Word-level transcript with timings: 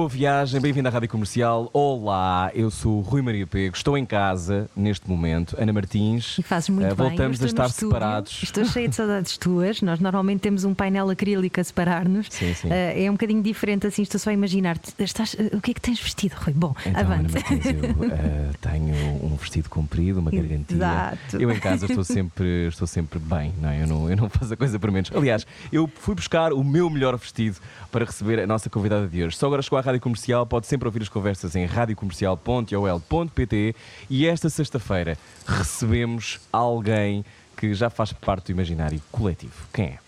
Boa 0.00 0.08
viagem, 0.08 0.58
bem-vindo 0.62 0.88
à 0.88 0.90
Rádio 0.90 1.10
Comercial. 1.10 1.68
Olá, 1.74 2.50
eu 2.54 2.70
sou 2.70 2.96
o 2.96 3.00
Rui 3.02 3.20
Maria 3.20 3.46
Pego, 3.46 3.76
estou 3.76 3.98
em 3.98 4.06
casa 4.06 4.66
neste 4.74 5.06
momento. 5.06 5.54
Ana 5.60 5.74
Martins. 5.74 6.38
E 6.38 6.42
fazes 6.42 6.70
muito 6.70 6.86
eh, 6.86 6.94
bem. 6.94 7.08
Voltamos 7.08 7.42
a 7.42 7.44
estar 7.44 7.66
estúdio, 7.66 7.88
separados. 7.88 8.40
Estou 8.42 8.64
cheia 8.64 8.88
de 8.88 8.96
saudades 8.96 9.36
tuas. 9.36 9.82
Nós 9.82 10.00
normalmente 10.00 10.40
temos 10.40 10.64
um 10.64 10.72
painel 10.72 11.10
acrílico 11.10 11.60
a 11.60 11.64
separar-nos. 11.64 12.28
Sim, 12.30 12.54
sim. 12.54 12.68
Eh, 12.70 13.04
é 13.04 13.10
um 13.10 13.12
bocadinho 13.12 13.42
diferente 13.42 13.86
assim, 13.86 14.00
estou 14.00 14.18
só 14.18 14.30
a 14.30 14.32
imaginar-te. 14.32 14.90
Estás, 14.98 15.36
eh, 15.38 15.54
o 15.54 15.60
que 15.60 15.72
é 15.72 15.74
que 15.74 15.82
tens 15.82 16.00
vestido, 16.00 16.34
Rui? 16.34 16.54
Bom, 16.54 16.74
Então, 16.86 16.98
Ana 16.98 17.14
avante. 17.16 17.34
Martins, 17.34 17.66
eu 17.66 18.54
tenho 18.58 18.94
um 19.22 19.36
vestido 19.36 19.68
comprido, 19.68 20.20
uma 20.20 20.30
gargantia. 20.30 20.76
Exato. 20.78 21.36
Eu 21.38 21.50
em 21.50 21.60
casa 21.60 21.84
estou 21.84 22.04
sempre, 22.04 22.68
estou 22.68 22.86
sempre 22.86 23.18
bem, 23.18 23.52
não 23.60 23.68
é? 23.68 23.82
Eu 23.82 23.86
não, 23.86 24.08
eu 24.08 24.16
não 24.16 24.30
faço 24.30 24.54
a 24.54 24.56
coisa 24.56 24.78
por 24.78 24.90
menos. 24.90 25.12
Aliás, 25.14 25.46
eu 25.70 25.86
fui 25.94 26.14
buscar 26.14 26.54
o 26.54 26.64
meu 26.64 26.88
melhor 26.88 27.14
vestido 27.18 27.58
para 27.92 28.06
receber 28.06 28.40
a 28.40 28.46
nossa 28.46 28.70
convidada 28.70 29.06
de 29.06 29.22
hoje. 29.22 29.36
Só 29.36 29.44
agora 29.44 29.60
chegou 29.60 29.78
à 29.78 29.89
Rádio 29.90 30.02
Comercial, 30.02 30.46
pode 30.46 30.68
sempre 30.68 30.86
ouvir 30.86 31.02
as 31.02 31.08
conversas 31.08 31.56
em 31.56 31.64
radiocomercial.ol.pt 31.64 33.74
e 34.08 34.24
esta 34.24 34.48
sexta-feira 34.48 35.18
recebemos 35.44 36.38
alguém 36.52 37.24
que 37.56 37.74
já 37.74 37.90
faz 37.90 38.12
parte 38.12 38.44
do 38.46 38.52
imaginário 38.52 39.02
coletivo. 39.10 39.66
Quem 39.72 39.86
é? 39.86 39.98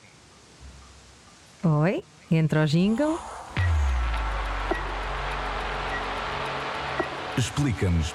Oi, 1.66 2.04
entra 2.30 2.62
o 2.62 2.66
jingle. 2.66 3.18
Explica-nos 7.36 8.14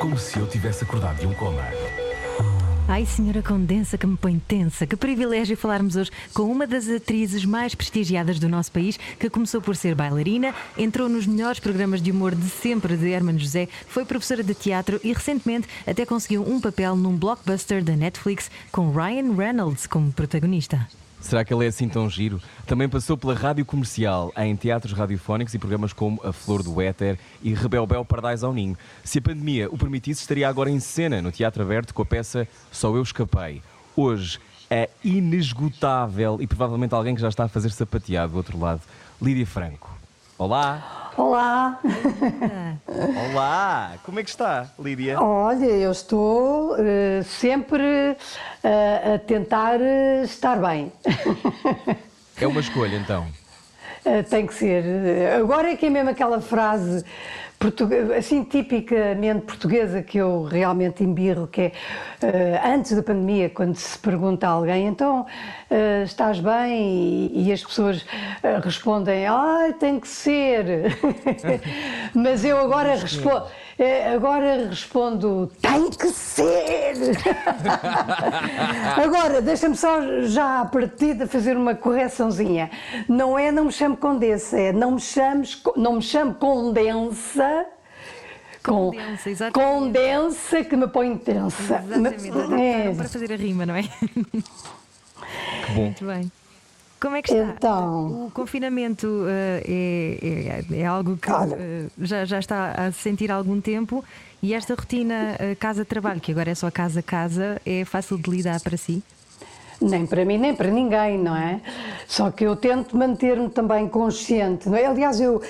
como 0.00 0.18
se 0.18 0.40
eu 0.40 0.48
tivesse 0.48 0.82
acordado 0.82 1.20
de 1.20 1.28
um 1.28 1.34
coma. 1.34 1.62
Ai, 2.88 3.04
senhora 3.04 3.42
condensa 3.42 3.98
que 3.98 4.06
me 4.06 4.16
põe 4.16 4.38
tensa. 4.38 4.86
Que 4.86 4.94
privilégio 4.94 5.56
falarmos 5.56 5.96
hoje 5.96 6.12
com 6.32 6.44
uma 6.44 6.68
das 6.68 6.88
atrizes 6.88 7.44
mais 7.44 7.74
prestigiadas 7.74 8.38
do 8.38 8.48
nosso 8.48 8.70
país, 8.70 8.96
que 9.18 9.28
começou 9.28 9.60
por 9.60 9.74
ser 9.74 9.96
bailarina, 9.96 10.54
entrou 10.78 11.08
nos 11.08 11.26
melhores 11.26 11.58
programas 11.58 12.00
de 12.00 12.12
humor 12.12 12.32
de 12.32 12.48
sempre 12.48 12.96
de 12.96 13.08
Hermano 13.08 13.40
José, 13.40 13.68
foi 13.88 14.04
professora 14.04 14.44
de 14.44 14.54
teatro 14.54 15.00
e 15.02 15.12
recentemente 15.12 15.66
até 15.84 16.06
conseguiu 16.06 16.48
um 16.48 16.60
papel 16.60 16.94
num 16.94 17.16
blockbuster 17.16 17.82
da 17.82 17.96
Netflix 17.96 18.48
com 18.70 18.92
Ryan 18.92 19.34
Reynolds 19.34 19.88
como 19.88 20.12
protagonista. 20.12 20.86
Será 21.26 21.44
que 21.44 21.52
ele 21.52 21.64
é 21.64 21.68
assim 21.68 21.88
tão 21.88 22.08
giro? 22.08 22.40
Também 22.68 22.88
passou 22.88 23.16
pela 23.16 23.34
rádio 23.34 23.64
comercial, 23.64 24.32
em 24.36 24.54
teatros 24.54 24.92
radiofónicos 24.92 25.52
e 25.54 25.58
programas 25.58 25.92
como 25.92 26.20
A 26.22 26.32
Flor 26.32 26.62
do 26.62 26.80
Éter 26.80 27.18
e 27.42 27.52
Rebel 27.52 27.84
Bel 27.84 28.04
Pardais 28.04 28.44
ao 28.44 28.54
Ninho. 28.54 28.78
Se 29.02 29.18
a 29.18 29.22
pandemia 29.22 29.68
o 29.68 29.76
permitisse, 29.76 30.20
estaria 30.20 30.48
agora 30.48 30.70
em 30.70 30.78
cena 30.78 31.20
no 31.20 31.32
Teatro 31.32 31.64
Aberto 31.64 31.92
com 31.92 32.02
a 32.02 32.06
peça 32.06 32.46
Só 32.70 32.94
Eu 32.94 33.02
Escapei. 33.02 33.60
Hoje 33.96 34.38
é 34.70 34.88
inesgotável 35.02 36.38
e 36.40 36.46
provavelmente 36.46 36.94
alguém 36.94 37.16
que 37.16 37.20
já 37.20 37.28
está 37.28 37.42
a 37.42 37.48
fazer 37.48 37.72
sapateado 37.72 38.30
do 38.30 38.36
outro 38.36 38.56
lado, 38.56 38.82
Lídia 39.20 39.46
Franco. 39.46 39.95
Olá! 40.38 41.12
Olá, 41.16 41.80
Olá! 43.32 43.94
Como 44.04 44.20
é 44.20 44.22
que 44.22 44.28
está, 44.28 44.66
Lídia? 44.78 45.18
olha, 45.18 45.64
eu 45.64 45.90
estou 45.90 46.76
eh, 46.78 47.22
sempre 47.24 47.82
eh, 48.62 49.14
a 49.14 49.18
tentar 49.18 49.80
eh, 49.80 50.24
estar 50.24 50.56
bem. 50.60 50.92
É 52.38 52.46
uma 52.46 52.60
escolha 52.60 52.96
então. 52.96 53.26
Tem 54.28 54.46
que 54.46 54.52
ser. 54.54 54.84
Agora 55.40 55.70
é 55.72 55.76
que 55.76 55.86
é 55.86 55.90
mesmo 55.90 56.10
aquela 56.10 56.40
frase 56.40 57.02
assim 58.16 58.44
tipicamente 58.44 59.46
portuguesa 59.46 60.02
que 60.02 60.18
eu 60.18 60.44
realmente 60.44 61.02
embirro, 61.02 61.46
que 61.46 61.62
é 61.62 61.72
eh, 62.22 62.60
antes 62.64 62.92
da 62.94 63.02
pandemia, 63.02 63.48
quando 63.50 63.76
se 63.76 63.98
pergunta 63.98 64.46
a 64.46 64.50
alguém, 64.50 64.86
então 64.86 65.26
eh, 65.70 66.02
estás 66.04 66.38
bem? 66.38 67.30
E, 67.32 67.48
e 67.48 67.52
as 67.52 67.64
pessoas 67.64 68.04
eh, 68.42 68.58
respondem, 68.62 69.26
ai, 69.26 69.72
tem 69.72 69.98
que 69.98 70.08
ser. 70.08 70.96
Mas 72.14 72.44
eu 72.44 72.58
agora 72.58 72.94
respondo. 72.94 73.46
Eh, 73.78 74.14
Agora 74.14 74.68
respondo, 74.68 75.50
tem 75.60 75.90
que 75.90 76.08
ser! 76.08 76.94
Agora, 79.02 79.40
deixa-me 79.42 79.76
só 79.76 80.00
já 80.22 80.60
à 80.60 80.64
partida 80.64 81.26
fazer 81.26 81.56
uma 81.56 81.74
correçãozinha. 81.74 82.70
Não 83.08 83.38
é 83.38 83.50
não 83.52 83.66
me 83.66 83.72
chamo 83.72 83.96
Condessa, 83.96 84.58
é 84.58 84.72
não 84.72 84.92
me 84.92 85.00
chames, 85.00 85.60
não 85.76 85.94
me 85.94 86.02
chamo 86.02 86.34
Condensa. 86.34 87.66
com- 88.64 88.90
Condensa, 88.90 89.30
exatamente. 89.30 89.70
condensa 89.70 90.64
que 90.64 90.76
me 90.76 90.88
põe 90.88 91.16
tensa. 91.16 91.82
Exatamente, 91.86 92.28
É. 92.60 92.92
para 92.94 93.08
fazer 93.08 93.32
a 93.32 93.36
rima, 93.36 93.64
não 93.66 93.74
é? 93.76 93.82
Que 93.82 95.72
bom. 95.74 95.82
Muito 95.82 96.04
bem. 96.04 96.30
Como 97.00 97.14
é 97.16 97.22
que 97.22 97.32
está? 97.32 97.52
Então. 97.56 98.26
O 98.26 98.30
confinamento 98.32 99.24
eh, 99.28 99.62
é, 100.72 100.74
é- 100.76 100.80
é 100.80 100.86
algo 100.86 101.16
que 101.16 101.30
Olha. 101.30 101.54
eh, 101.58 101.86
já, 102.00 102.24
já 102.24 102.38
está 102.38 102.72
a 102.72 102.90
se 102.92 103.00
sentir 103.00 103.30
há 103.30 103.34
algum 103.34 103.60
tempo 103.60 104.02
e 104.42 104.54
esta 104.54 104.74
rotina 104.74 105.36
eh, 105.38 105.54
casa-trabalho, 105.54 106.20
que 106.20 106.32
agora 106.32 106.50
é 106.50 106.54
só 106.54 106.70
casa-casa, 106.70 107.60
é 107.66 107.84
fácil 107.84 108.16
de 108.18 108.30
lidar 108.30 108.60
para 108.60 108.76
si? 108.76 109.02
Nem 109.78 110.06
para 110.06 110.24
mim, 110.24 110.38
nem 110.38 110.54
para 110.54 110.70
ninguém, 110.70 111.18
não 111.18 111.36
é? 111.36 111.60
Só 112.08 112.30
que 112.30 112.44
eu 112.44 112.56
tento 112.56 112.96
manter-me 112.96 113.50
também 113.50 113.86
consciente. 113.88 114.66
Não 114.70 114.76
é? 114.78 114.86
Aliás, 114.86 115.20
eu, 115.20 115.42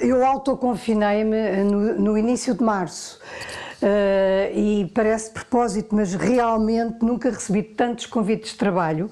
eu 0.00 0.24
autoconfinei-me 0.24 1.64
no, 1.64 1.94
no 2.00 2.16
início 2.18 2.54
de 2.54 2.64
março. 2.64 3.20
Eh, 3.80 4.52
e 4.56 4.90
parece 4.94 5.28
de 5.28 5.34
propósito, 5.34 5.94
mas 5.94 6.14
realmente 6.14 6.96
nunca 7.04 7.30
recebi 7.30 7.62
tantos 7.62 8.06
convites 8.06 8.52
de 8.52 8.56
trabalho 8.58 9.10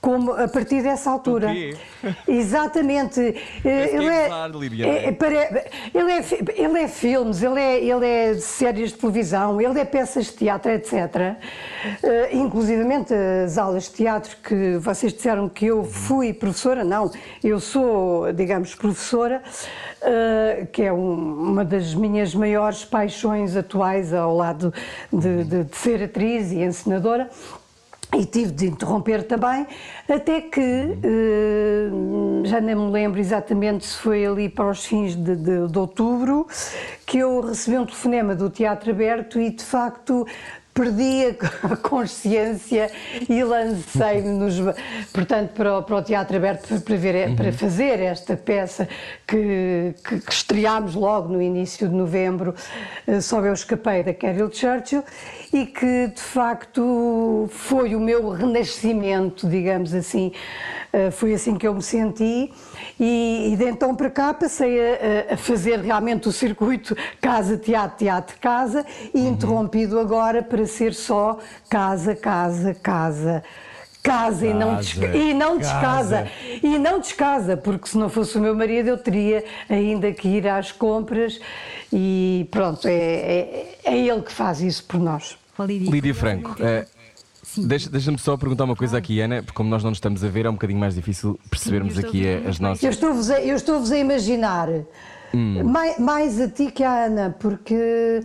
como 0.00 0.32
a 0.32 0.46
partir 0.46 0.80
dessa 0.82 1.10
altura. 1.10 1.48
Exatamente. 2.26 3.20
Eh, 3.64 3.90
Ele 3.96 4.06
é 4.06 4.28
é, 4.28 4.48
Lídia, 4.48 4.86
é- 4.86 5.06
é 5.08 5.12
pare- 5.12 5.64
ele, 5.92 6.12
é, 6.12 6.24
ele 6.54 6.78
é 6.78 6.88
filmes, 6.88 7.42
ele 7.42 7.60
é, 7.60 7.84
ele 7.84 8.06
é 8.06 8.34
séries 8.34 8.90
de 8.92 8.98
televisão, 8.98 9.60
ele 9.60 9.78
é 9.80 9.84
peças 9.84 10.26
de 10.26 10.32
teatro, 10.34 10.70
etc. 10.70 10.92
Eh, 12.02 12.28
inclusivamente 12.32 13.12
as 13.44 13.58
aulas 13.58 13.84
de 13.84 13.90
teatro 13.94 14.36
que 14.42 14.76
vocês 14.78 15.12
disseram 15.12 15.48
que 15.48 15.66
eu 15.66 15.82
fui 15.84 16.32
professora, 16.32 16.84
não, 16.84 17.10
eu 17.42 17.58
sou, 17.58 18.32
digamos, 18.32 18.74
professora, 18.76 19.42
eh, 20.00 20.66
que 20.72 20.82
é 20.82 20.92
um- 20.92 21.50
uma 21.50 21.64
das 21.64 21.92
minhas 21.94 22.34
maiores 22.34 22.84
paixões 22.84 23.56
atuais 23.56 24.14
ao 24.14 24.36
lado 24.36 24.72
de, 25.12 25.42
de- 25.44 25.64
de 25.64 25.76
ser 25.76 26.04
atriz 26.04 26.52
e 26.52 26.62
encenadora. 26.62 27.28
E 28.16 28.24
tive 28.24 28.52
de 28.52 28.66
interromper 28.66 29.22
também, 29.22 29.66
até 30.08 30.40
que, 30.40 30.60
eh, 30.60 31.88
já 32.44 32.60
nem 32.60 32.74
me 32.74 32.90
lembro 32.90 33.20
exatamente 33.20 33.84
se 33.86 33.96
foi 33.98 34.24
ali 34.24 34.48
para 34.48 34.70
os 34.70 34.84
fins 34.84 35.14
de, 35.14 35.36
de- 35.36 35.68
de 35.68 35.78
outubro, 35.78 36.46
que 37.06 37.18
eu 37.18 37.40
recebi 37.40 37.76
um 37.78 37.84
telefonema 37.84 38.34
do 38.34 38.48
Teatro 38.48 38.90
Aberto 38.90 39.40
e, 39.40 39.50
de 39.50 39.62
facto, 39.64 40.26
perdi 40.72 41.36
a 41.64 41.74
consciência 41.82 42.88
e 43.28 43.42
lancei-me 43.42 44.28
nos, 44.28 44.54
portanto, 45.12 45.50
para 45.52 45.78
o, 45.78 45.82
para 45.82 45.96
o 45.96 46.02
Teatro 46.02 46.36
Aberto 46.36 46.80
para, 46.82 46.96
ver, 46.96 47.34
para 47.34 47.52
fazer 47.52 47.98
esta 47.98 48.36
peça 48.36 48.88
que, 49.26 49.92
que, 50.06 50.20
que 50.20 50.32
estreámos 50.32 50.94
logo 50.94 51.30
no 51.32 51.42
início 51.42 51.88
de 51.88 51.94
novembro, 51.94 52.54
eh, 53.08 53.20
Só 53.20 53.40
Eu 53.44 53.54
Escapei, 53.54 54.04
da 54.04 54.14
Carol 54.14 54.52
Churchill, 54.52 55.02
e 55.52 55.66
que 55.66 56.08
de 56.14 56.20
facto 56.20 57.48
foi 57.50 57.96
o 57.96 58.00
meu 58.00 58.28
renascimento, 58.30 59.48
digamos 59.48 59.92
assim. 59.98 60.32
Eh, 60.92 61.10
Foi 61.10 61.34
assim 61.34 61.56
que 61.56 61.66
eu 61.68 61.74
me 61.74 61.82
senti 61.82 62.50
e, 62.98 63.50
e 63.52 63.56
de 63.56 63.64
então 63.64 63.94
para 63.94 64.08
cá 64.10 64.32
passei 64.32 64.78
a, 64.80 65.34
a- 65.34 65.36
fazer 65.36 65.80
realmente 65.80 66.28
o 66.28 66.32
circuito 66.32 66.96
casa-teatro, 67.20 67.98
teatro-casa 67.98 68.86
e 69.14 69.20
interrompido 69.26 69.98
agora 70.00 70.42
para 70.42 70.64
ser 70.66 70.94
só 70.94 71.38
casa, 71.68 72.14
casa, 72.16 72.74
casa. 72.74 73.42
Casa, 74.00 74.46
e 74.46 74.54
não, 74.54 74.76
desca- 74.76 75.16
e 75.16 75.34
não 75.34 75.58
descasa. 75.58 76.16
casa. 76.22 76.28
E 76.62 76.78
não 76.78 77.00
descasa, 77.00 77.56
porque 77.56 77.88
se 77.88 77.98
não 77.98 78.08
fosse 78.08 78.38
o 78.38 78.40
meu 78.40 78.54
marido 78.54 78.88
eu 78.88 78.96
teria 78.96 79.44
ainda 79.68 80.10
que 80.12 80.28
ir 80.28 80.48
às 80.48 80.72
compras 80.72 81.38
e 81.92 82.46
pronto, 82.50 82.86
é, 82.88 82.92
é, 82.94 83.78
é 83.84 83.98
ele 83.98 84.22
que 84.22 84.32
faz 84.32 84.60
isso 84.62 84.84
por 84.84 84.98
nós. 85.00 85.36
Lídia, 85.58 85.90
Lídia 85.90 86.14
Franco, 86.14 86.54
eh, 87.58 87.66
deixa- 87.66 87.90
deixa-me 87.90 88.18
só 88.18 88.36
perguntar 88.36 88.64
uma 88.64 88.76
coisa 88.76 88.96
aqui, 88.98 89.20
Ana, 89.20 89.42
porque 89.42 89.56
como 89.56 89.68
nós 89.70 89.82
não 89.82 89.90
nos 89.90 89.98
estamos 89.98 90.22
a 90.24 90.28
ver, 90.28 90.46
é 90.46 90.50
um 90.50 90.54
bocadinho 90.54 90.78
mais 90.80 90.94
difícil 90.94 91.38
percebermos 91.50 91.94
estou 91.96 92.08
aqui 92.08 92.26
a 92.26 92.48
as 92.48 92.58
nossas. 92.60 92.82
Eu 92.82 92.90
estou-vos 92.90 93.30
a, 93.30 93.40
eu 93.40 93.56
estou-vos 93.56 93.92
a 93.92 93.98
imaginar, 93.98 94.68
Hum. 95.34 95.62
mais, 95.64 95.98
mais 95.98 96.40
a 96.40 96.48
ti 96.48 96.70
que 96.70 96.82
a 96.84 97.04
Ana, 97.06 97.36
porque 97.38 98.22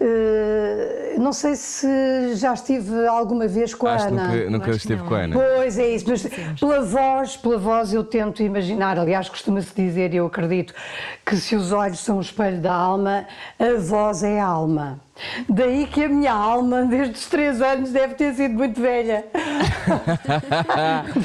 Uh, 0.00 1.20
não 1.20 1.32
sei 1.32 1.54
se 1.54 1.86
já 2.34 2.52
estive 2.52 3.06
alguma 3.06 3.46
vez 3.46 3.74
com 3.74 3.86
Acho 3.86 4.06
a 4.06 4.08
Ana. 4.08 4.28
Nunca, 4.28 4.50
nunca 4.50 4.70
esteve 4.72 5.00
não. 5.00 5.08
com 5.08 5.14
a 5.14 5.18
Ana. 5.20 5.36
Pois 5.56 5.78
é 5.78 5.88
isso, 5.94 6.04
mas 6.08 6.26
pela 6.60 6.82
voz, 6.82 7.36
pela 7.38 7.56
voz 7.56 7.94
eu 7.94 8.04
tento 8.04 8.42
imaginar, 8.42 8.98
aliás 8.98 9.28
costuma-se 9.28 9.72
dizer, 9.74 10.12
e 10.12 10.16
eu 10.16 10.26
acredito, 10.26 10.74
que 11.24 11.36
se 11.36 11.54
os 11.56 11.72
olhos 11.72 12.00
são 12.00 12.18
o 12.18 12.20
espelho 12.20 12.60
da 12.60 12.74
alma, 12.74 13.24
a 13.58 13.78
voz 13.80 14.22
é 14.22 14.40
a 14.40 14.44
alma. 14.46 15.00
Daí 15.48 15.86
que 15.86 16.04
a 16.04 16.08
minha 16.08 16.32
alma, 16.32 16.82
desde 16.84 17.14
os 17.14 17.26
três 17.26 17.62
anos, 17.62 17.90
deve 17.92 18.14
ter 18.14 18.34
sido 18.34 18.54
muito 18.54 18.80
velha. 18.80 19.24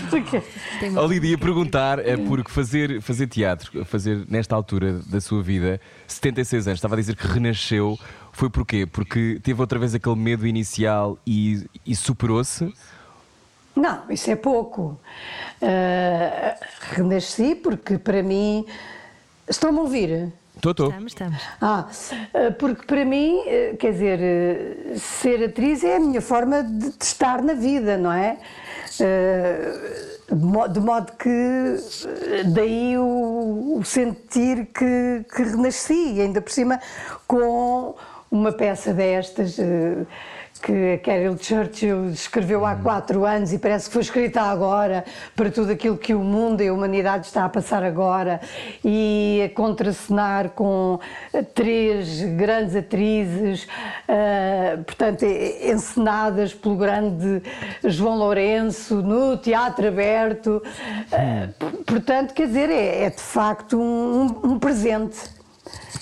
Porque- 0.09 0.41
Oh, 0.97 1.06
Lídia, 1.07 1.30
ia 1.31 1.38
perguntar, 1.38 2.00
é 2.00 2.15
porque 2.15 2.51
fazer, 2.51 3.01
fazer 3.01 3.27
teatro, 3.27 3.83
fazer 3.86 4.25
nesta 4.30 4.56
altura 4.56 5.00
da 5.07 5.19
sua 5.19 5.41
vida, 5.41 5.80
76 6.07 6.68
anos, 6.68 6.77
estava 6.77 6.95
a 6.95 6.97
dizer 6.97 7.15
que 7.15 7.27
renasceu, 7.27 7.97
foi 8.31 8.50
porquê? 8.50 8.86
Porque 8.86 9.39
teve 9.44 9.59
outra 9.59 9.77
vez 9.80 9.94
aquele 9.95 10.15
medo 10.15 10.45
inicial 10.47 11.18
e, 11.25 11.65
e 11.85 11.95
superou-se? 11.95 12.74
Não, 13.75 14.03
isso 14.09 14.30
é 14.31 14.35
pouco. 14.35 15.00
Ah, 15.62 16.56
renasci 16.92 17.56
porque 17.56 17.97
para 17.97 18.21
mim. 18.24 18.65
Estão-me 19.47 19.80
a 19.80 19.81
ouvir? 19.81 20.31
Estou, 20.59 20.71
estou. 20.71 20.88
Estamos, 20.89 21.11
estamos. 21.13 21.41
Ah, 21.61 21.88
porque 22.59 22.85
para 22.85 23.06
mim, 23.06 23.41
eh, 23.45 23.75
quer 23.79 23.94
dizer, 23.94 24.19
eh, 24.21 24.94
ser 24.97 25.45
atriz 25.45 25.83
é 25.85 25.95
a 25.95 26.00
minha 26.01 26.21
forma 26.21 26.61
de 26.63 26.94
estar 27.01 27.41
na 27.41 27.53
vida, 27.53 27.97
não 27.97 28.11
é? 28.11 28.38
Eh, 29.00 30.17
De 30.29 30.35
mo- 30.35 30.67
de 30.67 30.79
modo 30.79 31.11
que 31.13 31.75
daí 32.53 32.95
o, 33.00 33.81
sentir 33.83 34.67
que, 34.67 35.25
que 35.35 35.41
renasci, 35.41 36.13
e 36.17 36.21
ainda 36.21 36.39
por 36.39 36.51
cima 36.51 36.79
com 37.25 37.95
uma 38.31 38.52
peça 38.52 38.94
destas. 38.94 39.58
eh, 39.60 40.06
que 40.62 40.96
a 40.96 40.98
Carol 41.00 41.38
Churchill 41.38 42.10
escreveu 42.10 42.66
há 42.66 42.76
quatro 42.76 43.24
anos 43.24 43.54
e 43.54 43.58
parece 43.58 43.88
que 43.88 43.94
foi 43.94 44.02
escrita 44.02 44.42
agora 44.42 45.06
para 45.34 45.50
tudo 45.50 45.72
aquilo 45.72 45.98
que 45.98 46.14
o 46.14 46.20
mundo 46.20 46.62
e 46.62 46.68
a 46.68 46.74
humanidade 46.74 47.28
está 47.28 47.46
a 47.46 47.50
passar 47.50 47.81
agora 47.81 48.42
e 48.84 49.42
a 49.46 49.56
contracenar 49.56 50.50
com 50.50 51.00
três 51.56 52.22
grandes 52.36 52.76
atrizes, 52.76 53.70
eh, 54.06 54.78
portanto, 54.86 55.24
encenadas 55.24 56.54
pelo 56.54 56.76
grande 56.76 57.42
João 57.86 58.18
Lourenço 58.18 58.96
no 59.02 59.38
Teatro 59.38 59.88
Aberto. 59.88 60.62
P- 61.58 61.84
portanto, 61.86 62.34
quer 62.34 62.48
dizer, 62.48 62.70
é, 62.70 63.04
é 63.06 63.10
de 63.10 63.22
facto 63.22 63.80
um- 63.80 64.42
um 64.44 64.60
presente. 64.60 65.38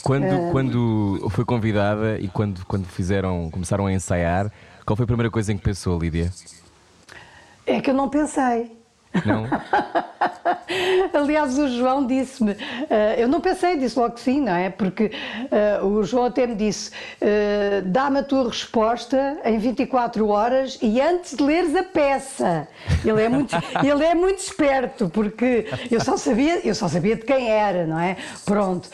Quando, 0.04 0.52
quando 0.52 1.30
foi 1.32 1.44
convidada 1.44 2.20
e 2.20 2.28
quando, 2.28 2.66
quando 2.66 2.86
fizeram, 2.86 3.50
começaram 3.52 3.86
a 3.86 3.94
ensaiar, 3.94 4.52
qual 4.86 4.96
foi 4.96 5.04
a 5.04 5.08
primeira 5.08 5.30
coisa 5.30 5.52
em 5.52 5.58
que 5.58 5.64
pensou, 5.64 6.00
Lídia? 6.00 6.32
É 7.66 7.82
que 7.82 7.90
eu 7.90 7.94
não 7.94 8.10
pensei. 8.10 8.77
Não? 9.26 9.46
Aliás, 11.14 11.58
o 11.58 11.68
João 11.70 12.06
disse-me, 12.06 12.56
eh, 12.90 13.16
eu 13.18 13.28
não 13.28 13.42
pensei, 13.42 13.78
disse 13.78 13.98
logo 13.98 14.14
que 14.16 14.22
sim, 14.22 14.42
não 14.42 14.54
é? 14.54 14.70
Porque 14.70 15.12
eh, 15.52 15.80
o 15.82 16.04
João 16.04 16.26
até 16.26 16.46
me 16.46 16.56
disse: 16.56 16.92
eh, 17.22 17.82
dá-me 17.86 18.20
a 18.20 18.24
tua 18.24 18.48
resposta 18.48 19.38
em 19.44 19.58
24 19.58 20.28
horas 20.28 20.78
e 20.82 21.02
antes 21.02 21.36
de 21.36 21.44
leres 21.44 21.76
a 21.76 21.84
peça. 21.84 22.68
Ele 23.04 23.22
é 23.22 23.30
muito, 23.30 23.56
ele 23.84 24.04
é 24.04 24.14
muito 24.14 24.40
esperto, 24.40 25.10
porque 25.10 25.68
eu 25.90 26.00
só, 26.02 26.18
sabia, 26.18 26.66
eu 26.68 26.76
só 26.76 26.88
sabia 26.88 27.16
de 27.16 27.24
quem 27.24 27.50
era, 27.50 27.86
não 27.88 28.00
é? 28.00 28.18
Pronto. 28.46 28.90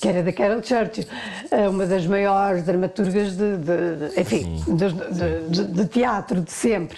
Que 0.00 0.08
era 0.08 0.22
da 0.22 0.32
Carol 0.32 0.62
Churchill, 0.62 1.04
uma 1.70 1.84
das 1.84 2.06
maiores 2.06 2.62
dramaturgas 2.62 3.32
de, 3.36 3.56
de- 3.56 4.10
de- 4.10 4.20
enfim, 4.20 4.62
de, 4.68 5.64
de- 5.64 5.86
teatro 5.88 6.40
de 6.40 6.52
sempre. 6.52 6.96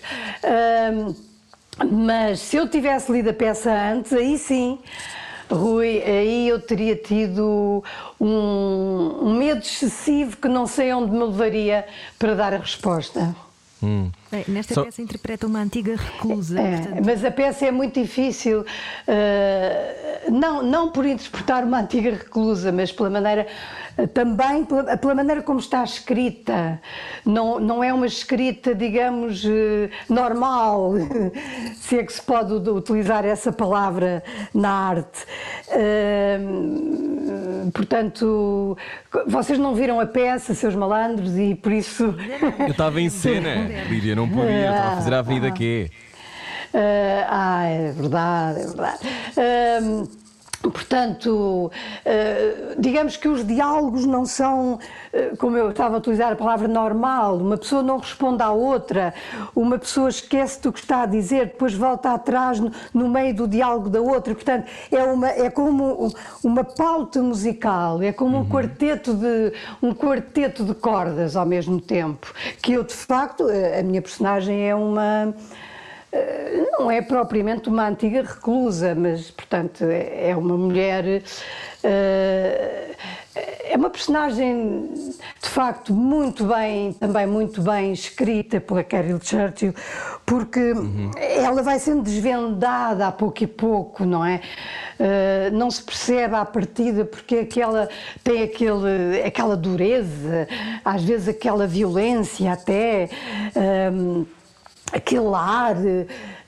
Mas 1.88 2.40
se 2.40 2.56
eu 2.56 2.68
tivesse 2.68 3.10
lido 3.10 3.30
a 3.30 3.34
peça 3.34 3.72
antes, 3.72 4.12
aí 4.12 4.38
sim, 4.38 4.78
Rui, 5.50 6.02
aí 6.02 6.48
eu 6.48 6.60
teria 6.60 6.94
tido 6.94 7.82
um, 8.20 9.34
medo 9.36 9.60
excessivo 9.60 10.36
que 10.36 10.48
não 10.48 10.66
sei 10.66 10.92
onde 10.92 11.10
me 11.10 11.24
levaria 11.24 11.86
para 12.18 12.34
dar 12.34 12.54
a 12.54 12.58
resposta. 12.58 13.34
Bem, 14.30 14.44
nesta 14.48 14.74
Só- 14.74 14.84
peça 14.84 15.02
interpreta 15.02 15.46
uma 15.46 15.58
antiga 15.60 15.96
reclusa. 15.96 16.60
É, 16.60 16.76
portanto, 16.76 17.02
mas 17.04 17.24
a 17.24 17.30
peça 17.32 17.66
é 17.66 17.70
muito 17.72 18.00
difícil, 18.00 18.64
eh, 19.08 20.20
não, 20.30 20.62
não 20.62 20.90
por 20.92 21.04
interpretar 21.04 21.64
uma 21.64 21.80
antiga 21.80 22.10
reclusa, 22.10 22.70
mas 22.70 22.92
pela 22.92 23.10
maneira, 23.10 23.46
eh, 23.98 24.06
também 24.06 24.64
pela, 24.64 24.96
pela 24.96 25.14
maneira 25.16 25.42
como 25.42 25.58
está 25.58 25.82
escrita. 25.82 26.80
Não, 27.26 27.58
não 27.58 27.82
é 27.82 27.92
uma 27.92 28.06
escrita, 28.06 28.72
digamos, 28.72 29.44
eh, 29.44 29.90
normal, 30.08 30.92
se 31.74 31.98
é 31.98 32.04
que 32.04 32.12
se 32.12 32.22
pode 32.22 32.52
utilizar 32.70 33.24
essa 33.24 33.50
palavra 33.50 34.22
na 34.54 34.70
arte. 34.70 35.26
Eh, 35.70 36.38
portanto, 37.74 38.76
vocês 39.26 39.58
não 39.58 39.74
viram 39.74 39.98
a 40.00 40.06
peça, 40.06 40.54
seus 40.54 40.74
malandros, 40.74 41.36
e 41.36 41.54
por 41.54 41.72
isso. 41.72 42.14
Eu 42.60 42.68
estava 42.68 43.00
em 43.00 43.08
cena, 43.10 43.68
Lídia, 43.88 44.14
não 44.20 44.28
podia, 44.28 44.70
estava 44.70 44.88
a 44.88 44.96
fazer 44.96 45.14
a 45.14 45.18
avenida 45.18 45.50
quê? 45.50 45.90
Ah, 46.72 47.26
ah, 47.30 47.64
é 47.64 47.92
verdade, 47.92 48.60
é 48.60 48.66
verdade. 48.66 48.98
Portanto, 50.62 51.70
ah, 52.04 52.74
digamos 52.78 53.16
que 53.16 53.28
os 53.28 53.46
diálogos 53.46 54.04
não 54.04 54.26
são, 54.26 54.78
ah, 55.14 55.36
como 55.38 55.56
eu 55.56 55.70
estava 55.70 55.94
a 55.94 55.98
utilizar 55.98 56.32
a 56.32 56.36
palavra 56.36 56.68
normal, 56.68 57.36
uma 57.36 57.56
pessoa 57.56 57.82
não 57.82 57.98
responde 57.98 58.42
à 58.42 58.50
outra, 58.50 59.14
uma 59.54 59.78
pessoa 59.78 60.08
esquece 60.08 60.60
do 60.60 60.72
que 60.72 60.80
está 60.80 61.02
a 61.02 61.06
dizer, 61.06 61.46
depois 61.46 61.72
volta 61.74 62.12
atrás 62.12 62.60
no, 62.92 63.08
meio 63.08 63.34
do 63.34 63.48
diálogo 63.48 63.88
da 63.88 64.00
outra. 64.00 64.34
Portanto, 64.34 64.66
é, 64.92 65.02
uma, 65.02 65.28
é 65.28 65.50
como 65.50 66.06
um- 66.06 66.10
uma 66.44 66.64
pauta 66.64 67.22
musical, 67.22 68.02
é 68.02 68.12
como 68.12 68.38
um 68.38 68.48
quarteto 68.48 69.14
de 69.14 69.52
um 69.82 69.94
quarteto 69.94 70.64
de 70.64 70.74
cordas 70.74 71.36
ao 71.36 71.46
mesmo 71.46 71.80
tempo. 71.80 72.32
Que 72.62 72.72
eu, 72.74 72.84
de 72.84 72.94
facto, 72.94 73.44
a 73.48 73.80
a 73.80 73.82
minha 73.82 74.02
personagem 74.02 74.68
é 74.68 74.74
uma 74.74 75.32
eh, 75.32 75.69
não 76.78 76.90
é 76.90 77.00
propriamente 77.02 77.68
uma 77.68 77.86
antiga 77.88 78.22
reclusa, 78.22 78.94
mas, 78.94 79.30
portanto, 79.30 79.84
é 79.84 80.30
é 80.30 80.36
uma 80.36 80.56
mulher. 80.56 81.22
eh, 81.84 82.86
É 83.72 83.76
uma 83.76 83.88
personagem, 83.88 84.90
de 85.40 85.48
facto, 85.48 85.94
muito 85.94 86.44
bem, 86.44 86.92
também 86.94 87.24
muito 87.26 87.62
bem 87.62 87.92
escrita 87.92 88.60
pela 88.60 88.82
Carol 88.82 89.20
Churchill, 89.22 89.72
porque 90.26 90.74
ela 91.16 91.62
vai 91.62 91.78
sendo 91.78 92.02
desvendada 92.02 93.06
a 93.06 93.12
pouco 93.12 93.44
e 93.44 93.46
pouco, 93.46 94.04
não 94.04 94.24
é? 94.24 94.40
Eh, 94.98 95.50
não 95.52 95.70
se 95.70 95.82
percebe 95.84 96.34
à 96.34 96.44
partida 96.44 97.04
porque 97.04 97.36
aquela 97.38 97.88
tem 98.24 98.42
aquele, 98.42 99.22
aquela 99.24 99.56
dureza, 99.56 100.48
às 100.84 101.02
vezes 101.04 101.28
aquela 101.28 101.66
violência 101.66 102.52
até. 102.52 103.08
ehm, 103.54 104.24
aquele 104.92 105.34
ar, 105.34 105.76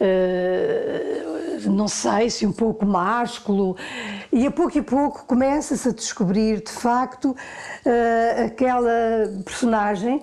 eh, 0.00 1.22
não 1.64 1.86
sei 1.88 2.28
se 2.28 2.46
um 2.46 2.52
pouco 2.52 2.84
másculo, 2.84 3.76
e 4.32 4.46
a 4.46 4.50
pouco 4.50 4.76
e 4.76 4.82
pouco 4.82 5.24
começa-se 5.26 5.88
a 5.88 5.92
descobrir 5.92 6.60
de 6.62 6.72
facto 6.72 7.36
eh, 7.84 8.44
aquela 8.46 8.90
personagem 9.44 10.22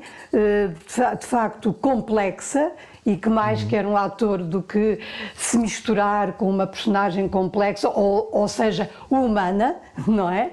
fa- 0.86 1.14
de 1.14 1.26
facto 1.26 1.74
complexa 1.74 2.72
e 3.10 3.18
que 3.18 3.28
mais 3.28 3.63
quer 3.63 3.88
um 3.88 3.98
ator 3.98 4.38
do 4.38 4.62
que 4.62 5.00
se 5.36 5.58
misturar 5.58 6.34
com 6.34 6.48
uma 6.48 6.68
personagem 6.68 7.28
complexa, 7.28 7.89
ou, 7.89 8.30
ou 8.32 8.48
seja, 8.48 8.88
humana, 9.10 9.78
não 10.08 10.30
é? 10.30 10.51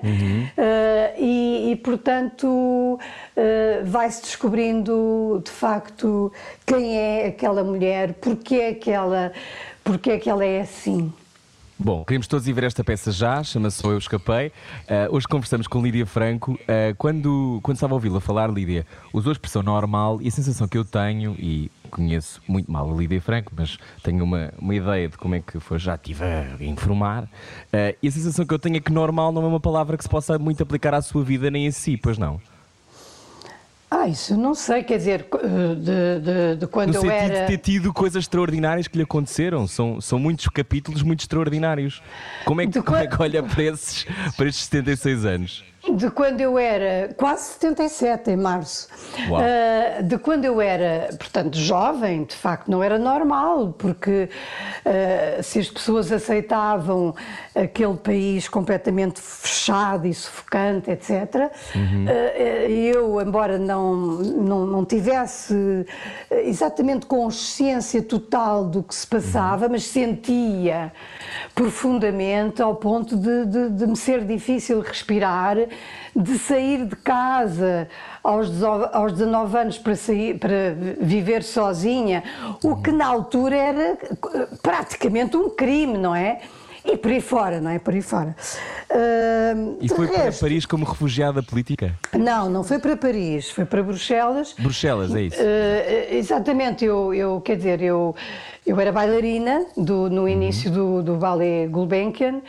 Eh, 0.57 1.15
e, 1.19 1.73
e, 1.73 1.77
portanto, 1.77 2.99
eh, 3.37 3.83
vai-se 3.85 4.23
descobrindo 4.23 5.43
de 5.45 5.51
facto 5.51 6.33
quem 6.65 6.97
é 6.97 7.27
aquela 7.27 7.63
mulher, 7.63 8.15
porque 8.15 8.55
é 8.55 8.73
que 8.73 8.91
ela, 8.91 9.33
porque 9.85 10.13
é 10.13 10.19
que 10.19 10.31
ela 10.31 10.45
é 10.45 10.63
assim. 10.63 11.13
Bom, 11.79 12.07
queremos 12.07 12.27
todos 12.27 12.49
ir 12.49 12.55
ver 12.55 12.65
esta 12.65 12.83
peça 12.83 13.13
já, 13.13 13.43
chama-se 13.45 13.85
Eu 13.85 13.99
Escapei. 13.99 14.51
Ah, 14.89 15.09
hoje 15.11 15.29
conversamos 15.29 15.67
com 15.69 15.83
Lídia 15.83 16.07
Franco. 16.07 16.59
Ah, 16.67 16.95
quando, 16.97 17.61
quando 17.63 17.77
estava 17.77 17.93
a 17.93 17.97
ouvi-la 17.97 18.19
falar, 18.19 18.51
Lídia, 18.51 18.87
usou 19.13 19.29
a 19.29 19.33
expressão 19.35 19.63
normal 19.63 20.19
e 20.23 20.29
a 20.29 20.31
sensação 20.31 20.67
que 20.67 20.79
eu 20.79 20.87
tenho, 20.87 21.37
e 21.39 21.71
conheço 21.91 22.41
muito 22.49 22.73
mal 22.73 22.91
a 22.91 22.97
Lídia 22.97 23.21
Franco, 23.21 23.53
mas 23.55 23.77
tenho 24.03 24.25
uma, 24.25 24.55
uma 24.59 24.75
ideia 24.75 25.07
de 25.07 25.19
como 25.19 25.35
é 25.35 25.41
que 25.41 25.61
foi, 25.61 25.79
já 25.79 25.97
estive 25.97 26.25
a 26.25 26.57
informar, 26.65 27.29
ah, 27.71 27.95
e 28.03 28.09
a 28.09 28.11
sensação 28.11 28.47
que 28.47 28.55
eu 28.55 28.59
tenho 28.59 28.79
é 28.79 28.81
que 28.81 28.91
normal 28.91 29.31
não 29.31 29.43
é 29.43 29.47
uma 29.47 29.61
palavra 29.61 29.99
que 29.99 30.03
se 30.03 30.09
possa 30.09 30.39
muito 30.39 30.63
aplicar 30.63 30.95
à 30.95 31.03
sua 31.03 31.23
vida 31.23 31.51
nem 31.51 31.69
a 31.69 31.73
si, 31.73 31.99
pois 31.99 32.17
não? 32.17 32.41
Ah, 33.91 34.09
isso 34.09 34.37
não 34.37 34.53
sei, 34.55 34.83
quer 34.83 34.97
dizer, 34.99 35.27
eh, 35.33 35.75
de, 35.77 36.21
de- 36.21 36.57
de 36.59 36.67
quando 36.67 36.89
No 36.89 36.95
eu 36.97 37.01
sentido 37.03 37.13
era. 37.33 37.41
de 37.43 37.47
ter 37.47 37.59
tido 37.59 37.93
coisas 37.93 38.25
extraordinárias 38.25 38.89
que 38.89 38.97
lhe 38.97 39.05
aconteceram. 39.05 39.67
São, 39.69 40.01
são 40.01 40.19
muitos 40.19 40.49
capítulos 40.49 41.03
muito 41.03 41.21
extraordinários. 41.21 42.03
Como 42.45 42.61
é 42.61 42.67
que, 42.67 42.73
De 42.73 42.83
como 42.83 42.97
é 42.97 43.07
qua- 43.07 43.17
que 43.17 43.23
olha 43.23 43.43
para 43.45 43.63
esses, 43.63 44.05
para 44.37 44.47
estes 44.49 44.65
76 44.65 45.25
anos? 45.25 45.65
De 45.95 46.11
quando 46.11 46.41
eu 46.41 46.59
era 46.59 47.15
quase 47.17 47.53
77 47.53 48.31
em 48.31 48.37
março, 48.37 48.89
uh, 49.19 50.03
de 50.03 50.19
quando 50.19 50.45
eu 50.45 50.61
era, 50.61 51.09
portanto, 51.17 51.57
jovem, 51.57 52.25
de 52.25 52.35
facto 52.35 52.71
não 52.71 52.83
era 52.83 52.99
normal, 52.99 53.75
porque 53.79 54.29
uh, 54.85 55.43
se 55.43 55.61
as 55.61 55.69
pessoas 55.69 56.11
aceitavam 56.11 57.15
aquele 57.55 57.97
país 57.97 58.49
completamente 58.49 59.21
fechado 59.21 60.07
e 60.07 60.15
sufocante, 60.15 60.91
etc., 60.91 61.51
uhum. 61.75 62.05
uh, 62.05 62.71
eu, 62.71 63.21
embora 63.21 63.59
não, 63.59 63.95
não, 63.95 64.67
não 64.67 64.85
tivesse 64.85 65.87
exatamente 66.31 67.07
consciência 67.07 68.03
total 68.03 68.65
do 68.65 68.83
que 68.83 68.95
se 68.95 69.07
passava, 69.07 69.67
uhum. 69.67 69.73
mas 69.73 69.85
sentia 69.85 70.93
profundamente 71.55 72.61
ao 72.61 72.75
ponto 72.75 73.17
de, 73.17 73.47
de, 73.47 73.71
de 73.71 73.87
me 73.87 73.97
ser 73.97 74.25
difícil 74.25 74.81
respirar 74.81 75.57
de 76.15 76.39
sair 76.39 76.87
de 76.87 76.97
casa 76.97 77.89
aos 78.23 78.51
19 78.51 79.59
anos 79.59 79.79
para, 79.79 79.95
sair, 79.95 80.39
para 80.39 80.75
viver 81.01 81.43
sozinha, 81.43 82.25
o 82.63 82.77
que 82.77 82.91
na 82.91 83.07
altura 83.07 83.57
era 83.57 83.99
praticamente 84.63 85.37
um 85.37 85.51
crime, 85.51 85.99
não 85.99 86.15
é? 86.15 86.41
E 86.85 86.97
por 86.97 87.11
aí 87.11 87.21
fora, 87.21 87.61
não 87.61 87.71
é? 87.71 87.79
Por 87.81 87.95
aí 87.95 88.01
fora. 88.01 88.35
Uh, 88.89 89.77
e 89.81 89.89
foi 89.89 90.07
resto, 90.07 90.21
para 90.21 90.33
Paris 90.49 90.65
como 90.65 90.85
refugiada 90.85 91.43
política? 91.43 91.93
Não, 92.17 92.49
não 92.49 92.63
foi 92.63 92.79
para 92.79 92.97
Paris, 92.97 93.51
foi 93.51 93.65
para 93.65 93.83
Bruxelas. 93.83 94.55
Bruxelas, 94.57 95.13
é 95.15 95.23
isso? 95.23 95.37
Uh, 95.37 96.15
exatamente, 96.15 96.85
eu, 96.85 97.13
eu, 97.13 97.41
quer 97.41 97.57
dizer, 97.57 97.83
eu, 97.83 98.15
eu 98.65 98.79
era 98.81 98.93
bailarina 98.93 99.67
do, 99.77 100.09
no 100.09 100.29
início 100.29 100.71
uhum. 100.71 101.03
do, 101.03 101.03
do 101.03 101.17
ballet 101.17 101.67
Gulbenkian. 101.67 102.41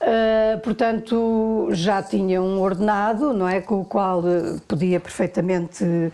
Uh, 0.00 0.58
portanto, 0.60 1.68
já 1.72 2.02
tinha 2.02 2.40
um 2.40 2.58
ordenado, 2.58 3.34
não 3.34 3.46
é, 3.46 3.60
com 3.60 3.82
o 3.82 3.84
qual 3.84 4.20
uh, 4.20 4.58
podia 4.66 4.98
perfeitamente 4.98 5.84
uh, 5.84 6.10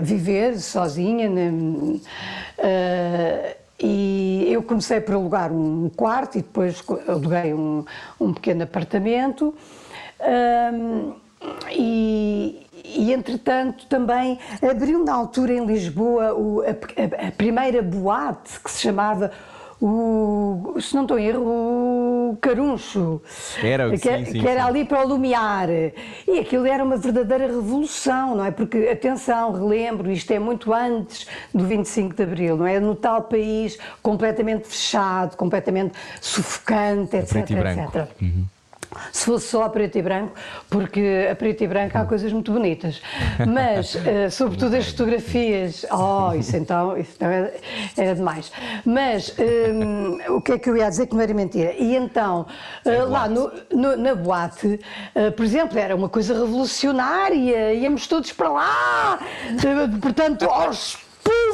viver 0.00 0.58
sozinha. 0.58 1.28
Né? 1.28 2.00
e 3.84 4.46
eu 4.48 4.62
comecei 4.62 5.00
por 5.00 5.14
alugar 5.14 5.52
um 5.52 5.88
quarto 5.88 6.38
e 6.38 6.42
depois 6.42 6.82
aluguei 7.08 7.52
um, 7.52 7.84
um 8.20 8.32
pequeno 8.32 8.62
apartamento. 8.62 9.54
e, 11.70 12.66
e, 12.84 13.12
entretanto, 13.12 13.86
também 13.86 14.38
abriu 14.68 15.04
na 15.04 15.12
altura 15.12 15.54
em 15.54 15.64
Lisboa 15.64 16.34
o, 16.34 16.62
a, 16.62 17.28
a 17.28 17.32
primeira 17.32 17.82
boate 17.82 18.60
que 18.60 18.70
se 18.70 18.80
chamava 18.80 19.32
o, 19.84 20.80
se 20.80 20.94
não 20.94 21.02
estou 21.02 21.18
em 21.18 21.26
erro, 21.26 21.42
o 22.30 22.38
Caruncho. 22.40 23.20
Era, 23.60 23.90
que, 23.90 23.98
sim, 23.98 24.24
sim, 24.26 24.40
que 24.40 24.46
era 24.46 24.62
sim. 24.62 24.68
ali 24.68 24.84
para 24.84 25.04
o 25.04 25.08
Lumiar. 25.08 25.68
E 25.68 26.38
aquilo 26.38 26.66
era 26.66 26.84
uma 26.84 26.96
verdadeira 26.96 27.48
revolução, 27.48 28.36
não 28.36 28.44
é? 28.44 28.52
Porque, 28.52 28.88
atenção, 28.88 29.50
relembro, 29.50 30.08
isto 30.12 30.30
é 30.30 30.38
muito 30.38 30.72
antes 30.72 31.26
do 31.52 31.64
25 31.66 32.14
de 32.14 32.22
Abril, 32.22 32.56
não 32.56 32.66
é? 32.66 32.78
No 32.78 32.94
tal 32.94 33.22
país 33.22 33.76
completamente 34.00 34.68
fechado, 34.68 35.36
completamente 35.36 35.94
sufocante, 36.20 37.16
etc. 37.16 37.50
etc. 37.50 38.08
Uhum 38.22 38.44
se 39.12 39.24
fosse 39.24 39.48
só 39.48 39.64
a 39.64 39.70
preto 39.70 39.98
e 39.98 40.02
branco, 40.02 40.34
porque 40.68 41.28
a 41.30 41.34
preto 41.34 41.64
e 41.64 41.66
branco 41.66 41.96
há 41.96 42.04
coisas 42.04 42.32
muito 42.32 42.52
bonitas, 42.52 43.00
mas 43.46 43.94
uh, 43.94 44.30
sobretudo 44.30 44.76
as 44.76 44.88
fotografias, 44.88 45.86
oh, 45.90 46.34
isso 46.34 46.56
então, 46.56 46.96
isso 46.96 47.12
então 47.16 47.28
era, 47.28 47.54
era 47.96 48.14
demais. 48.14 48.52
Mas 48.84 49.34
um, 49.38 50.36
o 50.36 50.40
que 50.40 50.52
é 50.52 50.58
que 50.58 50.68
eu 50.68 50.76
ia 50.76 50.88
dizer 50.88 51.06
que 51.06 51.14
não 51.14 51.22
era 51.22 51.34
mentira? 51.34 51.72
E 51.72 51.96
então, 51.96 52.46
uh, 52.84 53.08
lá 53.08 53.28
no, 53.28 53.50
no, 53.70 53.96
na 53.96 54.14
boate, 54.14 54.80
uh, 55.14 55.32
por 55.32 55.44
exemplo, 55.44 55.78
era 55.78 55.94
uma 55.94 56.08
coisa 56.08 56.34
revolucionária, 56.34 57.74
íamos 57.74 58.06
todos 58.06 58.32
para 58.32 58.50
lá, 58.50 59.18
portanto, 60.00 60.44
aos 60.44 60.98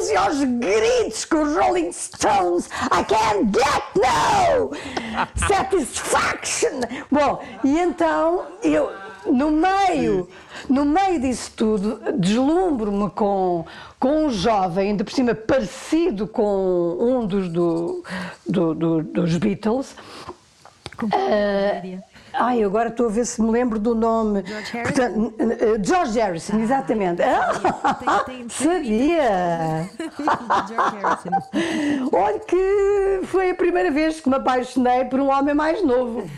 e 0.07 0.15
aos 0.15 0.43
gritos 0.43 1.25
com 1.25 1.41
os 1.41 1.55
Rolling 1.55 1.91
Stones. 1.91 2.69
I 2.91 3.03
can't 3.03 3.51
get 3.51 3.83
no 3.95 4.71
satisfaction. 5.47 6.81
Bom, 7.11 7.43
e 7.63 7.77
então 7.77 8.45
eu, 8.63 8.91
no 9.25 9.51
meio, 9.51 10.29
no 10.69 10.85
meio 10.85 11.19
disso 11.19 11.51
tudo, 11.55 11.99
deslumbro-me 12.17 13.09
com, 13.09 13.65
com 13.99 14.25
um 14.25 14.29
jovem, 14.29 14.91
ainda 14.91 15.03
por 15.03 15.11
cima 15.11 15.35
parecido 15.35 16.27
com 16.27 16.97
um 16.99 17.25
dos, 17.25 17.49
do, 17.49 18.03
do, 18.47 18.73
do, 18.73 19.03
dos 19.03 19.37
Beatles. 19.37 19.95
Uh, 21.03 22.01
Ai, 22.39 22.63
agora 22.63 22.87
estou 22.87 23.07
a 23.07 23.09
ver 23.09 23.25
se 23.25 23.41
me 23.41 23.51
lembro 23.51 23.77
do 23.77 23.93
nome. 23.93 24.41
George 24.45 24.71
Harrison? 24.71 24.93
Portanto, 24.93 25.33
uh, 25.41 25.85
George 25.85 26.19
Harrison, 26.19 26.55
ah, 26.55 26.61
exatamente. 26.61 27.21
Ah, 27.21 27.93
tem, 28.25 28.37
tem, 28.37 28.49
sabia! 28.49 29.89
George 30.69 30.97
Harrison. 31.01 32.09
Olha 32.15 32.39
que 32.39 33.19
foi 33.25 33.49
a 33.49 33.55
primeira 33.55 33.91
vez 33.91 34.21
que 34.21 34.29
me 34.29 34.35
apaixonei 34.35 35.03
por 35.05 35.19
um 35.19 35.29
homem 35.29 35.53
mais 35.53 35.83
novo. 35.85 36.21
uh, 36.21 36.29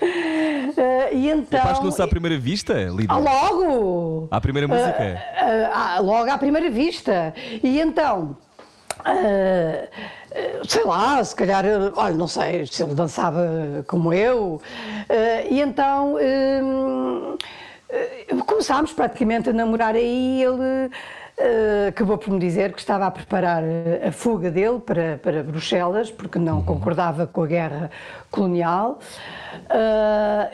e 1.12 1.28
então. 1.28 1.60
Apaixonou-se 1.60 2.00
à 2.00 2.06
primeira 2.06 2.38
vista, 2.38 2.74
Lídia? 2.74 3.08
Ah, 3.08 3.18
logo! 3.18 4.28
À 4.30 4.40
primeira 4.40 4.68
música? 4.68 5.20
Uh, 5.42 6.00
uh, 6.00 6.06
logo 6.06 6.30
à 6.30 6.38
primeira 6.38 6.70
vista. 6.70 7.34
E 7.60 7.80
então. 7.80 8.36
Uh, 9.00 9.88
sei 10.66 10.84
lá, 10.84 11.22
se 11.22 11.34
calhar, 11.34 11.64
olha, 11.96 12.14
não 12.14 12.28
sei 12.28 12.66
se 12.66 12.82
ele 12.82 12.94
dançava 12.94 13.84
como 13.86 14.12
eu. 14.12 14.60
Uh, 15.08 15.46
e 15.50 15.60
então 15.60 16.14
uh, 16.14 17.38
começámos 18.44 18.92
praticamente 18.92 19.50
a 19.50 19.52
namorar 19.52 19.94
aí 19.94 20.42
ele. 20.42 20.90
Acabou 21.88 22.16
por 22.16 22.32
me 22.32 22.38
dizer 22.38 22.72
que 22.72 22.78
estava 22.78 23.06
a 23.06 23.10
preparar 23.10 23.60
a 24.06 24.12
fuga 24.12 24.52
dele 24.52 24.78
para, 24.78 25.18
para 25.18 25.42
Bruxelas, 25.42 26.08
porque 26.08 26.38
não 26.38 26.58
uhum. 26.58 26.64
concordava 26.64 27.26
com 27.26 27.42
a 27.42 27.46
guerra 27.48 27.90
colonial. 28.30 29.00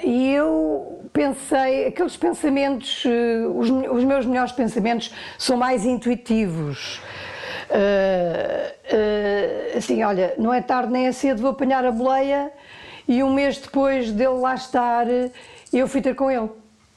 E 0.03 0.33
eu 0.33 1.03
pensei, 1.13 1.89
aqueles 1.89 2.17
pensamentos, 2.17 3.05
os, 3.55 3.69
os, 3.69 4.05
meus 4.05 4.25
melhores 4.25 4.53
pensamentos 4.53 5.13
são 5.37 5.59
mais 5.59 5.85
intuitivos. 5.85 7.03
Uh, 7.71 7.75
uh, 9.75 9.79
assim, 9.79 10.03
olha, 10.03 10.35
não 10.37 10.53
é 10.53 10.61
tarde 10.61 10.93
nem 10.93 11.07
é 11.07 11.13
cedo, 11.13 11.41
vou 11.41 11.53
apanhar 11.53 11.85
a 11.85 11.93
boleia 11.93 12.51
e 13.07 13.23
um 13.23 13.33
mês 13.33 13.59
depois 13.59 14.11
dele 14.11 14.35
lá 14.35 14.55
estar, 14.55 15.07
eu 15.73 15.87
fui 15.87 16.01
ter 16.01 16.15
com 16.15 16.31
ele. 16.31 16.49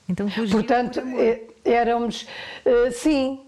Então 0.10 0.28
Portanto, 0.52 1.00
por 1.02 1.20
eh, 1.20 1.42
éramos, 1.64 2.28
uh, 2.66 2.92
sim, 2.92 3.40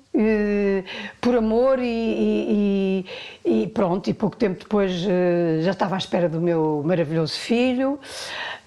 por 1.22 1.36
amor 1.36 1.80
e, 1.80 3.04
e, 3.46 3.64
e, 3.64 3.68
pronto, 3.68 4.10
e 4.10 4.14
pouco 4.14 4.36
tempo 4.36 4.60
depois 4.60 4.92
já 5.62 5.72
estava 5.72 5.96
à 5.96 5.98
espera 5.98 6.30
do 6.30 6.40
meu 6.42 6.82
maravilhoso 6.86 7.34
filho. 7.40 8.00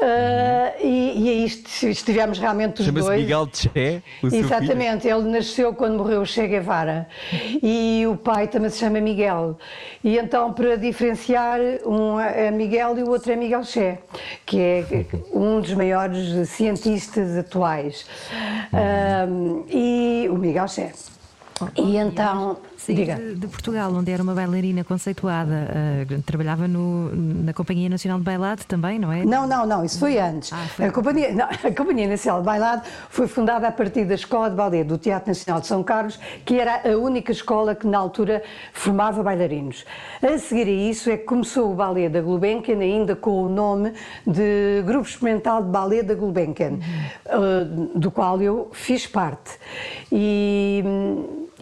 Uh, 0.00 0.78
e, 0.80 1.24
e 1.24 1.28
aí 1.28 1.44
estivemos 1.90 2.38
realmente 2.38 2.80
os 2.80 2.86
Chama 2.86 3.00
dois. 3.00 3.20
Miguel 3.20 3.48
Che, 3.52 4.00
o 4.22 4.26
Exatamente, 4.28 5.02
filho. 5.02 5.18
ele 5.18 5.30
nasceu 5.30 5.74
quando 5.74 5.98
morreu 5.98 6.20
o 6.20 6.26
Che 6.26 6.46
Guevara 6.46 7.08
e 7.60 8.04
o 8.06 8.16
pai 8.16 8.46
também 8.46 8.70
se 8.70 8.78
chama 8.78 9.00
Miguel. 9.00 9.58
E 10.04 10.16
então, 10.16 10.52
para 10.52 10.76
diferenciar, 10.76 11.58
um 11.84 12.20
é 12.20 12.48
Miguel 12.52 12.96
e 12.96 13.02
o 13.02 13.10
outro 13.10 13.32
é 13.32 13.36
Miguel 13.36 13.64
Che, 13.64 13.98
que 14.46 14.60
é 14.60 14.84
um 15.32 15.60
dos 15.60 15.74
maiores 15.74 16.48
cientistas 16.48 17.36
atuais. 17.36 18.06
Uh, 18.72 19.66
e 19.68 20.28
o 20.30 20.36
Miguel 20.36 20.68
Che. 20.68 20.92
E 21.76 21.96
então 21.96 22.58
sair 22.76 23.16
de, 23.16 23.34
de, 23.34 23.46
Portugal, 23.48 23.92
onde 23.92 24.10
era 24.10 24.22
uma 24.22 24.34
bailarina 24.34 24.84
conceituada, 24.84 25.68
uh, 26.10 26.22
trabalhava 26.22 26.68
no, 26.68 27.14
na 27.14 27.52
Companhia 27.52 27.88
Nacional 27.88 28.18
de 28.18 28.24
Bailado 28.24 28.64
também, 28.64 28.98
não 28.98 29.12
é? 29.12 29.24
Não, 29.24 29.46
não, 29.46 29.66
não, 29.66 29.84
isso 29.84 29.98
foi 29.98 30.18
antes. 30.18 30.52
Ah, 30.52 30.66
foi... 30.68 30.86
A, 30.86 30.92
Companhia, 30.92 31.32
não, 31.32 31.46
a 31.50 31.74
Companhia 31.74 32.08
Nacional 32.08 32.40
de 32.40 32.46
Bailado 32.46 32.82
foi 33.10 33.26
fundada 33.26 33.68
a 33.68 33.72
partir 33.72 34.04
da 34.04 34.14
Escola 34.14 34.48
de 34.50 34.56
Ballet 34.56 34.84
do 34.84 34.96
Teatro 34.96 35.28
Nacional 35.28 35.60
de 35.60 35.66
São 35.66 35.82
Carlos, 35.82 36.18
que 36.44 36.58
era 36.58 36.82
a 36.88 36.96
única 36.96 37.32
escola 37.32 37.74
que 37.74 37.86
na 37.86 37.98
altura 37.98 38.42
formava 38.72 39.22
bailarinos. 39.22 39.84
A 40.22 40.38
seguir 40.38 40.68
a 40.68 40.70
isso 40.70 41.10
é 41.10 41.16
que 41.16 41.24
começou 41.24 41.72
o 41.72 41.74
ballet 41.74 42.08
da 42.08 42.20
Gulbenkian, 42.20 42.78
ainda 42.78 43.16
com 43.16 43.44
o 43.44 43.48
nome 43.48 43.92
de 44.26 44.82
Grupo 44.86 45.08
Experimental 45.08 45.62
de 45.62 45.70
Ballet 45.70 46.02
da 46.02 46.14
Gulbenkian, 46.14 46.70
uhum. 46.70 47.90
uh, 47.94 47.98
do 47.98 48.10
qual 48.10 48.40
eu 48.40 48.68
fiz 48.72 49.06
parte. 49.06 49.58
E 50.10 50.82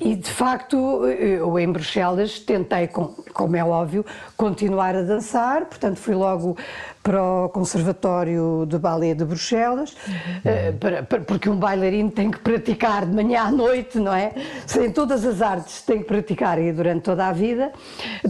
e 0.00 0.14
de 0.14 0.30
facto, 0.30 1.06
eu 1.06 1.58
em 1.58 1.72
Bruxelas 1.72 2.38
tentei, 2.38 2.86
como 2.88 3.56
é 3.56 3.64
óbvio, 3.64 4.04
continuar 4.36 4.94
a 4.94 5.02
dançar, 5.02 5.64
portanto 5.64 5.96
fui 5.96 6.14
logo 6.14 6.56
para 7.06 7.22
o 7.22 7.48
Conservatório 7.50 8.66
de 8.68 8.78
Ballet 8.78 9.14
de 9.14 9.24
Bruxelas, 9.24 9.94
uhum. 10.08 10.78
para, 10.80 11.02
para, 11.04 11.20
porque 11.20 11.48
um 11.48 11.54
bailarino 11.54 12.10
tem 12.10 12.32
que 12.32 12.38
praticar 12.40 13.06
de 13.06 13.14
manhã 13.14 13.42
à 13.42 13.52
noite, 13.52 14.00
não 14.00 14.12
é? 14.12 14.32
Em 14.76 14.90
todas 14.90 15.24
as 15.24 15.40
artes 15.40 15.82
tem 15.82 15.98
que 15.98 16.04
praticar 16.04 16.60
e 16.60 16.72
durante 16.72 17.02
toda 17.02 17.28
a 17.28 17.32
vida, 17.32 17.70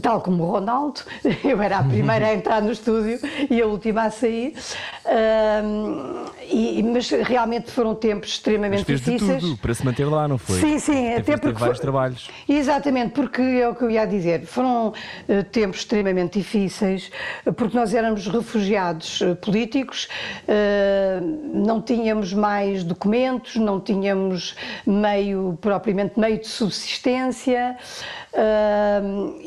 tal 0.02 0.20
como 0.20 0.44
o 0.44 0.50
Ronaldo. 0.50 1.00
Eu 1.42 1.62
era 1.62 1.78
a 1.78 1.84
primeira 1.84 2.26
a 2.26 2.34
entrar 2.34 2.60
no 2.60 2.70
estúdio 2.70 3.18
e 3.48 3.62
a 3.62 3.66
última 3.66 4.02
a 4.02 4.10
sair. 4.10 4.52
e, 6.46 6.82
mas 6.82 7.08
realmente 7.08 7.70
foram 7.70 7.94
tempos 7.94 8.28
extremamente 8.28 8.80
mas 8.80 8.86
fez 8.86 9.00
difíceis. 9.00 9.42
De 9.42 9.48
tudo 9.48 9.56
para 9.56 9.72
se 9.72 9.86
manter 9.86 10.04
lá, 10.04 10.28
não 10.28 10.36
foi? 10.36 10.60
Sim, 10.60 10.78
sim, 10.78 11.14
até 11.14 11.38
porque 11.38 11.58
vários 11.58 11.78
foi... 11.78 11.82
trabalhos. 11.82 12.28
Exatamente, 12.46 13.12
porque 13.12 13.40
é 13.40 13.66
o 13.66 13.74
que 13.74 13.84
eu 13.84 13.90
ia 13.90 14.04
dizer. 14.04 14.44
Foram 14.44 14.88
uh, 14.88 15.44
tempos 15.44 15.78
extremamente 15.78 16.38
difíceis, 16.38 17.10
porque 17.56 17.74
nós 17.74 17.94
éramos 17.94 18.26
refugiados 18.26 18.65
uh, 19.20 19.36
políticos, 19.36 20.08
uh, 20.48 21.24
não 21.52 21.80
tínhamos 21.80 22.32
mais 22.32 22.84
documentos, 22.84 23.56
não 23.56 23.80
tínhamos 23.80 24.54
meio 24.86 25.58
propriamente 25.60 26.18
meio 26.18 26.38
de 26.38 26.46
subsistência 26.46 27.76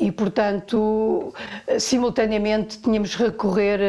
e, 0.00 0.10
portanto, 0.10 1.32
simultaneamente 1.78 2.78
tínhamos 2.78 3.14
que 3.14 3.22
recorrer 3.22 3.80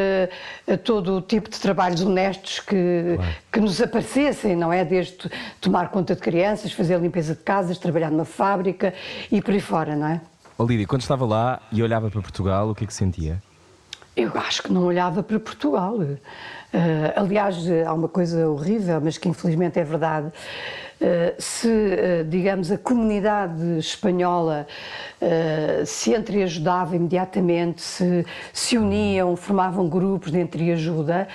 a, 0.68 0.74
a, 0.74 0.78
todo 0.78 1.16
o 1.16 1.20
tipo 1.20 1.50
de 1.50 1.58
trabalhos 1.58 2.00
honestos 2.02 2.60
que, 2.60 3.16
claro. 3.16 3.34
que 3.50 3.60
nos 3.60 3.82
aparecessem, 3.82 4.54
não 4.54 4.72
é? 4.72 4.84
Desde 4.84 5.28
tomar 5.60 5.88
conta 5.90 6.14
de 6.14 6.20
crianças, 6.20 6.72
fazer 6.72 7.00
limpeza 7.00 7.34
de 7.34 7.42
casas, 7.42 7.78
trabalhar 7.78 8.12
numa 8.12 8.24
fábrica 8.24 8.94
e 9.30 9.42
por 9.42 9.52
aí 9.52 9.60
fora, 9.60 9.96
não 9.96 10.06
é? 10.06 10.20
Oh, 10.56 10.64
Lídia, 10.64 10.86
quando 10.86 11.02
estava 11.02 11.26
lá 11.26 11.60
e 11.72 11.82
olhava 11.82 12.10
para 12.10 12.20
Portugal, 12.20 12.70
o 12.70 12.74
que 12.74 12.84
é 12.84 12.86
que 12.86 12.94
sentia? 12.94 13.42
Eu 14.14 14.32
acho 14.34 14.62
que 14.62 14.72
não 14.72 14.84
olhava 14.84 15.22
para 15.22 15.40
Portugal. 15.40 15.96
Uh, 15.96 16.18
aliás, 17.16 17.56
há 17.86 17.94
uma 17.94 18.08
coisa 18.08 18.46
horrível, 18.48 19.00
mas 19.00 19.16
que 19.16 19.28
infelizmente 19.28 19.78
é 19.78 19.84
verdade. 19.84 20.26
Uh, 21.00 21.34
se, 21.38 21.66
uh, 21.66 22.24
digamos, 22.28 22.70
a 22.70 22.76
comunidade 22.78 23.78
espanhola 23.78 24.66
se 25.86 26.12
entreajudava 26.12 26.96
imediatamente, 26.96 27.80
se 27.80 28.26
se 28.52 28.76
uniam, 28.76 29.36
formavam 29.36 29.88
grupos 29.88 30.32
de 30.32 30.40
entreajuda, 30.40 31.28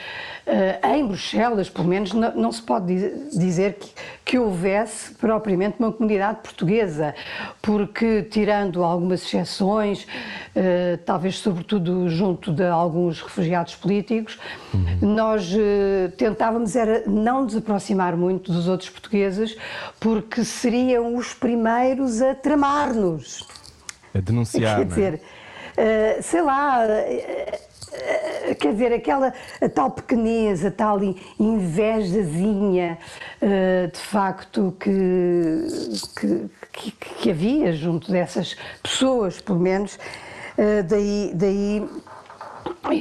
em 0.83 1.07
Bruxelas, 1.07 1.69
pelo 1.69 1.87
menos, 1.87 2.11
não, 2.11 2.35
não 2.35 2.51
se 2.51 2.61
pode 2.61 2.93
dizer 3.29 3.75
que, 3.75 3.89
que, 4.27 4.37
houvesse 4.37 5.13
propriamente 5.13 5.77
uma 5.79 5.91
comunidade 5.91 6.41
portuguesa, 6.41 7.15
porque, 7.61 8.23
tirando 8.23 8.83
algumas 8.83 9.23
exceções, 9.23 10.03
uh, 10.03 10.97
talvez 11.05 11.37
sobretudo 11.39 12.09
junto 12.09 12.51
de 12.51 12.65
alguns 12.65 13.21
refugiados 13.21 13.75
políticos, 13.75 14.37
uhum. 14.73 15.15
nós 15.15 15.49
uh, 15.53 16.11
tentávamos 16.17 16.75
era 16.75 17.03
não 17.07 17.43
nos 17.43 17.55
aproximar 17.55 18.17
muito 18.17 18.51
dos 18.51 18.67
outros 18.67 18.89
portugueses, 18.89 19.55
porque 19.99 20.43
seriam 20.43 21.15
os 21.15 21.33
primeiros 21.33 22.21
a 22.21 22.35
tramar-nos. 22.35 23.47
A 24.13 24.19
denunciar. 24.19 24.79
Quer 24.79 24.85
dizer, 24.85 25.21
é? 25.77 26.21
sei 26.21 26.41
lá 26.41 26.83
eh, 26.85 27.59
quer 28.59 28.73
dizer, 28.73 28.93
aquela 28.93 29.33
tal 29.73 29.91
pequenez, 29.91 30.65
a 30.65 30.71
tal 30.71 30.99
invejazinha, 31.39 32.97
uh, 33.41 33.91
de 33.91 33.99
facto, 33.99 34.75
que, 34.79 36.49
que, 36.71 36.91
que, 36.91 37.31
havia 37.31 37.73
junto 37.73 38.11
dessas 38.11 38.55
pessoas, 38.81 39.41
pelo 39.41 39.59
menos, 39.59 39.95
uh, 39.95 40.83
daí, 40.87 41.31
daí 41.33 41.89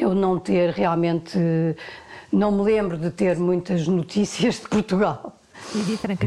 eu 0.00 0.14
não 0.14 0.38
ter 0.38 0.70
realmente, 0.70 1.38
não 2.32 2.52
me 2.52 2.62
lembro 2.62 2.96
de 2.96 3.10
ter 3.10 3.36
muitas 3.36 3.86
notícias 3.86 4.56
de 4.60 4.68
Portugal. 4.68 5.35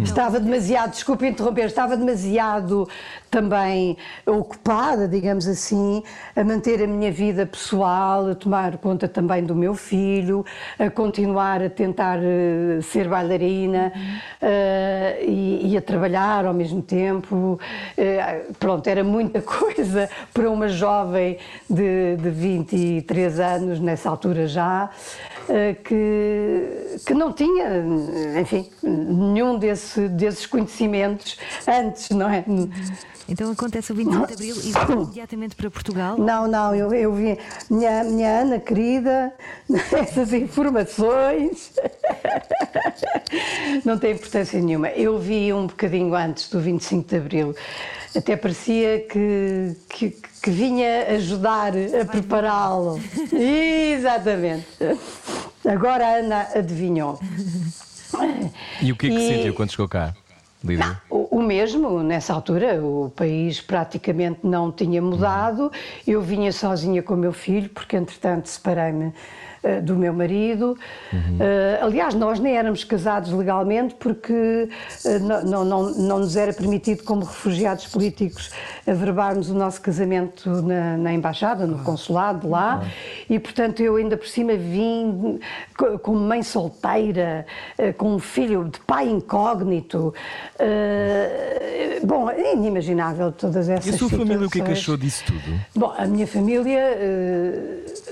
Estava 0.04 0.40
demasiado, 0.40 0.92
desculpe 0.92 1.28
interromper, 1.28 1.66
estava 1.66 1.96
demasiado 1.96 2.88
também 3.30 3.98
ocupada, 4.26 5.08
digamos 5.08 5.48
assim, 5.48 6.04
a 6.36 6.44
manter 6.44 6.84
a 6.84 6.88
minha 6.88 7.12
vida 7.12 7.46
pessoal, 7.46 8.28
a 8.28 8.36
tomar 8.36 8.78
conta 8.78 9.08
também 9.08 9.44
do 9.44 9.56
meu 9.56 9.76
filho, 9.76 10.46
a 10.78 10.90
continuar 10.90 11.62
a 11.62 11.70
tentar 11.70 12.20
uh, 12.20 12.82
ser 12.82 13.08
bailarina 13.08 13.94
uh, 13.96 15.24
e, 15.24 15.72
e, 15.72 15.78
a 15.78 15.82
trabalhar 15.82 16.46
ao 16.46 16.54
mesmo 16.54 16.82
tempo. 16.82 17.60
Uh, 17.98 18.54
pronto, 18.56 18.88
era 18.88 19.04
muita 19.04 19.42
coisa 19.44 20.10
para 20.34 20.50
uma 20.50 20.68
jovem 20.68 21.38
de, 21.70 22.18
de 22.18 22.30
23 22.30 23.40
anos, 23.40 23.80
nessa 23.80 24.10
altura 24.10 24.48
já. 24.48 24.90
Eh, 25.50 25.74
que, 25.84 27.00
que 27.04 27.14
não 27.16 27.34
tinha, 27.34 27.84
enfim, 28.40 28.70
nenhum 28.84 29.58
desse, 29.58 30.08
desses 30.08 30.46
conhecimentos 30.46 31.40
antes, 31.68 32.12
não 32.12 32.30
é? 32.30 32.46
Então 33.28 33.52
acontece 33.52 33.92
o 33.92 33.96
25 33.96 34.28
de 34.28 34.34
Abril 34.34 34.56
e 34.64 34.72
vai 34.72 34.92
imediatamente 34.92 35.56
para 35.56 35.72
Portugal? 35.72 36.18
Não, 36.20 36.48
não, 36.48 36.76
eu, 36.76 36.94
eu 36.94 37.12
vi. 37.14 37.38
Minha, 37.68 38.04
minha 38.04 38.42
Ana 38.42 38.60
querida, 38.60 39.34
essas 39.92 40.34
informações 40.34 41.74
não 43.84 43.98
tem 43.98 44.14
importância 44.14 44.62
nenhuma. 44.62 44.90
Eu 44.90 45.18
vi 45.18 45.52
um 45.52 45.66
bocadinho 45.66 46.14
antes 46.14 46.48
do 46.50 46.60
25 46.60 47.10
de 47.10 47.16
Abril. 47.16 47.56
Até 48.16 48.36
parecia 48.36 49.00
que, 49.00 49.76
que, 49.90 50.10
que 50.42 50.52
vinha 50.52 51.08
ajudar 51.16 51.74
a 52.02 52.06
prepará-lo. 52.06 53.00
Exatamente. 53.34 54.66
Agora 55.66 56.06
a 56.06 56.16
Ana 56.16 56.48
adivinhou. 56.56 57.20
E 58.82 58.92
o 58.92 58.96
que 58.96 59.08
é 59.08 59.10
que 59.10 59.16
e... 59.16 59.28
sentiu 59.28 59.54
quando 59.54 59.72
chegou 59.72 59.88
cá? 59.88 60.14
Não, 60.62 60.98
o, 61.10 61.38
o, 61.38 61.42
mesmo, 61.42 62.04
nessa 62.04 62.34
altura, 62.34 62.84
o 62.84 63.12
país 63.16 63.62
praticamente 63.62 64.40
não 64.44 64.72
tinha 64.72 65.02
mudado. 65.02 65.72
Eu 66.06 66.22
vinha 66.22 66.52
sozinha 66.52 67.02
com 67.02 67.14
o 67.14 67.18
meu 67.18 67.32
filho, 67.32 67.70
porque 67.70 67.96
entretanto 67.96 68.50
separei-me 68.50 69.14
uh, 69.64 69.82
do 69.82 69.96
meu 69.96 70.14
marido. 70.14 70.78
Uhum. 71.14 71.38
Uh, 71.38 71.86
aliás, 71.86 72.14
nós 72.14 72.42
nem 72.42 72.58
éramos 72.58 72.84
casados 72.84 73.32
legalmente 73.32 73.96
porque 73.96 74.34
uh, 75.06 75.20
não, 75.46 75.64
não, 75.64 75.90
não 75.92 76.20
nos 76.20 76.36
era 76.36 76.52
permitido, 76.52 77.04
como 77.04 77.24
refugiados 77.24 77.88
políticos, 77.88 78.52
averbarmos 78.86 79.50
o 79.50 79.54
nosso 79.54 79.82
casamento 79.82 80.50
na, 80.62 80.98
na 80.98 81.14
embaixada, 81.14 81.66
no 81.66 81.80
consulado 81.86 82.50
lá. 82.50 82.80
Uhum. 82.80 83.36
E, 83.36 83.40
portanto, 83.40 83.82
eu 83.82 83.96
ainda 83.96 84.18
por 84.18 84.28
cima 84.28 84.58
vim 84.58 85.40
como 86.02 86.20
mãe 86.20 86.44
solteira, 86.44 87.46
com 87.98 88.16
um 88.16 88.20
filho 88.20 88.66
de 88.66 88.80
pai 88.82 89.08
incógnito. 89.08 90.14
Bom, 92.04 92.30
é 92.30 92.54
inimaginável 92.54 93.32
todas 93.32 93.70
essas 93.70 93.86
E 93.86 93.90
a 93.90 93.98
sua 93.98 94.10
situações. 94.10 94.28
família 94.28 94.48
o 94.48 94.50
que 94.50 94.62
é 94.62 94.66
que 94.66 94.72
achou 94.72 94.98
disso 94.98 95.24
tudo? 95.26 95.62
Bom, 95.76 95.94
a 95.98 96.06
minha 96.06 96.28
família, 96.28 96.98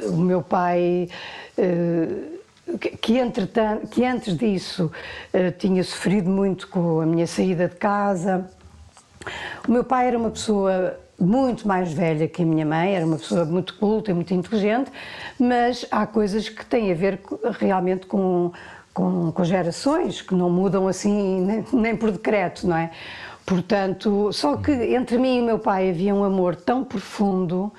o 0.10 0.17
meu 0.17 0.41
pai 0.41 1.10
eh, 1.57 2.07
que, 3.01 3.17
entretanto, 3.17 3.88
que 3.88 4.05
antes 4.05 4.38
disso 4.38 4.91
eh, 5.33 5.51
tinha 5.51 5.83
sofrido 5.83 6.29
muito 6.29 6.67
com 6.67 7.01
a 7.01 7.05
minha 7.05 7.25
saída 7.25 7.67
de 7.67 7.75
casa. 7.75 8.49
O 9.67 9.71
meu 9.71 9.83
pai 9.83 10.07
era 10.07 10.17
uma 10.17 10.29
pessoa 10.29 10.97
muito 11.19 11.67
mais 11.67 11.91
velha 11.91 12.27
que 12.27 12.43
a 12.43 12.45
minha 12.45 12.65
mãe, 12.65 12.95
era 12.95 13.05
uma 13.05 13.17
pessoa 13.17 13.43
muito 13.43 13.75
culta 13.75 14.12
e 14.12 14.13
muito 14.13 14.33
inteligente, 14.33 14.91
mas 15.39 15.86
há 15.89 16.05
coisas 16.05 16.47
que 16.47 16.63
têm 16.65 16.91
a 16.91 16.95
ver 16.95 17.19
realmente 17.60 18.05
com, 18.05 18.51
com, 18.97 19.31
com 19.31 19.43
gerações, 19.43 20.23
que 20.23 20.33
não 20.33 20.49
mudam 20.49 20.88
assim 20.88 21.41
nem, 21.41 21.63
nem 21.71 21.95
por 21.95 22.10
decreto, 22.10 22.67
não 22.67 22.75
é? 22.75 22.89
Portanto, 23.45 24.33
só 24.33 24.57
que 24.57 24.71
entre 24.71 25.19
mim 25.19 25.38
e 25.38 25.41
o 25.41 25.45
meu 25.45 25.60
pai 25.60 25.91
havia 25.91 26.15
um 26.15 26.23
amor 26.23 26.55
tão 26.55 26.83
profundo 26.83 27.71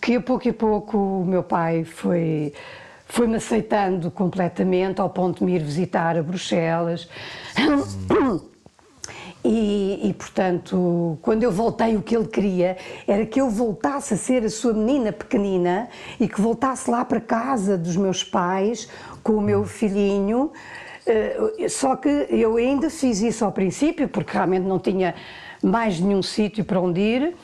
que 0.00 0.14
a 0.14 0.20
pouco 0.20 0.46
e 0.46 0.52
pouco 0.52 0.96
o 0.96 1.24
meu 1.24 1.42
pai 1.42 1.82
foi 1.82 2.52
foi-me 3.04 3.34
aceitando 3.34 4.12
completamente 4.12 5.00
ao 5.00 5.10
ponto 5.10 5.40
de 5.40 5.44
me 5.44 5.56
ir 5.56 5.62
visitar 5.64 6.16
a 6.16 6.22
Bruxelas. 6.22 7.08
E, 9.42 10.08
e, 10.08 10.12
portanto, 10.12 11.18
quando 11.22 11.42
eu 11.42 11.50
voltei, 11.50 11.96
o 11.96 12.02
que 12.02 12.14
ele 12.14 12.28
queria 12.28 12.76
era 13.08 13.24
que 13.24 13.40
eu 13.40 13.48
voltasse 13.48 14.12
a 14.12 14.16
ser 14.16 14.44
a 14.44 14.50
sua 14.50 14.74
menina 14.74 15.12
pequenina 15.12 15.88
e 16.18 16.28
que 16.28 16.40
voltasse 16.40 16.90
lá 16.90 17.04
para 17.06 17.20
casa 17.20 17.78
dos 17.78 17.96
meus 17.96 18.22
pais 18.22 18.86
com 19.22 19.34
o 19.34 19.40
meu 19.40 19.64
filhinho. 19.64 20.50
Eh, 21.06 21.66
só 21.68 21.96
que 21.96 22.08
eu 22.08 22.56
ainda 22.56 22.90
fiz 22.90 23.20
isso 23.20 23.44
ao 23.44 23.52
princípio, 23.52 24.08
porque 24.08 24.32
realmente 24.32 24.64
não 24.64 24.78
tinha 24.78 25.14
mais 25.62 26.00
nenhum 26.00 26.22
sítio 26.22 26.64
para 26.64 26.80
onde 26.80 27.00
ir 27.00 27.34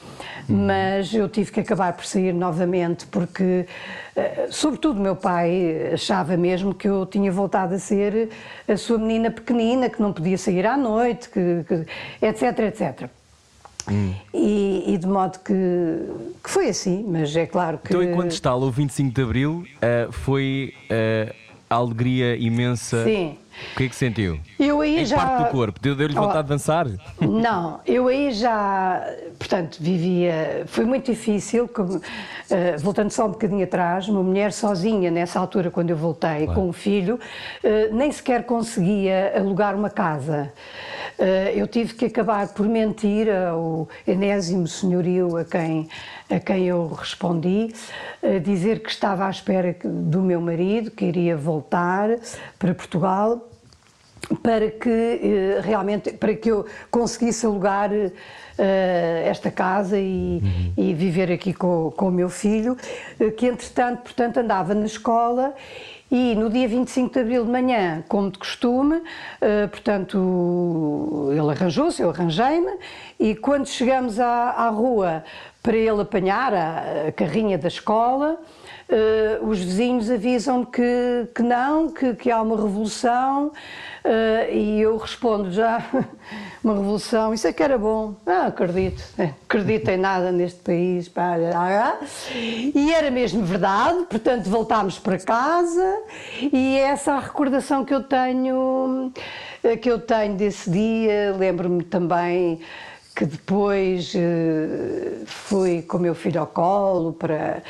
mas 0.48 1.12
eu 1.12 1.28
tive 1.28 1.50
que 1.50 1.60
acabar 1.60 1.92
por 1.92 2.04
sair 2.04 2.32
novamente 2.32 3.06
porque, 3.06 3.66
eh, 4.14 4.46
sobretudo, 4.50 5.00
meu 5.00 5.16
pai 5.16 5.92
achava 5.92 6.36
mesmo 6.36 6.72
que 6.72 6.88
eu 6.88 7.04
tinha 7.04 7.30
voltado 7.32 7.74
a 7.74 7.78
ser 7.78 8.30
a 8.68 8.76
sua 8.76 8.98
menina 8.98 9.30
pequenina, 9.30 9.90
que 9.90 10.00
não 10.00 10.12
podia 10.12 10.38
sair 10.38 10.66
à 10.66 10.76
noite, 10.76 11.28
que, 11.28 11.64
que, 11.66 12.24
etc, 12.24 12.58
etc. 12.60 13.10
E, 14.34 14.84
e 14.86 14.98
de 14.98 15.06
modo 15.06 15.38
que, 15.40 15.52
que 16.42 16.50
foi 16.50 16.68
assim, 16.68 17.04
mas 17.08 17.34
é 17.36 17.46
claro 17.46 17.78
que. 17.78 17.88
Então, 17.88 18.02
enquanto 18.02 18.32
estala 18.32 18.64
o 18.64 18.70
25 18.70 19.14
de 19.14 19.22
Abril, 19.22 19.64
uh, 19.76 20.12
foi 20.12 20.74
uh, 20.90 21.45
alegria 21.68 22.36
imensa. 22.36 23.04
Sim. 23.04 23.36
O 23.72 23.76
que 23.76 23.84
é 23.84 23.88
que 23.88 23.96
sentiu? 23.96 24.38
Eu 24.60 24.82
aí 24.82 25.00
em 25.00 25.04
já. 25.06 25.16
parte 25.16 25.44
do 25.44 25.50
corpo? 25.50 25.80
Deu-lhe 25.80 26.12
vontade 26.12 26.38
Oh. 26.40 26.42
de 26.42 26.48
dançar? 26.50 26.86
Não, 27.20 27.80
eu 27.86 28.06
aí 28.08 28.30
já, 28.30 29.02
portanto, 29.38 29.78
vivia. 29.80 30.64
Foi 30.66 30.84
muito 30.84 31.10
difícil, 31.10 31.68
eh, 32.50 32.76
voltando 32.76 33.10
só 33.10 33.24
um 33.24 33.30
bocadinho 33.30 33.64
atrás, 33.64 34.08
uma 34.08 34.22
mulher 34.22 34.52
sozinha 34.52 35.10
nessa 35.10 35.40
altura, 35.40 35.70
quando 35.70 35.88
eu 35.88 35.96
voltei 35.96 36.46
com 36.48 36.68
o 36.68 36.72
filho, 36.72 37.18
eh, 37.64 37.88
nem 37.92 38.12
sequer 38.12 38.44
conseguia 38.44 39.32
alugar 39.34 39.74
uma 39.74 39.88
casa. 39.88 40.52
Eh, 41.18 41.54
eu 41.56 41.66
tive 41.66 41.94
que 41.94 42.04
acabar 42.04 42.48
por 42.48 42.68
mentir 42.68 43.26
ao 43.34 43.88
enésimo 44.06 44.68
senhorio 44.68 45.34
a 45.38 45.44
quem, 45.46 45.88
a 46.28 46.40
quem 46.40 46.66
eu 46.66 46.88
respondi, 46.88 47.72
dizer 48.42 48.80
que 48.80 48.90
estava 48.90 49.26
à 49.26 49.30
espera 49.30 49.76
do 49.84 50.20
meu 50.20 50.40
marido, 50.40 50.90
que 50.90 51.04
iria 51.04 51.36
voltar 51.36 52.18
para 52.58 52.74
Portugal 52.74 53.48
para 54.42 54.70
que 54.70 54.88
eh, 54.88 55.60
realmente 55.62 56.12
para 56.12 56.34
que 56.34 56.50
eu 56.50 56.66
conseguisse 56.90 57.46
alugar 57.46 57.90
eh, 57.92 59.24
esta 59.26 59.50
casa 59.50 59.98
e, 59.98 60.42
e 60.76 60.94
viver 60.94 61.30
aqui 61.30 61.52
com, 61.52 61.92
com 61.96 62.08
o 62.08 62.10
meu 62.10 62.28
filho, 62.28 62.76
eh, 63.20 63.30
que 63.30 63.46
entretanto, 63.46 64.02
portanto, 64.02 64.38
andava 64.38 64.74
na 64.74 64.86
escola 64.86 65.54
e 66.10 66.34
no 66.34 66.48
dia 66.48 66.68
25 66.68 67.12
de 67.12 67.20
abril 67.20 67.44
de 67.44 67.50
manhã, 67.50 68.04
como 68.08 68.30
de 68.30 68.38
costume, 68.38 69.02
eh, 69.40 69.66
portanto, 69.66 71.28
ele 71.32 71.50
arranjou-se, 71.50 72.00
eu 72.00 72.10
arranjei-me, 72.10 72.72
e 73.18 73.34
quando 73.34 73.66
chegamos 73.66 74.20
à, 74.20 74.50
à 74.50 74.68
rua 74.68 75.24
para 75.62 75.76
ele 75.76 76.00
apanhar 76.00 76.54
a, 76.54 77.08
a 77.08 77.12
carrinha 77.12 77.58
da 77.58 77.66
escola, 77.66 78.38
eh, 78.88 79.40
os 79.42 79.58
vizinhos 79.58 80.08
avisam-me 80.08 80.66
que, 80.66 81.28
que 81.34 81.42
não, 81.42 81.90
que, 81.90 82.14
que 82.14 82.30
há 82.30 82.40
uma 82.40 82.56
revolução, 82.56 83.50
eh, 84.08 84.54
e 84.54 84.80
eu 84.80 84.96
respondo 84.96 85.50
já, 85.50 85.84
uma 86.62 86.74
revolução, 86.74 87.34
isso 87.34 87.48
é 87.48 87.52
que 87.52 87.60
era 87.60 87.76
bom. 87.76 88.14
Ah, 88.24 88.46
acredito, 88.46 89.02
eh, 89.18 89.32
acredito 89.44 89.88
em 89.88 89.96
nada 89.96 90.30
neste 90.30 90.60
país. 90.60 91.08
pá. 91.08 91.36
E 92.32 92.94
era 92.94 93.10
mesmo 93.10 93.44
verdade, 93.44 94.04
portanto 94.08 94.48
voltámos 94.48 94.96
para 94.96 95.18
casa, 95.18 96.02
e 96.52 96.78
é 96.78 96.82
essa 96.82 97.14
a 97.14 97.18
recordação 97.18 97.84
que 97.84 97.92
eu 97.92 98.04
tenho, 98.04 99.12
eh, 99.64 99.76
que 99.76 99.90
eu 99.90 99.98
tenho 99.98 100.34
desse 100.36 100.70
dia, 100.70 101.34
lembro-me 101.36 101.82
também 101.82 102.60
que 103.16 103.24
depois 103.24 104.12
eh, 104.14 105.24
fui 105.26 105.82
com 105.82 105.96
o 105.96 106.00
meu 106.00 106.14
filho 106.14 106.40
ao 106.40 106.46
colo 106.46 107.12
para, 107.14 107.62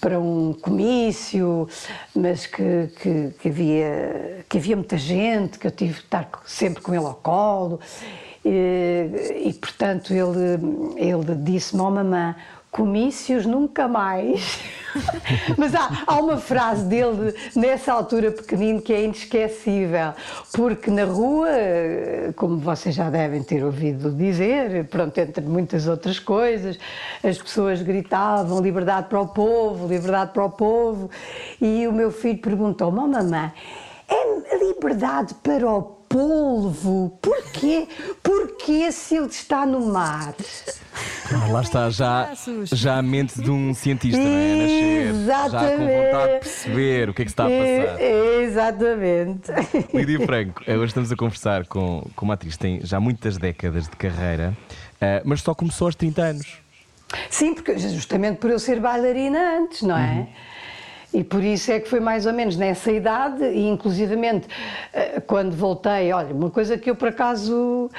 para 0.00 0.18
um 0.20 0.52
comício, 0.52 1.68
mas 2.14 2.46
que, 2.46 2.88
que, 3.00 3.30
que 3.40 3.48
havia, 3.48 4.44
que 4.48 4.58
havia 4.58 4.76
muita 4.76 4.96
gente, 4.96 5.58
que 5.58 5.66
eu 5.66 5.70
tive 5.70 5.94
que 5.94 6.00
estar 6.00 6.28
sempre 6.44 6.82
com 6.82 6.94
ele 6.94 7.04
ao 7.04 7.14
colo. 7.14 7.80
E, 8.44 9.44
e, 9.44 9.52
portanto 9.54 10.12
ele, 10.12 10.94
ele 10.96 11.34
disse-me, 11.34 11.82
oh 11.82 11.90
mamã, 11.90 12.34
comícios 12.70 13.46
nunca 13.46 13.88
mais. 13.88 14.60
Mas 15.56 15.74
há, 15.74 16.04
há 16.06 16.16
uma 16.16 16.36
frase 16.38 16.84
dele 16.84 17.34
nessa 17.54 17.92
altura 17.92 18.30
pequenino 18.30 18.80
que 18.80 18.92
é 18.92 19.04
inesquecível, 19.04 20.12
porque 20.52 20.90
na 20.90 21.04
rua, 21.04 21.48
como 22.36 22.58
vocês 22.58 22.94
já 22.94 23.10
devem 23.10 23.42
ter 23.42 23.64
ouvido 23.64 24.10
dizer, 24.10 24.86
pronto, 24.88 25.16
entre 25.18 25.44
muitas 25.44 25.86
outras 25.86 26.18
coisas, 26.18 26.78
as 27.22 27.38
pessoas 27.38 27.82
gritavam 27.82 28.60
liberdade 28.60 29.08
para 29.08 29.20
o 29.20 29.28
povo, 29.28 29.86
liberdade 29.86 30.32
para 30.32 30.44
o 30.44 30.50
povo, 30.50 31.10
e 31.60 31.86
o 31.86 31.92
meu 31.92 32.10
filho 32.10 32.38
perguntou-me, 32.38 32.98
oh 32.98 33.06
mamãe, 33.06 33.52
é 34.08 34.58
liberdade 34.64 35.34
para 35.34 35.68
o 35.68 35.97
polvo? 36.08 37.18
Porquê? 37.22 37.86
Porquê 38.22 38.90
se 38.90 39.16
ele 39.16 39.26
está 39.26 39.66
no 39.66 39.80
mar? 39.86 40.34
Ah, 41.32 41.52
lá 41.52 41.60
está, 41.60 41.90
já, 41.90 42.32
já 42.64 42.98
a 42.98 43.02
mente 43.02 43.40
de 43.40 43.50
um 43.50 43.74
cientista, 43.74 44.18
não 44.18 44.30
é? 44.30 44.54
Nascer. 44.54 45.26
Já 45.26 45.42
com 45.44 45.48
vontade 45.50 45.78
de 45.78 45.92
Exatamente. 45.92 46.40
perceber 46.40 47.08
o 47.10 47.14
que 47.14 47.22
é 47.22 47.24
que 47.24 47.30
está 47.30 47.44
a 47.44 47.48
passar. 47.48 48.00
É, 48.00 48.42
exatamente. 48.42 49.52
Lídia 49.94 50.26
Franco, 50.26 50.62
hoje 50.66 50.84
estamos 50.86 51.12
a 51.12 51.16
conversar 51.16 51.66
com, 51.66 52.04
com 52.16 52.24
uma 52.24 52.34
atriz 52.34 52.54
que 52.54 52.60
tem 52.60 52.80
já 52.82 52.98
muitas 52.98 53.36
décadas 53.36 53.84
de 53.84 53.96
carreira, 53.96 54.56
eh, 55.00 55.22
mas 55.24 55.42
só 55.42 55.54
começou 55.54 55.86
aos 55.86 55.94
30 55.94 56.22
anos. 56.22 56.58
Sim, 57.30 57.54
porque 57.54 57.78
justamente 57.78 58.38
por 58.38 58.50
eu 58.50 58.58
ser 58.58 58.80
bailarina 58.80 59.58
antes, 59.58 59.82
não 59.82 59.96
é? 59.96 60.28
E 61.12 61.24
por 61.24 61.42
isso 61.42 61.72
é 61.72 61.80
que 61.80 61.88
foi 61.88 62.00
mais 62.00 62.26
ou 62.26 62.32
menos 62.32 62.56
nessa 62.56 62.92
idade, 62.92 63.42
e 63.44 63.66
inclusivamente 63.66 64.46
eh, 64.92 65.20
quando 65.26 65.52
voltei, 65.52 66.12
olha, 66.12 66.34
uma 66.34 66.50
coisa 66.50 66.76
que 66.76 66.90
eu 66.90 66.94
por 66.94 67.08
acaso 67.08 67.90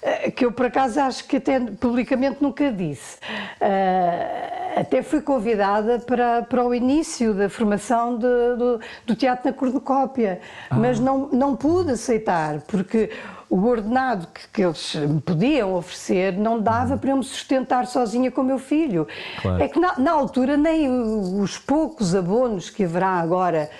eh, 0.00 0.30
que 0.30 0.44
eu 0.44 0.52
por 0.52 0.66
acaso 0.66 1.00
acho 1.00 1.26
que 1.26 1.36
até 1.38 1.58
publicamente 1.58 2.36
nunca 2.40 2.70
disse. 2.70 3.18
Eh, 3.60 4.74
até 4.76 5.02
fui 5.02 5.20
convidada 5.20 5.98
para, 6.00 6.42
para 6.42 6.64
o 6.64 6.74
início 6.74 7.32
da 7.34 7.48
formação 7.48 8.16
de- 8.18 8.56
do, 8.56 8.80
do 9.06 9.14
teatro 9.16 9.46
na 9.50 9.52
cornucópia, 9.52 10.40
mas 10.70 10.98
não, 10.98 11.28
não 11.32 11.54
pude 11.56 11.92
aceitar, 11.92 12.60
porque 12.66 13.10
o 13.48 13.66
ordenado 13.66 14.26
que, 14.28 14.48
que 14.48 14.62
eles 14.62 14.94
me 14.94 15.20
podiam 15.20 15.74
oferecer 15.74 16.32
não 16.32 16.60
dava 16.60 16.96
para 16.96 17.10
eu 17.10 17.16
me 17.16 17.24
sustentar 17.24 17.86
sozinha 17.86 18.30
com 18.30 18.40
o 18.40 18.44
meu 18.44 18.58
filho. 18.58 19.06
Claro. 19.40 19.62
É 19.62 19.68
que 19.68 19.78
na, 19.78 19.98
na 19.98 20.12
altura 20.12 20.56
nem 20.56 20.88
os 20.88 21.58
poucos 21.58 22.14
abonos 22.14 22.70
que 22.70 22.84
haverá 22.84 23.20
agora 23.20 23.70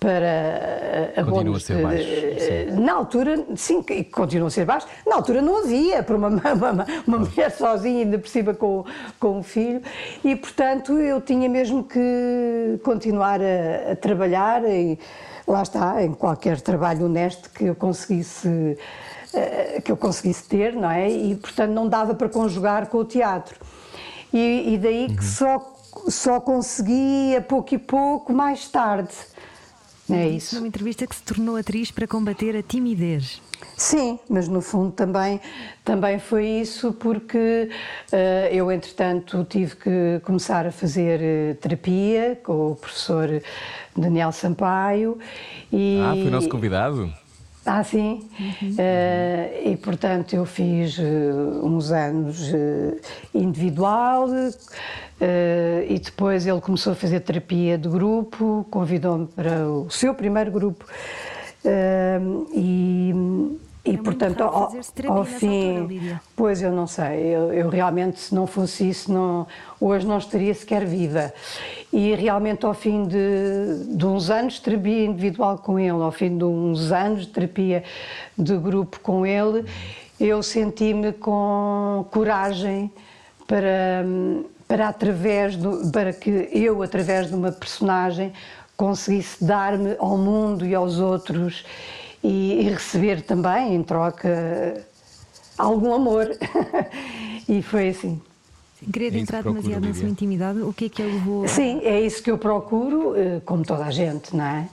para 0.00 0.26
eh, 0.26 1.12
Continua 1.16 1.40
abonos 1.40 1.62
a 1.62 1.66
ser 1.66 1.82
baixo, 1.82 2.80
na 2.80 2.92
altura, 2.94 3.44
sim, 3.54 3.84
continua 4.10 4.48
a 4.48 4.50
ser 4.50 4.64
baixo. 4.64 4.86
Na 5.06 5.16
altura 5.16 5.42
não 5.42 5.58
havia 5.58 6.02
para 6.02 6.16
uma, 6.16 6.28
uma, 6.54 6.86
uma 7.06 7.18
mulher 7.18 7.50
sozinha, 7.50 8.04
ainda 8.04 8.18
por 8.18 8.28
cima 8.28 8.54
com, 8.54 8.84
com 9.20 9.38
um 9.38 9.42
filho, 9.42 9.82
e 10.24 10.34
portanto 10.34 10.98
eu 10.98 11.20
tinha 11.20 11.48
mesmo 11.50 11.84
que 11.84 12.80
continuar 12.82 13.40
a, 13.42 13.92
a 13.92 13.96
trabalhar, 13.96 14.64
e 14.64 14.98
lá 15.46 15.62
está, 15.62 16.02
em 16.02 16.14
qualquer 16.14 16.62
trabalho 16.62 17.04
honesto 17.04 17.50
que 17.50 17.66
eu 17.66 17.74
conseguisse. 17.74 18.78
Eh, 19.34 19.80
que 19.84 19.92
eu 19.92 19.96
conseguisse 19.96 20.44
ter, 20.44 20.74
não 20.74 20.90
é? 20.90 21.10
E 21.10 21.34
portanto 21.36 21.70
não 21.70 21.88
dava 21.88 22.14
para 22.14 22.28
conjugar 22.28 22.86
com 22.88 22.98
o 22.98 23.04
teatro. 23.04 23.56
E, 24.32 24.74
e 24.74 24.78
daí 24.78 25.14
que 25.14 25.24
só, 25.24 25.74
só 26.08 26.40
consegui 26.40 27.34
a 27.36 27.40
pouco 27.40 27.74
e 27.74 27.78
pouco 27.78 28.32
mais 28.32 28.68
tarde. 28.68 29.12
É 30.12 30.28
isso. 30.28 30.56
numa 30.56 30.66
entrevista 30.66 31.06
que 31.06 31.14
se 31.14 31.22
tornou 31.22 31.56
atriz 31.56 31.90
para 31.92 32.06
combater 32.06 32.56
a 32.56 32.62
timidez. 32.62 33.40
Sim, 33.76 34.18
mas 34.28 34.48
no 34.48 34.60
fundo 34.60 34.90
também, 34.90 35.40
também 35.84 36.18
foi 36.18 36.46
isso 36.46 36.92
porque 36.92 37.70
eh, 38.10 38.48
eu, 38.52 38.72
entretanto, 38.72 39.46
tive 39.48 39.76
que 39.76 40.20
começar 40.24 40.66
a 40.66 40.72
fazer 40.72 41.20
eh, 41.22 41.54
terapia 41.60 42.40
com 42.42 42.72
o 42.72 42.76
professor 42.76 43.40
Daniel 43.96 44.32
Sampaio. 44.32 45.18
E, 45.72 46.00
Ah, 46.02 46.14
foi 46.20 46.30
nosso 46.30 46.48
convidado? 46.48 47.12
Ah, 47.64 47.84
sim. 47.84 48.28
Eh, 48.78 49.62
e, 49.66 49.76
portanto, 49.76 50.34
eu 50.34 50.46
fiz 50.46 50.98
eh, 50.98 51.02
uns 51.62 51.92
anos 51.92 52.52
eh, 52.52 52.96
individual 53.34 54.28
e 55.86 55.98
depois 55.98 56.46
ele 56.46 56.60
começou 56.62 56.94
a 56.94 56.96
fazer 56.96 57.20
terapia 57.20 57.76
de 57.76 57.88
grupo, 57.88 58.66
convidou-me 58.70 59.26
para 59.26 59.68
o 59.68 59.90
seu 59.90 60.14
primeiro 60.14 60.50
grupo. 60.50 60.86
E, 62.54 63.12
e 63.84 63.92
muito 63.92 64.04
portanto, 64.04 64.42
ao, 64.42 64.72
ao 65.08 65.24
fim. 65.24 65.78
altura. 65.78 66.22
Pois 66.36 66.60
eu 66.60 66.70
não 66.70 66.86
sei, 66.86 67.34
eu, 67.34 67.52
eu 67.52 67.68
realmente, 67.68 68.20
se 68.20 68.34
não 68.34 68.46
fosse 68.46 68.88
isso, 68.88 69.10
não, 69.10 69.46
hoje 69.80 70.06
não 70.06 70.18
estaria 70.18 70.52
sequer 70.52 70.84
viva. 70.84 71.32
E 71.92 72.14
realmente, 72.14 72.66
ao 72.66 72.74
fim 72.74 73.04
de, 73.04 73.96
de 73.96 74.06
uns 74.06 74.28
anos 74.28 74.54
de 74.54 74.62
terapia 74.62 75.06
individual 75.06 75.58
com 75.58 75.78
ele, 75.78 76.02
ao 76.02 76.12
fim 76.12 76.36
de 76.36 76.44
uns 76.44 76.92
anos 76.92 77.22
de 77.22 77.28
terapia 77.28 77.82
de 78.36 78.56
grupo 78.58 79.00
com 79.00 79.24
ele, 79.24 79.64
eu 80.18 80.42
senti-me 80.42 81.12
com 81.12 82.04
coragem 82.10 82.92
para, 83.46 84.04
para, 84.68 84.88
através 84.88 85.56
do, 85.56 85.90
para 85.90 86.12
que 86.12 86.50
eu, 86.52 86.82
através 86.82 87.28
de 87.28 87.34
uma 87.34 87.50
personagem, 87.50 88.30
conseguisse 88.76 89.42
dar-me 89.42 89.96
ao 89.98 90.18
mundo 90.18 90.66
e 90.66 90.74
aos 90.74 90.98
outros 90.98 91.64
e, 92.22 92.60
e 92.60 92.62
receber 92.70 93.22
também, 93.22 93.74
em 93.74 93.82
troca, 93.82 94.84
algum 95.56 95.92
amor. 95.94 96.28
e 97.48 97.62
foi 97.62 97.88
assim. 97.90 98.20
Sem 98.78 98.90
querer 98.90 99.14
É 99.14 99.18
entrar 99.18 99.42
demasiado 99.42 99.86
na 99.86 99.94
sua 99.94 100.08
intimidade, 100.08 100.60
o 100.60 100.72
que 100.72 100.86
é 100.86 100.88
que 100.88 101.02
ele 101.02 101.12
levou? 101.14 101.44
a- 101.44 101.48
Sim, 101.48 101.80
é 101.84 102.00
isso 102.00 102.22
que 102.22 102.30
eu 102.30 102.38
procuro, 102.38 103.14
eh, 103.16 103.40
como 103.44 103.62
toda 103.64 103.84
a 103.84 103.90
gente, 103.90 104.34
não 104.34 104.44
é? 104.44 104.68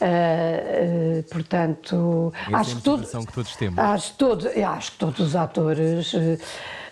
Ah, 0.00 0.06
ah, 0.06 1.24
portanto, 1.30 2.32
Essa 2.34 2.50
é 2.50 2.54
a 2.54 2.58
acho 2.58 2.76
que, 2.76 2.82
todo, 2.82 3.26
que 3.26 3.32
todos 3.32 3.56
temos. 3.56 3.78
acho, 3.78 4.12
que 4.12 4.18
todo, 4.18 4.48
acho 4.48 4.92
que 4.92 4.98
todos 4.98 5.20
os 5.20 5.36
atores 5.36 6.12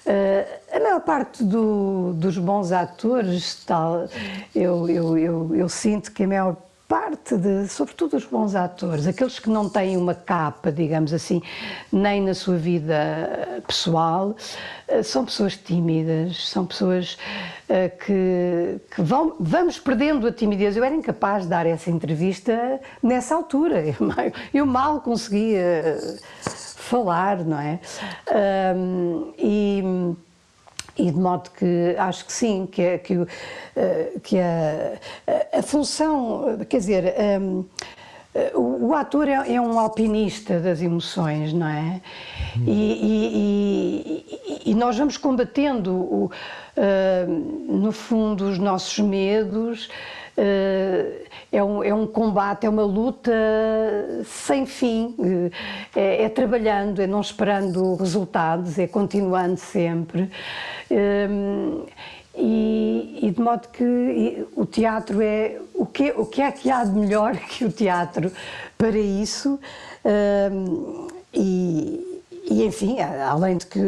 Uh, 0.06 0.74
a 0.74 0.80
maior 0.80 1.00
parte 1.02 1.44
do, 1.44 2.14
dos 2.14 2.38
bons 2.38 2.72
atores, 2.72 3.62
tal, 3.66 4.08
eu, 4.54 4.88
eu, 4.88 5.18
eu, 5.18 5.54
eu 5.54 5.68
sinto 5.68 6.10
que 6.10 6.24
a 6.24 6.26
maior 6.26 6.56
parte 6.90 7.36
de, 7.36 7.68
sobretudo 7.68 8.16
os 8.16 8.24
bons 8.24 8.56
atores, 8.56 9.06
aqueles 9.06 9.38
que 9.38 9.48
não 9.48 9.68
têm 9.68 9.96
uma 9.96 10.12
capa, 10.12 10.72
digamos 10.72 11.12
assim, 11.12 11.40
nem 11.92 12.20
na 12.20 12.34
sua 12.34 12.56
vida 12.56 13.62
pessoal, 13.64 14.34
eh, 14.88 15.00
são 15.04 15.24
pessoas 15.24 15.56
tímidas, 15.56 16.48
são 16.48 16.66
pessoas 16.66 17.16
uh, 17.68 17.96
que, 18.04 18.80
que, 18.92 19.02
vão, 19.02 19.36
vamos 19.38 19.78
perdendo 19.78 20.26
a 20.26 20.32
timidez. 20.32 20.76
Eu 20.76 20.82
era 20.82 20.92
incapaz 20.92 21.44
de 21.44 21.50
dar 21.50 21.64
essa 21.64 21.88
entrevista 21.92 22.80
nessa 23.00 23.36
altura, 23.36 23.84
eu, 23.86 24.32
eu 24.52 24.66
mal 24.66 25.00
conseguia 25.00 25.96
falar, 26.42 27.44
não 27.44 27.60
é? 27.60 27.78
Um, 28.74 29.32
e 29.38 29.80
e 31.00 31.10
de 31.10 31.18
modo 31.18 31.50
que 31.50 31.94
acho 31.98 32.24
que 32.24 32.32
sim, 32.32 32.68
que, 32.70 32.82
é, 32.82 32.98
que, 32.98 33.26
eh, 33.76 34.12
que 34.22 34.38
a, 34.38 35.58
a, 35.58 35.62
função, 35.62 36.58
quer 36.68 36.78
dizer, 36.78 37.14
um, 37.40 37.64
o, 38.54 38.88
o, 38.88 38.94
ator 38.94 39.28
é, 39.28 39.54
é, 39.54 39.60
um 39.60 39.78
alpinista 39.78 40.60
das 40.60 40.80
emoções, 40.80 41.52
não 41.52 41.66
é? 41.66 42.00
E, 42.66 42.70
e, 42.70 44.26
e, 44.66 44.70
e 44.70 44.74
nós 44.74 44.96
vamos 44.96 45.16
combatendo, 45.16 45.92
o, 45.92 46.30
uh, 46.76 47.72
no 47.72 47.90
fundo, 47.90 48.44
os 48.48 48.58
nossos 48.58 48.98
medos. 49.00 49.88
Uh, 50.36 51.29
é 51.52 51.62
um, 51.62 51.82
é 51.82 51.92
um 51.92 52.06
combate, 52.06 52.66
é 52.66 52.68
uma 52.68 52.84
luta 52.84 53.32
sem 54.24 54.66
fim. 54.66 55.16
É, 55.94 56.24
é 56.24 56.28
trabalhando, 56.28 57.00
é 57.00 57.06
não 57.06 57.20
esperando 57.20 57.94
resultados, 57.96 58.78
é 58.78 58.86
continuando 58.86 59.56
sempre. 59.56 60.30
Um, 60.90 61.84
e, 62.36 63.18
e, 63.22 63.30
de 63.30 63.40
modo 63.40 63.68
que 63.68 64.46
o 64.54 64.64
teatro 64.64 65.20
é 65.20 65.58
o 65.74 65.84
que, 65.84 66.12
o 66.12 66.24
que 66.24 66.40
é 66.40 66.50
que 66.52 66.70
há 66.70 66.84
de 66.84 66.92
melhor 66.92 67.36
que 67.50 67.64
o 67.64 67.72
teatro 67.72 68.32
para 68.78 68.96
isso 68.96 69.58
um, 70.04 71.08
e, 71.34 72.09
e, 72.50 72.64
enfim, 72.64 73.00
além 73.00 73.56
de 73.56 73.66
que 73.66 73.80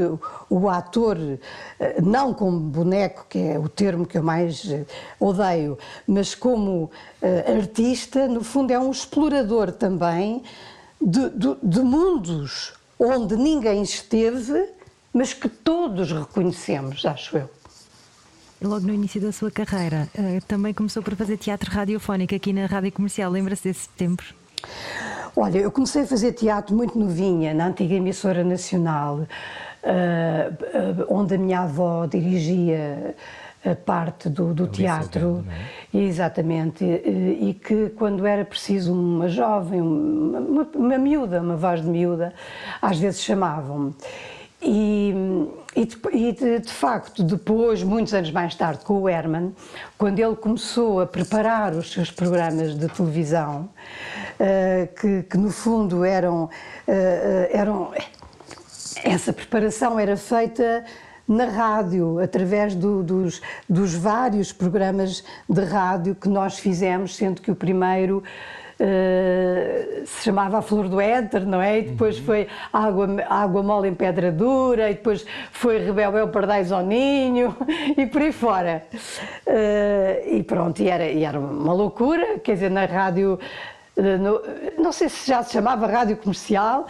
o 0.49 0.69
ator, 0.69 1.19
eh, 1.81 2.01
não 2.01 2.33
como 2.33 2.59
boneco, 2.59 3.27
que 3.29 3.39
é 3.39 3.59
o 3.59 3.69
termo 3.69 4.07
que 4.07 4.17
eu 4.17 4.23
mais 4.23 4.65
eh, 4.71 4.87
odeio, 5.19 5.77
mas 6.07 6.35
como 6.35 6.85
uh, 6.85 7.59
artista, 7.59 8.29
no 8.29 8.43
fundo 8.45 8.73
é 8.73 8.79
um 8.79 8.91
explorador 8.91 9.73
também 9.73 10.43
de, 11.01 11.29
de, 11.31 11.57
de 11.63 11.81
mundos 11.81 12.73
onde 12.99 13.37
ninguém 13.37 13.83
esteve 13.83 14.69
mas 15.13 15.35
que 15.35 15.49
todos 15.49 16.11
reconhecemos, 16.11 17.05
acho 17.05 17.37
eu. 17.37 17.51
Logo 18.63 18.87
no 18.87 18.95
início 18.95 19.21
da 19.21 19.33
sua 19.33 19.51
carreira, 19.51 20.09
eh, 20.15 20.41
também 20.47 20.73
começou 20.73 21.03
por 21.03 21.17
fazer 21.17 21.37
teatro 21.37 21.71
radiofónico 21.71 22.35
aqui 22.35 22.53
na 22.53 22.67
Rádio 22.67 22.93
Comercial. 22.93 23.31
Lembra-se 23.31 23.65
desses 23.65 23.89
tempos? 23.89 24.33
Olha, 25.35 25.59
eu 25.59 25.73
comecei 25.73 26.03
a 26.03 26.07
fazer 26.07 26.33
teatro 26.33 26.77
muito 26.77 26.99
novinha, 26.99 27.55
na 27.55 27.67
antiga 27.69 27.95
emissora 27.95 28.45
nacional, 28.45 29.27
eh, 29.83 30.51
onde 31.09 31.35
a 31.35 31.39
minha 31.39 31.61
avó 31.61 32.07
dirigia 32.07 33.15
a 33.65 33.75
parte 33.75 34.29
do, 34.29 34.53
do 34.53 34.67
teatro, 34.67 35.45
é? 35.95 35.99
exatamente, 35.99 36.85
e, 36.85 37.51
e, 37.51 37.55
que 37.55 37.91
quando 37.91 38.27
era 38.27 38.45
preciso 38.45 38.93
uma 38.93 39.29
jovem, 39.29 39.81
uma, 39.81 40.41
uma, 40.41 40.69
uma 40.75 40.99
miúda, 40.99 41.41
uma 41.41 41.57
voz 41.57 41.81
de 41.81 41.89
miúda, 41.89 42.35
às 42.81 42.99
vezes 42.99 43.23
chamavam-me. 43.23 43.95
E, 44.61 45.15
e, 45.75 45.85
de, 45.85 45.97
e 46.13 46.33
de, 46.33 46.59
de, 46.61 46.73
facto, 46.73 47.23
depois, 47.23 47.83
muitos 47.83 48.15
anos 48.15 48.31
mais 48.31 48.55
tarde, 48.55 48.85
com 48.85 49.01
o 49.01 49.09
Herman, 49.09 49.53
quando 49.99 50.19
ele 50.19 50.37
começou 50.37 51.01
a 51.01 51.07
preparar 51.07 51.73
os 51.73 51.91
seus 51.91 52.11
programas 52.11 52.77
de 52.77 52.89
televisão, 52.89 53.63
uh, 53.63 54.12
que, 55.01 55.23
que, 55.25 55.37
no 55.37 55.51
fundo 55.51 56.05
eram, 56.05 56.45
uh, 56.45 56.51
eram. 57.51 57.93
Essa 59.05 59.33
preparação 59.33 59.99
era 59.99 60.17
feita 60.17 60.85
na 61.27 61.45
rádio, 61.45 62.19
através 62.19 62.75
do, 62.75 63.03
dos, 63.03 63.41
dos 63.69 63.95
vários 63.95 64.53
programas 64.53 65.25
de 65.49 65.65
rádio 65.65 66.15
que 66.15 66.29
nós 66.29 66.59
fizemos, 66.59 67.17
sendo 67.17 67.41
que 67.41 67.51
o 67.51 67.57
primeiro 67.57 68.23
Uh, 68.81 70.05
se 70.05 70.25
chamava 70.25 70.59
A 70.59 70.63
Flor 70.63 70.89
do 70.89 71.01
Éter, 71.01 71.47
não 71.47 71.63
é? 71.63 71.79
E 71.79 71.83
depois 71.83 72.19
uhum. 72.19 72.25
foi 72.25 72.49
Água, 72.73 73.07
Água 73.29 73.63
Mole 73.63 73.89
em 73.89 73.95
Pedra 73.95 74.33
Dura, 74.33 74.91
e 74.91 74.95
depois 74.95 75.25
foi 75.53 75.79
Rebelbel 75.79 76.27
Pardais 76.29 76.73
ao 76.73 76.83
Ninho, 76.83 77.55
e 77.97 78.07
por 78.07 78.23
aí 78.23 78.33
fora. 78.33 78.83
Uh, 79.47 80.35
e 80.37 80.43
pronto, 80.43 80.83
e 80.83 80.89
era, 80.89 81.07
e 81.07 81.23
era 81.23 81.39
uma 81.39 81.73
loucura, 81.73 82.41
quer 82.41 82.55
dizer, 82.55 82.73
na 82.73 82.85
rádio, 82.87 83.39
no, 83.97 84.41
não 84.83 84.93
sei 84.93 85.09
se 85.09 85.29
já 85.29 85.43
se 85.43 85.53
chamava 85.53 85.87
rádio 85.87 86.17
comercial, 86.17 86.87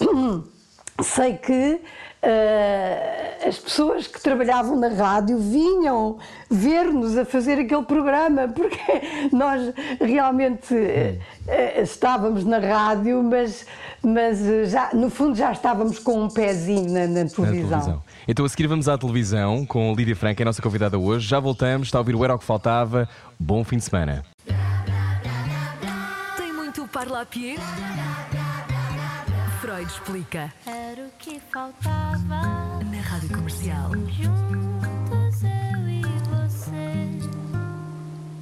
sei 1.02 1.36
que 1.36 1.80
uh, 2.24 3.48
as 3.48 3.58
pessoas 3.58 4.06
que 4.06 4.20
trabalhavam 4.20 4.76
na 4.78 4.88
rádio 4.88 5.38
vinham 5.38 6.18
ver-nos 6.50 7.16
a 7.18 7.24
fazer 7.24 7.58
aquele 7.58 7.82
programa, 7.82 8.48
porque 8.54 9.28
nós 9.32 9.72
realmente 10.00 10.74
uh, 10.74 11.82
estávamos 11.82 12.44
na 12.44 12.58
rádio, 12.58 13.22
mas, 13.22 13.66
mas 14.02 14.70
já, 14.70 14.90
no 14.94 15.10
fundo 15.10 15.36
já 15.36 15.52
estávamos 15.52 15.98
com 15.98 16.22
um 16.22 16.28
pezinho 16.28 16.90
na, 16.90 17.06
na, 17.06 17.28
televisão. 17.28 17.44
na 17.44 17.50
televisão. 17.50 18.02
Então 18.26 18.44
a 18.44 18.48
seguir 18.48 18.66
vamos 18.66 18.88
à 18.88 18.96
televisão 18.96 19.66
com 19.66 19.92
Lídia 19.94 20.16
Franca, 20.16 20.42
é 20.42 20.44
a 20.44 20.46
nossa 20.46 20.62
convidada 20.62 20.98
hoje. 20.98 21.28
Já 21.28 21.40
voltamos, 21.40 21.88
está 21.88 21.98
a 21.98 22.00
ouvir 22.00 22.14
o 22.14 22.24
Era 22.24 22.34
o 22.34 22.38
que 22.38 22.44
Faltava. 22.44 23.08
Bom 23.38 23.62
fim 23.64 23.76
de 23.76 23.84
semana. 23.84 24.24
Tem 26.94 27.06
muito 27.06 27.10
parlapier? 27.10 27.58
Freud 29.60 29.90
explica. 29.90 30.52
Era 30.64 31.02
o 31.02 31.10
que 31.18 31.40
faltava 31.52 32.20
na 32.84 33.00
rádio 33.02 33.30
comercial. 33.30 33.90
Juntos 34.08 35.42
eu 35.42 35.88
e 35.88 36.02
você. 36.30 37.28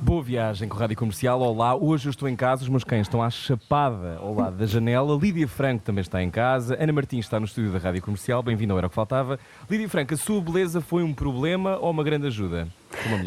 Boa 0.03 0.23
viagem 0.23 0.69
com 0.69 0.77
a 0.77 0.81
Rádio 0.81 0.97
Comercial. 0.99 1.41
Olá, 1.41 1.75
hoje 1.75 2.09
eu 2.09 2.11
estou 2.11 2.29
em 2.29 2.37
casa, 2.37 2.63
os 2.63 2.69
meus 2.69 2.85
cães 2.85 3.07
estão 3.07 3.23
à 3.23 3.31
chapada 3.31 4.19
ao 4.21 4.35
lado 4.35 4.57
da 4.57 4.67
janela. 4.67 5.17
Lídia 5.17 5.49
Franco 5.49 5.83
também 5.83 6.03
está 6.03 6.23
em 6.23 6.31
casa. 6.31 6.77
Ana 6.79 6.93
Martins 6.93 7.25
está 7.25 7.41
no 7.41 7.47
estúdio 7.47 7.73
da 7.73 7.79
Rádio 7.79 8.03
Comercial. 8.03 8.43
Bem-vindo 8.43 8.75
ao 8.75 8.79
Era 8.79 8.87
o 8.87 8.91
que 8.91 8.97
Faltava. 8.97 9.39
Lídia 9.71 9.89
Franco, 9.89 10.13
a 10.13 10.17
sua 10.17 10.41
beleza 10.43 10.81
foi 10.81 11.03
um 11.03 11.15
problema 11.15 11.79
ou 11.79 11.91
uma 11.91 12.05
grande 12.05 12.27
ajuda? 12.27 12.69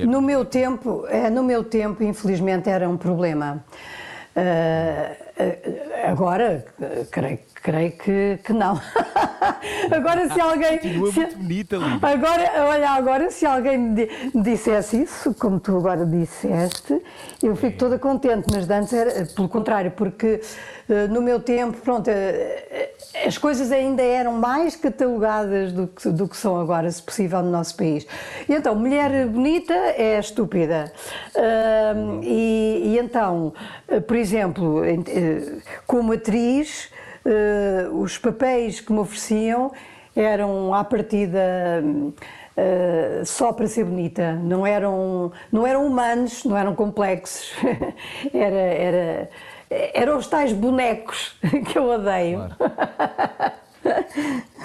No 0.06 0.22
meu 0.22 0.46
tempo, 0.46 1.06
é, 1.08 1.30
no 1.30 1.44
meu 1.44 1.64
tempo, 1.64 2.04
infelizmente, 2.04 2.70
era 2.70 2.88
um 2.88 2.96
problema. 2.96 3.64
Uh, 4.36 5.16
agora, 6.06 6.66
creio, 7.12 7.40
creio 7.66 7.92
que, 7.94 8.40
que 8.44 8.54
não. 8.54 8.80
agora 9.92 10.30
se 10.32 10.40
alguém. 10.40 10.78
Continua 10.78 11.12
se, 11.12 11.20
muito 11.20 11.38
bonita, 11.38 11.78
Lídia. 11.78 12.00
Agora, 12.02 12.52
olha, 12.68 12.90
agora 12.92 13.32
se 13.32 13.46
alguém 13.46 13.78
me 13.78 14.10
dissesse 14.36 15.02
isso, 15.02 15.34
como 15.34 15.60
tu 15.60 15.76
agora 15.76 16.06
disseste, 16.06 17.02
eu 17.42 17.56
fico 17.56 17.78
toda 17.78 17.98
contente, 17.98 18.46
mas 18.52 18.70
antes 18.70 18.94
era 18.94 19.26
pelo 19.26 19.50
contrário, 19.50 19.92
porque 19.92 20.42
uh, 20.90 21.12
no 21.12 21.22
meu 21.22 21.40
tempo, 21.40 21.78
pronto, 21.78 22.10
uh, 22.10 23.26
as 23.26 23.38
coisas 23.38 23.72
ainda 23.72 24.04
eram 24.04 24.34
mais 24.34 24.76
catalogadas 24.76 25.72
do 25.72 25.88
que, 25.88 26.10
do 26.10 26.28
que 26.28 26.38
são 26.38 26.60
agora, 26.60 26.92
se 26.92 27.02
possível, 27.02 27.42
no 27.42 27.50
nosso 27.50 27.76
país. 27.76 28.06
E 28.48 28.54
então, 28.54 28.76
mulher 28.76 29.26
bonita 29.26 29.74
é 29.74 30.20
estúpida. 30.20 30.92
E, 32.22 32.82
e, 32.86 33.00
então, 33.00 33.54
por 34.06 34.16
exemplo, 34.16 34.84
como 35.96 36.12
atriz, 36.12 36.92
uh, 37.26 38.02
os 38.02 38.18
papéis 38.18 38.82
que 38.82 38.92
me 38.92 39.00
ofereciam 39.00 39.72
eram 40.14 40.74
à 40.74 40.84
partida 40.84 41.82
uh, 41.86 43.26
só 43.26 43.54
para 43.54 43.66
ser 43.66 43.86
bonita, 43.86 44.34
não 44.34 44.68
eram, 44.68 45.32
não 45.50 45.66
eram 45.66 45.88
humanos, 45.88 46.44
não 46.44 46.58
eram 46.58 46.76
complexos, 46.76 47.54
era, 48.34 48.56
era, 48.56 49.30
eram 49.70 50.18
os 50.18 50.28
tais 50.28 50.52
bonecos 50.52 51.40
que 51.72 51.78
eu 51.78 51.86
odeio. 51.86 52.50
Claro. 52.58 53.56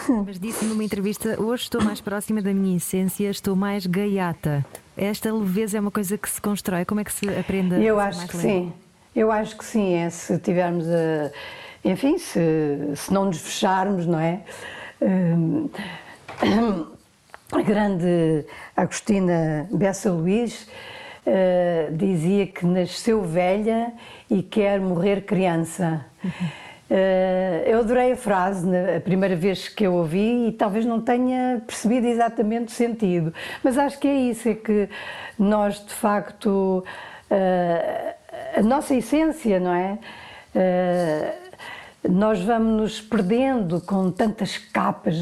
Mas 0.27 0.41
disse 0.41 0.65
numa 0.65 0.83
entrevista: 0.83 1.41
hoje 1.41 1.65
estou 1.65 1.81
mais 1.81 2.01
próxima 2.01 2.43
da 2.43 2.53
minha 2.53 2.77
essência, 2.77 3.31
estou 3.31 3.55
mais 3.55 3.87
gaiata. 3.87 4.67
Esta 4.97 5.33
leveza 5.33 5.79
é 5.79 5.81
uma 5.81 5.93
coisa 5.93 6.19
que 6.19 6.29
se 6.29 6.41
constrói. 6.41 6.85
Como 6.85 7.01
é 7.01 7.05
que 7.05 7.13
se 7.13 7.29
aprende 7.29 7.77
a 7.77 7.79
Eu 7.79 8.01
acho 8.01 8.27
que 8.27 8.37
leve? 8.37 8.49
sim. 8.49 8.73
Eu 9.15 9.31
acho 9.33 9.57
que 9.57 9.65
sim. 9.65 9.95
É 9.95 10.11
se 10.11 10.39
tivermos 10.39 10.87
a 10.89 11.31
enfim, 11.85 12.19
se, 12.19 12.41
se 12.95 13.13
não 13.13 13.27
nos 13.27 13.39
fecharmos, 13.39 14.07
não 14.07 14.21
é? 14.21 14.41
Hum, 15.01 15.71
a 17.53 17.63
grande 17.63 18.45
Agostina 18.77 19.67
Bessa 19.73 20.11
Luís 20.11 20.69
uh, 21.27 21.97
dizia 21.97 22.47
que 22.47 22.67
nasceu 22.67 23.23
velha 23.23 23.93
e 24.31 24.43
quer 24.43 24.79
morrer 24.79 25.23
criança. 25.23 26.05
Uh, 26.91 27.65
eu 27.67 27.81
adorei 27.81 28.13
a 28.13 28.17
frase 28.17 28.67
na, 28.67 28.97
a 28.97 29.01
primeira 29.01 29.35
vez 29.35 29.69
que 29.69 29.87
eu 29.87 29.95
ouvi 29.95 30.49
e 30.49 30.53
talvez 30.53 30.85
não 30.85 31.01
tenha 31.01 31.63
percebido 31.67 32.07
exatamente 32.07 32.69
o 32.69 32.73
sentido, 32.73 33.33
mas 33.63 33.79
acho 33.79 33.99
que 33.99 34.09
é 34.09 34.15
isso, 34.15 34.49
é 34.49 34.55
que 34.55 34.89
nós 35.39 35.85
de 35.87 35.95
facto 35.95 36.85
uh, 37.31 38.20
a 38.57 38.63
nossa 38.63 38.95
essência, 38.95 39.61
não 39.61 39.75
é? 39.75 39.99
Uh, 40.55 41.51
nós 42.09 42.41
vamos 42.41 42.81
nos 42.81 43.01
perdendo 43.01 43.81
com 43.81 44.11
tantas 44.11 44.57
capas, 44.57 45.17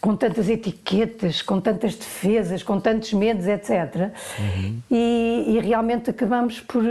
com 0.00 0.14
tantas 0.14 0.48
etiquetas, 0.48 1.40
com 1.40 1.60
tantas 1.60 1.94
defesas, 1.94 2.62
com 2.62 2.78
tantos 2.78 3.12
medos, 3.12 3.46
etc. 3.46 4.10
Uhum. 4.38 4.80
E, 4.90 5.44
e 5.48 5.60
realmente 5.60 6.10
acabamos 6.10 6.60
por 6.60 6.84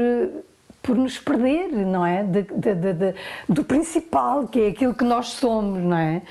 por 0.82 0.95
nos 0.95 1.19
perder, 1.19 1.69
não 1.86 2.05
é? 2.05 2.23
De, 2.23 2.41
de, 2.43 2.73
de, 2.73 3.15
do 3.47 3.63
principal, 3.63 4.47
que 4.47 4.62
é 4.62 4.67
aquilo 4.69 4.93
que 4.93 5.03
nós 5.03 5.27
somos, 5.27 5.84
não 5.84 5.97
é? 5.97 6.21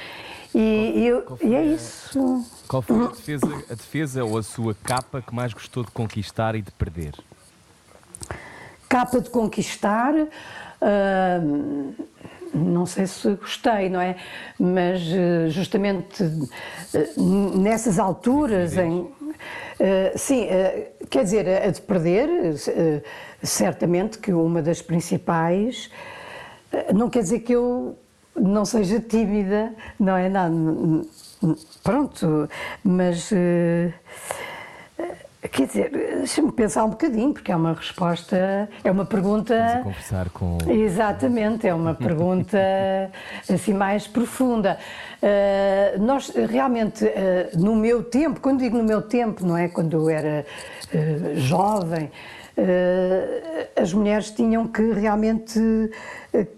E, 0.54 1.10
qual, 1.24 1.38
qual 1.38 1.50
e 1.50 1.54
é 1.54 1.64
isso. 1.64 2.44
Qual 2.66 2.82
foi 2.82 3.04
a 3.04 3.08
defesa, 3.08 3.64
a 3.70 3.74
defesa 3.74 4.24
ou 4.24 4.38
a 4.38 4.42
sua 4.42 4.74
capa 4.74 5.22
que 5.22 5.34
mais 5.34 5.52
gostou 5.52 5.84
de 5.84 5.90
conquistar 5.90 6.54
e 6.54 6.62
de 6.62 6.70
perder? 6.72 7.12
Capa 8.88 9.20
de 9.20 9.30
conquistar. 9.30 10.14
Uh, 10.14 11.94
não 12.54 12.86
sei 12.86 13.06
se 13.06 13.30
gostei, 13.34 13.90
não 13.90 14.00
é? 14.00 14.16
Mas 14.58 15.02
uh, 15.02 15.50
justamente 15.50 16.22
uh, 16.22 17.58
nessas 17.58 17.98
alturas 17.98 18.76
em. 18.76 19.10
sim, 20.16 20.48
quer 21.10 21.24
dizer, 21.24 21.48
a 21.48 21.70
de 21.70 21.80
perder 21.82 22.28
certamente 23.42 24.18
que 24.18 24.32
uma 24.32 24.60
das 24.60 24.82
principais, 24.82 25.88
não 26.92 27.08
quer 27.08 27.22
dizer 27.22 27.40
que 27.40 27.52
eu 27.52 27.96
não 28.34 28.64
seja 28.64 28.98
tímida, 28.98 29.72
não 29.98 30.16
é 30.16 30.28
nada, 30.28 30.52
pronto, 31.84 32.48
mas 32.82 33.30
quer 35.46 35.66
dizer, 35.68 35.90
deixa-me 35.90 36.50
pensar 36.50 36.84
um 36.84 36.90
bocadinho, 36.90 37.32
porque 37.32 37.52
é 37.52 37.56
uma 37.56 37.72
resposta, 37.72 38.68
é 38.82 38.90
uma 38.90 39.04
pergunta. 39.04 39.54
Vamos 39.56 39.84
conversar 39.84 40.30
com. 40.30 40.58
Exatamente, 40.66 41.66
é 41.68 41.74
uma 41.74 41.94
pergunta 41.94 42.58
assim 43.48 43.72
mais 43.72 44.08
profunda. 44.08 44.78
Uh, 45.22 46.02
nós 46.02 46.30
realmente, 46.30 47.04
uh, 47.04 47.56
no 47.56 47.76
meu 47.76 48.02
tempo, 48.02 48.40
quando 48.40 48.58
digo 48.60 48.76
no 48.76 48.84
meu 48.84 49.00
tempo, 49.00 49.46
não 49.46 49.56
é? 49.56 49.68
Quando 49.68 49.94
eu 49.94 50.10
era 50.10 50.44
uh, 50.92 51.36
jovem, 51.36 52.10
as 53.80 53.92
mulheres 53.92 54.32
tinham 54.32 54.66
que 54.66 54.82
realmente 54.90 55.60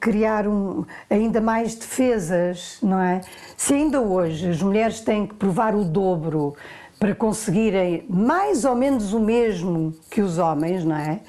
criar 0.00 0.48
um, 0.48 0.86
ainda 1.10 1.42
mais 1.42 1.74
defesas, 1.74 2.78
não 2.82 2.98
é? 2.98 3.20
Se 3.54 3.74
ainda 3.74 4.00
hoje 4.00 4.48
as 4.48 4.62
mulheres 4.62 5.00
têm 5.00 5.26
que 5.26 5.34
provar 5.34 5.74
o 5.74 5.84
dobro 5.84 6.56
para 7.00 7.14
conseguirem 7.14 8.04
mais 8.10 8.66
ou 8.66 8.76
menos 8.76 9.14
o 9.14 9.18
mesmo 9.18 9.94
que 10.10 10.20
os 10.20 10.36
homens, 10.36 10.84
não 10.84 10.96
é? 10.96 11.20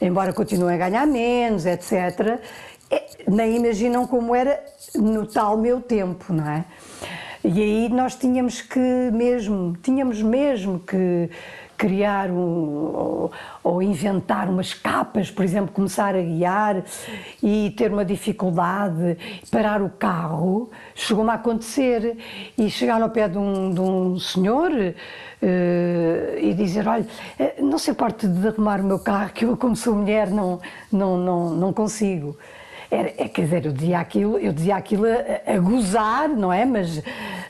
Embora 0.00 0.32
continuem 0.32 0.76
a 0.76 0.78
ganhar 0.88 1.06
menos, 1.06 1.66
etc., 1.66 2.40
é, 2.90 3.04
nem 3.28 3.54
imaginam 3.56 4.06
como 4.06 4.34
era 4.34 4.58
no 4.94 5.26
tal 5.26 5.58
meu 5.58 5.82
tempo, 5.82 6.32
não 6.32 6.48
é? 6.48 6.64
E 7.44 7.62
aí 7.62 7.88
nós 7.90 8.16
tínhamos 8.16 8.62
que 8.62 8.80
mesmo, 9.12 9.76
tínhamos 9.82 10.22
mesmo 10.22 10.80
que 10.80 11.28
criar 11.80 12.30
um, 12.30 12.92
ou, 12.94 13.32
ou, 13.64 13.82
inventar 13.82 14.50
umas 14.50 14.74
capas, 14.74 15.30
por 15.30 15.42
exemplo, 15.42 15.72
começar 15.72 16.14
a 16.14 16.20
guiar 16.20 16.84
e 17.42 17.72
ter 17.74 17.90
uma 17.90 18.04
dificuldade, 18.04 19.16
parar 19.50 19.80
o 19.80 19.88
carro, 19.88 20.70
chegou-me 20.94 21.30
a 21.30 21.34
acontecer 21.34 22.18
e 22.58 22.70
chegar 22.70 23.00
ao 23.00 23.08
pé 23.08 23.30
de 23.30 23.38
um, 23.38 23.72
de 23.72 23.80
um 23.80 24.18
senhor 24.18 24.70
uh, 24.70 26.38
e 26.38 26.52
dizer, 26.52 26.86
olha, 26.86 27.06
eh, 27.38 27.54
não 27.60 27.78
se 27.78 27.90
importa 27.90 28.28
de 28.28 28.46
arrumar 28.46 28.80
o 28.80 28.84
meu 28.84 28.98
carro, 28.98 29.30
que 29.32 29.46
eu 29.46 29.56
como 29.56 29.74
sou 29.74 29.94
mulher 29.94 30.28
não, 30.28 30.60
não, 30.92 31.16
não, 31.16 31.50
não 31.50 31.72
consigo. 31.72 32.36
Era, 32.90 33.08
é, 33.16 33.28
quer 33.28 33.42
dizer, 33.42 33.66
eu 33.66 33.72
dizia 33.72 34.00
aquilo, 34.00 34.36
eu 34.38 34.52
dizia 34.52 34.76
aquilo 34.76 35.04
a, 35.06 35.54
a, 35.54 35.58
gozar, 35.60 36.28
não 36.28 36.52
é? 36.52 36.64
Mas, 36.64 37.00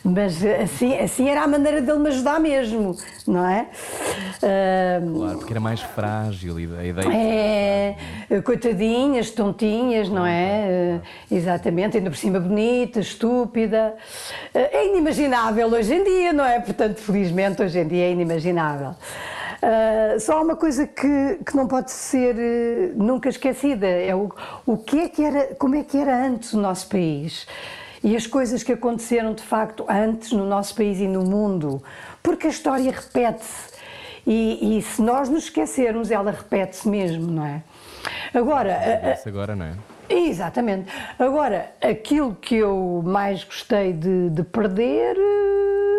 mas 0.02 0.44
assim, 0.44 0.98
assim 0.98 1.28
era 1.28 1.42
a 1.42 1.46
maneira 1.46 1.80
dele 1.80 1.98
me 1.98 2.08
ajudar 2.08 2.40
mesmo, 2.40 2.96
não 3.26 3.46
é? 3.46 3.66
Claro, 4.40 5.38
porque 5.38 5.52
era 5.52 5.60
mais 5.60 5.80
frágil 5.80 6.56
a 6.56 6.84
ideia. 6.84 7.06
É, 8.30 8.40
coitadinhas, 8.42 9.30
tontinhas, 9.30 10.08
não 10.08 10.24
é? 10.24 11.00
Uh, 11.30 11.34
exatamente, 11.34 11.98
ainda 11.98 12.10
por 12.10 12.16
cima 12.16 12.40
bonita, 12.40 13.00
estúpida. 13.00 13.94
Uh, 14.54 14.58
é 14.58 14.86
inimaginável 14.86 15.68
hoje 15.68 15.94
em 15.94 16.04
dia, 16.04 16.32
não 16.32 16.44
é? 16.44 16.58
Portanto, 16.60 16.98
felizmente 16.98 17.62
hoje 17.62 17.78
em 17.78 17.86
dia 17.86 18.04
é 18.06 18.12
inimaginável. 18.12 18.90
Uh, 19.62 20.18
só 20.18 20.38
há 20.38 20.40
uma 20.40 20.56
coisa 20.56 20.86
que, 20.86 21.38
que 21.44 21.54
não 21.54 21.68
pode 21.68 21.90
ser 21.90 22.34
uh, 22.34 22.92
nunca 22.96 23.28
esquecida, 23.28 23.86
é 23.86 24.14
o, 24.14 24.30
o 24.64 24.78
que 24.78 25.00
é 25.00 25.08
que 25.08 25.22
era, 25.22 25.54
como 25.56 25.74
é 25.74 25.82
que 25.82 25.98
era 25.98 26.26
antes 26.26 26.54
o 26.54 26.58
nosso 26.58 26.88
país 26.88 27.46
e 28.02 28.16
as 28.16 28.26
coisas 28.26 28.62
que 28.62 28.72
aconteceram 28.72 29.34
de 29.34 29.42
facto 29.42 29.84
antes 29.88 30.32
no 30.32 30.46
nosso 30.46 30.74
país 30.74 30.98
e 30.98 31.06
no 31.06 31.22
mundo, 31.22 31.82
porque 32.22 32.46
a 32.46 32.50
história 32.50 32.90
repete-se 32.90 33.70
e, 34.26 34.78
e, 34.78 34.82
se 34.82 35.00
nós 35.00 35.28
nos 35.28 35.44
esquecermos, 35.44 36.10
ela 36.10 36.30
repete-se 36.30 36.88
mesmo, 36.88 37.30
não 37.30 37.46
é? 37.46 37.62
Agora, 38.34 38.78
agora 39.26 39.56
não 39.56 39.66
é? 39.66 39.72
Exatamente. 40.08 40.90
Agora, 41.18 41.72
aquilo 41.80 42.34
que 42.34 42.56
eu 42.56 43.02
mais 43.04 43.44
gostei 43.44 43.92
de, 43.92 44.30
de 44.30 44.42
perder 44.42 45.16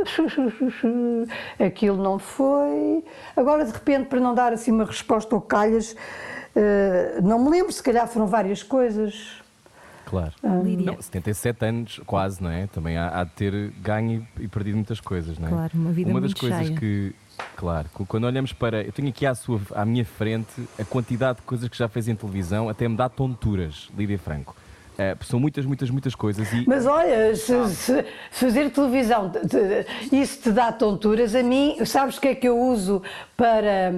aquilo 1.65 2.01
não 2.01 2.19
foi. 2.19 3.03
Agora, 3.35 3.65
de 3.65 3.71
repente, 3.71 4.07
para 4.07 4.19
não 4.19 4.33
dar 4.33 4.53
assim 4.53 4.71
uma 4.71 4.85
resposta 4.85 5.33
ao 5.33 5.41
calhas, 5.41 5.93
uh, 5.93 7.21
não 7.21 7.39
me 7.43 7.49
lembro, 7.49 7.71
se 7.71 7.81
calhar 7.81 8.07
foram 8.07 8.27
várias 8.27 8.63
coisas. 8.63 9.40
Claro. 10.12 10.34
Ah. 10.43 10.62
Não, 10.62 11.02
77 11.02 11.65
anos, 11.65 12.02
quase, 12.06 12.43
não 12.43 12.52
é? 12.52 12.67
Também 12.67 12.97
há, 12.97 13.21
há 13.21 13.24
de 13.24 13.32
ter 13.32 13.71
ganho 13.82 14.28
e 14.38 14.45
perdido 14.45 14.76
muitas 14.76 15.00
coisas, 15.00 15.39
não 15.39 15.47
é? 15.47 15.52
Claro, 15.52 15.71
uma 15.74 15.91
vida 15.93 16.12
Uma 16.12 16.19
das 16.19 16.34
coisas 16.34 16.67
cheia. 16.67 16.78
que, 16.78 17.15
claro, 17.56 17.89
quando 17.93 18.26
olhamos 18.26 18.52
para. 18.52 18.84
Eu 18.84 18.91
tenho 18.91 19.08
aqui 19.08 19.26
à, 19.26 19.34
sua, 19.34 19.62
à 19.74 19.86
minha 19.86 20.04
frente 20.04 20.52
a 20.78 20.84
quantidade 20.84 21.38
de 21.38 21.45
coisas 21.45 21.69
que 21.69 21.78
já 21.78 21.88
fez 21.88 22.10
em 22.10 22.15
televisão, 22.15 22.67
até 22.67 22.89
me 22.89 22.97
dá 22.97 23.08
tonturas, 23.08 23.89
Lídia 23.97 24.19
Franco. 24.19 24.54
É, 24.97 25.15
são 25.21 25.39
muitas, 25.39 25.65
muitas, 25.65 25.89
muitas 25.89 26.13
coisas. 26.13 26.52
E... 26.52 26.65
Mas 26.67 26.86
olha, 26.86 27.34
se, 27.34 27.69
se, 27.69 28.06
fazer 28.32 28.69
televisão, 28.69 29.32
te, 29.32 30.13
isso 30.13 30.41
te 30.41 30.52
dá 30.52 30.74
tonturas. 30.74 31.34
A 31.34 31.41
mim, 31.41 31.78
sabes 31.86 32.17
o 32.17 32.21
que 32.21 32.28
é 32.28 32.36
que 32.36 32.50
eu 32.50 32.60
uso 32.60 33.02
para, 33.38 33.93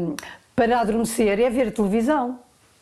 para 0.56 0.80
adormecer? 0.80 1.40
É 1.40 1.50
ver 1.50 1.72
televisão. 1.72 2.40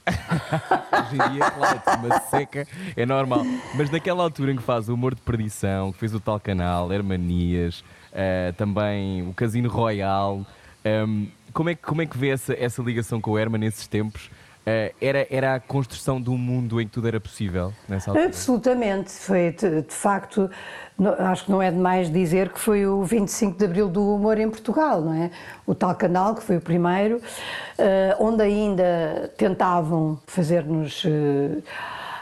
Hoje 0.08 1.16
em 1.16 1.34
dia, 1.34 1.52
claro, 1.52 1.82
uma 2.00 2.20
seca 2.22 2.68
é 2.96 3.06
normal. 3.06 3.44
Mas 3.76 3.90
naquela 3.90 4.24
altura 4.24 4.52
em 4.52 4.56
que 4.56 4.64
faz 4.64 4.90
o 4.90 4.94
Humor 4.94 5.16
de 5.16 5.22
Perdição, 5.22 5.92
que 5.92 6.00
fez 6.00 6.14
o 6.14 6.20
tal 6.20 6.40
canal, 6.40 6.92
Hermanias, 6.92 7.84
uh, 8.12 8.54
também 8.58 9.28
o 9.28 9.34
Casino 9.34 9.70
Royal, 9.70 10.38
um, 10.38 10.46
ehm, 10.84 11.28
como, 11.54 11.70
é, 11.70 11.76
como 11.76 12.02
é 12.02 12.06
que 12.06 12.18
vê 12.18 12.30
essa, 12.30 12.54
essa 12.54 12.82
ligação 12.82 13.22
com 13.22 13.32
o 13.32 13.40
Herman 13.40 13.60
nesses 13.60 13.88
tempos? 13.88 14.30
Uh, 14.62 14.94
era, 15.02 15.28
era 15.32 15.56
a 15.56 15.60
construção 15.60 16.22
de 16.22 16.30
um 16.30 16.38
mundo 16.38 16.80
em 16.80 16.86
que 16.86 16.92
tudo 16.92 17.08
era 17.08 17.20
possível 17.20 17.74
nessa 17.90 18.12
altura? 18.12 18.28
Absolutamente. 18.28 19.10
Foi, 19.12 19.52
de, 19.52 19.82
de 19.82 19.94
facto, 19.94 20.52
não, 20.96 21.14
acho 21.14 21.46
que 21.46 21.52
não 21.52 21.60
é 21.60 21.72
demais 21.72 22.12
dizer 22.12 22.50
que 22.50 22.60
foi 22.60 22.86
o 22.86 23.04
25 23.04 23.58
de 23.58 23.66
Abril 23.66 23.90
do 23.90 24.16
Humor 24.16 24.38
em 24.38 24.48
Portugal, 24.48 25.02
não 25.02 25.16
é? 25.16 25.32
O 25.66 25.74
tal 25.74 25.96
canal, 25.96 26.36
que 26.36 26.44
foi 26.44 26.58
o 26.58 26.62
primeiro, 26.62 27.18
uh, 27.18 28.24
onde 28.24 28.44
ainda 28.44 29.34
tentavam 29.36 30.20
fazer-nos, 30.28 31.06
uh, 31.06 31.64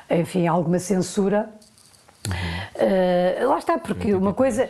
enfim, 0.10 0.47
alguma 0.47 0.80
censura. 0.80 1.49
Uhum. 2.28 3.47
lá 3.47 3.58
está, 3.58 3.78
porque 3.78 4.13
uma 4.13 4.34
coisa, 4.34 4.69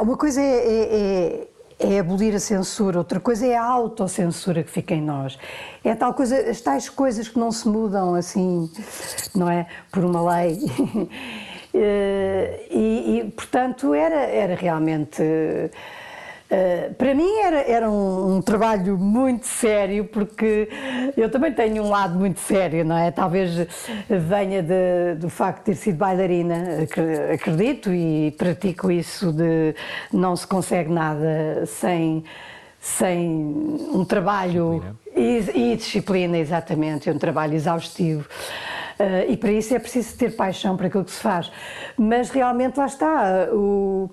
uma 0.00 0.16
coisa 0.16 0.40
é, 0.40 0.44
é, 0.44 0.96
é 0.96 1.48
é 1.80 1.98
abolir 1.98 2.34
a 2.34 2.38
censura, 2.38 2.98
outra 2.98 3.18
coisa 3.18 3.46
é 3.46 3.56
a 3.56 3.64
autocensura 3.64 4.62
que 4.62 4.70
fica 4.70 4.94
em 4.94 5.00
nós. 5.00 5.38
É 5.82 5.94
tal 5.94 6.12
coisa, 6.12 6.36
as 6.38 6.60
tais 6.60 6.90
coisas 6.90 7.26
que 7.28 7.38
não 7.38 7.50
se 7.50 7.66
mudam 7.66 8.14
assim, 8.14 8.70
não 9.34 9.50
é? 9.50 9.66
Por 9.90 10.04
uma 10.04 10.36
lei. 10.36 10.58
e, 11.72 13.20
e, 13.24 13.32
portanto, 13.34 13.94
era, 13.94 14.26
era 14.26 14.54
realmente 14.54 15.22
Uh, 16.50 16.92
para 16.94 17.14
mim 17.14 17.32
era, 17.44 17.60
era 17.62 17.88
um, 17.88 18.36
um, 18.36 18.42
trabalho 18.42 18.98
muito 18.98 19.46
sério, 19.46 20.04
porque 20.06 20.68
eu 21.16 21.30
também 21.30 21.52
tenho 21.52 21.84
um 21.84 21.88
lado 21.88 22.18
muito 22.18 22.40
sério, 22.40 22.84
não 22.84 22.98
é? 22.98 23.12
Talvez 23.12 23.54
venha 24.08 24.60
de, 24.60 25.14
do 25.20 25.30
facto 25.30 25.58
de 25.60 25.64
ter 25.66 25.74
sido 25.76 25.96
bailarina, 25.96 26.56
acredito 27.32 27.92
e 27.92 28.34
pratico 28.36 28.90
isso 28.90 29.32
de 29.32 29.76
não 30.12 30.34
se 30.34 30.44
consegue 30.44 30.90
nada 30.90 31.64
sem, 31.66 32.24
sem 32.80 33.30
um 33.94 34.04
trabalho 34.04 34.82
disciplina. 35.14 35.54
E, 35.54 35.72
e 35.72 35.76
disciplina, 35.76 36.36
exatamente, 36.36 37.08
é 37.08 37.12
um 37.12 37.18
trabalho 37.18 37.54
exaustivo. 37.54 38.26
Uh, 39.00 39.32
e 39.32 39.36
para 39.38 39.50
isso 39.50 39.74
é 39.74 39.78
preciso 39.78 40.14
ter 40.14 40.36
paixão 40.36 40.76
para 40.76 40.88
aquilo 40.88 41.04
que 41.06 41.10
se 41.10 41.22
faz. 41.22 41.50
Mas 41.96 42.28
realmente 42.28 42.78
lá 42.78 42.84
está. 42.84 43.48
O, 43.50 44.10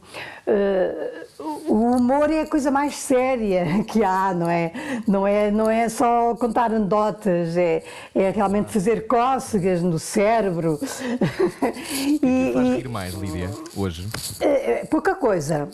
uh, 0.48 1.68
o 1.68 1.98
humor 1.98 2.32
é 2.32 2.44
a 2.44 2.48
coisa 2.48 2.72
mais 2.72 2.96
séria 2.96 3.84
que 3.84 4.02
há, 4.02 4.34
não 4.34 4.50
é? 4.50 4.72
Não 5.06 5.28
é, 5.28 5.52
não 5.52 5.70
é 5.70 5.90
só 5.90 6.34
contar 6.36 6.72
anedotas, 6.72 7.58
é, 7.58 7.84
é 8.16 8.30
realmente 8.30 8.72
fazer 8.72 9.08
cócegas 9.08 9.82
no 9.82 10.00
cérebro. 10.00 10.80
e, 12.24 12.50
e 12.50 12.54
faz 12.54 12.70
rir 12.70 12.88
mais, 12.88 13.14
Lídia, 13.14 13.50
hoje? 13.76 14.08
É, 14.40 14.86
pouca 14.90 15.16
coisa. 15.16 15.68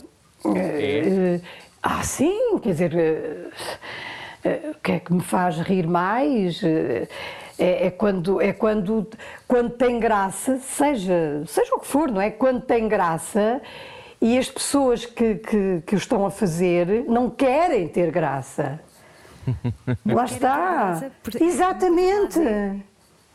É? 0.56 1.40
Ah, 1.84 2.02
sim, 2.02 2.58
quer 2.64 2.72
dizer, 2.72 2.94
o 4.72 4.76
que 4.82 4.92
é 4.94 5.00
que 5.00 5.14
me 5.14 5.22
faz 5.22 5.58
rir 5.60 5.86
mais? 5.86 6.60
É, 7.58 7.88
é, 7.88 7.92
quando, 7.92 8.42
é 8.42 8.52
quando, 8.52 9.08
quando 9.48 9.72
tem 9.72 10.00
graça, 10.00 10.58
seja, 10.58 11.44
seja 11.46 11.76
o 11.76 11.80
que 11.80 11.88
for, 11.88 12.10
não 12.10 12.20
é? 12.20 12.32
Quando 12.32 12.62
tem 12.62 12.88
graça 12.88 13.62
e 14.20 14.38
as 14.38 14.50
pessoas 14.50 15.06
que, 15.06 15.36
que, 15.36 15.84
que 15.86 15.96
o 15.96 15.98
estão 15.98 16.26
a 16.26 16.32
fazer 16.32 17.06
não 17.08 17.30
querem 17.30 17.88
ter 17.88 18.10
graça. 18.12 18.80
Lá 20.06 20.26
está. 20.26 21.12
Exatamente. 21.40 22.40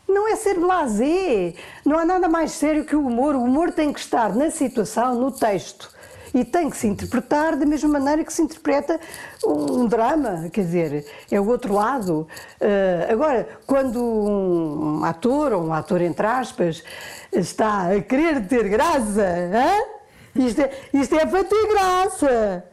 Não 0.07 0.27
é 0.27 0.35
ser 0.35 0.59
blasé. 0.59 1.53
Não 1.85 1.97
há 1.97 2.05
nada 2.05 2.27
mais 2.27 2.51
sério 2.51 2.83
que 2.83 2.95
o 2.95 3.05
humor. 3.05 3.35
O 3.35 3.43
humor 3.43 3.71
tem 3.71 3.93
que 3.93 3.99
estar 3.99 4.35
na 4.35 4.49
situação, 4.49 5.15
no 5.15 5.31
texto 5.31 5.98
e 6.33 6.43
tem 6.43 6.69
que 6.69 6.77
se 6.77 6.87
interpretar 6.87 7.55
da 7.55 7.65
mesma 7.65 7.89
maneira 7.89 8.23
que 8.23 8.31
se 8.31 8.41
interpreta 8.41 8.99
um 9.45 9.87
drama, 9.87 10.49
quer 10.51 10.61
dizer, 10.61 11.05
é 11.31 11.39
o 11.39 11.47
outro 11.47 11.73
lado. 11.73 12.27
Uh, 12.61 13.11
agora, 13.11 13.47
quando 13.65 14.01
um 14.03 15.03
ator, 15.03 15.53
ou 15.53 15.63
um 15.63 15.73
ator 15.73 16.01
entre 16.01 16.25
aspas, 16.25 16.83
está 17.31 17.91
a 17.91 18.01
querer 18.01 18.47
ter 18.47 18.67
graça, 18.69 19.23
hein? 19.23 19.85
Isto, 20.35 20.61
é, 20.61 20.71
isto 20.93 21.15
é 21.15 21.25
para 21.25 21.43
ter 21.43 21.67
graça. 21.67 22.63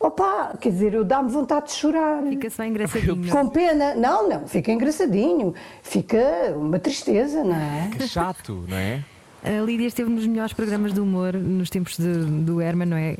Opa, 0.00 0.56
quer 0.60 0.70
dizer, 0.70 1.02
dá-me 1.04 1.30
vontade 1.30 1.66
de 1.66 1.72
chorar. 1.72 2.22
Fica 2.22 2.50
só 2.50 2.64
engraçadinho. 2.64 3.30
Com 3.30 3.48
pena. 3.48 3.96
Não, 3.96 4.28
não, 4.28 4.46
fica 4.46 4.70
engraçadinho. 4.70 5.54
Fica 5.82 6.54
uma 6.56 6.78
tristeza, 6.78 7.42
não 7.42 7.56
é? 7.56 7.90
Que 7.96 8.06
chato, 8.06 8.64
não 8.68 8.76
é? 8.76 9.02
A 9.42 9.62
Lídia 9.64 9.86
esteve 9.86 10.10
nos 10.10 10.26
melhores 10.26 10.52
programas 10.52 10.92
de 10.92 11.00
humor 11.00 11.34
nos 11.34 11.70
tempos 11.70 11.96
de, 11.96 12.24
do 12.42 12.60
Herman, 12.60 12.88
não 12.88 12.96
é? 12.96 13.14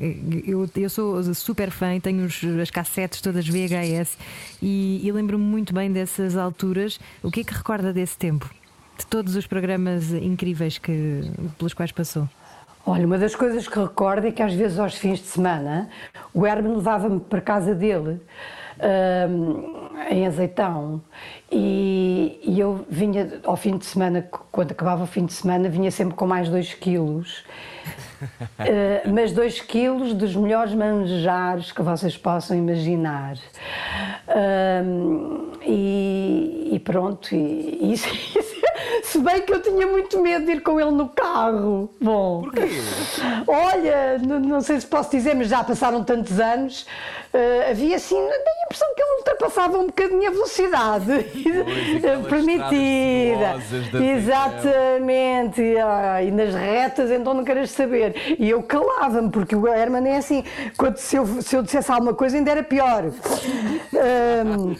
Eu, 0.45 0.69
eu 0.75 0.89
sou 0.89 1.23
super 1.33 1.71
fã, 1.71 1.97
tenho 1.99 2.25
os, 2.25 2.43
as 2.61 2.69
cassetes 2.69 3.21
todas 3.21 3.47
VHS 3.47 4.17
e, 4.61 4.99
e 5.01 5.11
lembro-me 5.11 5.43
muito 5.43 5.73
bem 5.73 5.91
dessas 5.91 6.35
alturas. 6.35 6.99
O 7.23 7.31
que 7.31 7.41
é 7.41 7.43
que 7.43 7.53
recorda 7.53 7.93
desse 7.93 8.17
tempo? 8.17 8.49
De 8.97 9.05
todos 9.05 9.37
os 9.37 9.47
programas 9.47 10.11
incríveis 10.11 10.77
que, 10.77 11.21
pelos 11.57 11.73
quais 11.73 11.93
passou? 11.93 12.27
Olha, 12.85 13.05
uma 13.05 13.17
das 13.17 13.33
coisas 13.33 13.67
que 13.67 13.79
recordo 13.79 14.27
é 14.27 14.31
que 14.31 14.41
às 14.41 14.53
vezes 14.53 14.77
aos 14.77 14.95
fins 14.95 15.19
de 15.19 15.25
semana 15.25 15.89
o 16.33 16.45
Herman 16.45 16.75
levava-me 16.75 17.19
para 17.21 17.39
casa 17.39 17.73
dele 17.73 18.19
em 20.09 20.25
Azeitão. 20.25 21.01
E, 21.51 22.39
e, 22.43 22.59
eu 22.59 22.85
vinha 22.89 23.39
ao 23.43 23.55
fim 23.55 23.77
de 23.77 23.85
semana, 23.85 24.27
quando 24.51 24.71
acabava 24.71 25.03
o 25.03 25.07
fim 25.07 25.25
de 25.25 25.33
semana, 25.33 25.69
vinha 25.69 25.91
sempre 25.91 26.15
com 26.15 26.25
mais 26.25 26.49
2 26.49 26.75
quilos. 26.75 27.43
uh, 28.21 29.09
mas 29.13 29.31
2 29.31 29.61
quilos 29.61 30.13
dos 30.13 30.35
melhores 30.35 30.73
manjares 30.73 31.71
que 31.71 31.81
vocês 31.81 32.17
possam 32.17 32.57
imaginar. 32.57 33.35
Uh, 34.27 35.49
e, 35.63 36.69
e, 36.73 36.79
pronto, 36.79 37.33
e, 37.33 37.91
isso, 37.93 38.07
isso, 38.37 38.58
se 39.09 39.17
bem 39.19 39.41
que 39.41 39.51
eu 39.51 39.61
tinha 39.61 39.87
muito 39.87 40.21
medo 40.21 40.45
de 40.45 40.51
ir 40.51 40.61
com 40.61 40.79
ele 40.79 40.91
no 40.91 41.09
carro. 41.09 41.89
Bom, 41.99 42.43
Porquê? 42.43 42.67
Olha, 43.47 44.19
não, 44.19 44.39
não 44.39 44.61
sei 44.61 44.79
se 44.79 44.85
posso 44.85 45.09
dizer, 45.09 45.35
mas 45.35 45.47
já 45.47 45.63
passaram 45.63 46.03
tantos 46.03 46.39
anos 46.39 46.85
uh, 47.33 47.71
havia 47.71 47.95
assim, 47.95 48.17
a 48.17 48.65
impressão 48.65 48.87
que 48.95 49.01
ele 49.01 49.17
ultrapassava 49.17 49.77
um 49.79 49.87
bocadinho 49.87 50.27
a 50.27 50.31
velocidade 50.31 51.05
pois, 52.21 52.27
permitida. 52.27 53.57
Exatamente. 54.15 55.61
Ah, 55.77 56.21
e 56.21 56.31
nas 56.31 56.53
retas, 56.53 57.11
então 57.11 57.33
não 57.33 57.43
queres 57.43 57.71
saber. 57.71 58.35
E 58.37 58.49
eu 58.49 58.61
calava-me, 58.63 59.29
porque 59.29 59.55
o 59.55 59.67
Herman 59.67 60.07
é 60.07 60.17
assim, 60.17 60.43
quando, 60.77 60.97
se, 60.97 61.15
eu, 61.15 61.25
se 61.41 61.55
eu 61.55 61.63
dissesse 61.63 61.91
alguma 61.91 62.13
coisa 62.13 62.37
ainda 62.37 62.51
era 62.51 62.63
pior. 62.63 63.05
Um, 63.05 64.75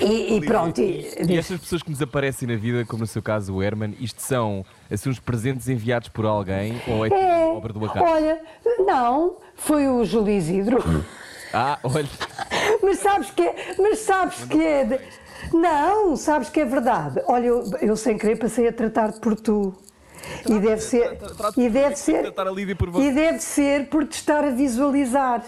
e, 0.00 0.36
e, 0.36 0.40
pronto. 0.40 0.80
E, 0.80 1.08
e, 1.28 1.36
estas 1.36 1.60
pessoas 1.60 1.82
que 1.82 1.90
nos 1.90 2.00
aparecem 2.00 2.48
na 2.48 2.56
vida, 2.56 2.84
como 2.84 3.00
no 3.00 3.06
seu 3.06 3.22
caso 3.22 3.54
o 3.54 3.62
Herman, 3.62 3.94
isto 4.00 4.22
são 4.22 4.64
assim, 4.90 5.10
uns 5.10 5.18
presentes 5.18 5.68
enviados 5.68 6.08
por 6.08 6.24
alguém 6.24 6.80
ou 6.86 7.04
é, 7.04 7.08
é 7.08 7.46
obra 7.46 7.72
do 7.72 7.84
acaso? 7.84 8.04
Olha, 8.04 8.40
não, 8.86 9.36
foi 9.54 9.88
o 9.88 10.04
Júlio 10.04 10.34
Isidro. 10.34 10.82
Ah, 11.52 11.78
olha. 11.82 12.08
Mas 12.82 12.98
sabes 12.98 13.30
que 13.30 13.42
é. 13.42 13.74
Mas 13.78 14.00
sabes 14.00 14.44
que 14.44 14.62
é. 14.62 14.84
De... 14.84 15.00
Não, 15.52 16.16
sabes 16.16 16.50
que 16.50 16.60
é 16.60 16.64
verdade. 16.64 17.22
Olha, 17.26 17.46
eu, 17.46 17.64
eu 17.80 17.96
sem 17.96 18.18
querer 18.18 18.36
passei 18.36 18.68
a 18.68 18.72
tratar-te 18.72 19.18
por 19.20 19.34
tu. 19.34 19.74
E 20.48 20.58
deve 20.58 20.80
ser. 20.82 21.18
E 21.56 21.68
deve 21.68 21.96
ser. 21.96 22.34
E 22.98 23.12
deve 23.12 23.40
ser 23.40 23.86
por 23.88 24.06
te 24.06 24.12
estar 24.12 24.44
a 24.44 24.50
visualizar. 24.50 25.42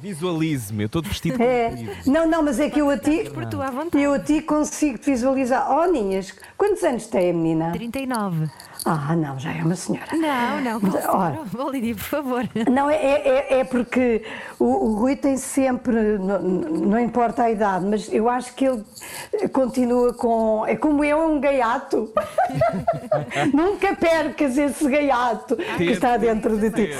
Visualize-me, 0.00 0.84
eu 0.84 0.86
estou 0.86 1.02
vestido 1.02 1.42
é. 1.42 1.72
Não, 2.06 2.28
não, 2.28 2.42
mas 2.42 2.60
é 2.60 2.68
que 2.68 2.80
eu 2.80 2.90
a 2.90 2.98
ti. 2.98 3.30
Por 3.32 3.46
tua 3.46 3.70
vontade. 3.70 4.02
Eu 4.02 4.12
a 4.12 4.18
ti 4.18 4.42
consigo 4.42 4.98
te 4.98 5.10
visualizar. 5.10 5.70
Oh, 5.70 5.86
Ninhas, 5.86 6.34
quantos 6.56 6.82
anos 6.84 7.06
tem 7.06 7.30
a 7.30 7.32
menina? 7.32 7.72
39. 7.72 8.50
Ah, 8.88 9.16
não, 9.16 9.36
já 9.36 9.52
é 9.52 9.64
uma 9.64 9.74
senhora. 9.74 10.06
Não, 10.12 10.60
não, 10.60 10.80
Ora, 11.08 11.40
Lídia, 11.72 11.96
por 11.96 12.04
favor. 12.04 12.48
Não, 12.70 12.88
é, 12.88 12.96
é, 12.96 13.58
é 13.58 13.64
porque 13.64 14.22
o, 14.60 14.64
o, 14.64 14.94
Rui 14.94 15.16
tem 15.16 15.36
sempre, 15.36 16.16
não, 16.18 16.40
não, 16.40 17.00
importa 17.00 17.42
a 17.42 17.50
idade, 17.50 17.84
mas 17.84 18.08
eu 18.12 18.28
acho 18.28 18.54
que 18.54 18.64
ele 18.64 18.84
continua 19.52 20.14
com. 20.14 20.64
É 20.68 20.76
como 20.76 21.02
eu, 21.02 21.20
é 21.20 21.26
um 21.26 21.40
gaiato. 21.40 22.12
Nunca 23.52 23.96
percas 23.96 24.56
esse 24.56 24.88
gaiato 24.88 25.56
que 25.56 25.90
está 25.90 26.16
dentro 26.16 26.56
de 26.56 26.70
ti. 26.70 26.90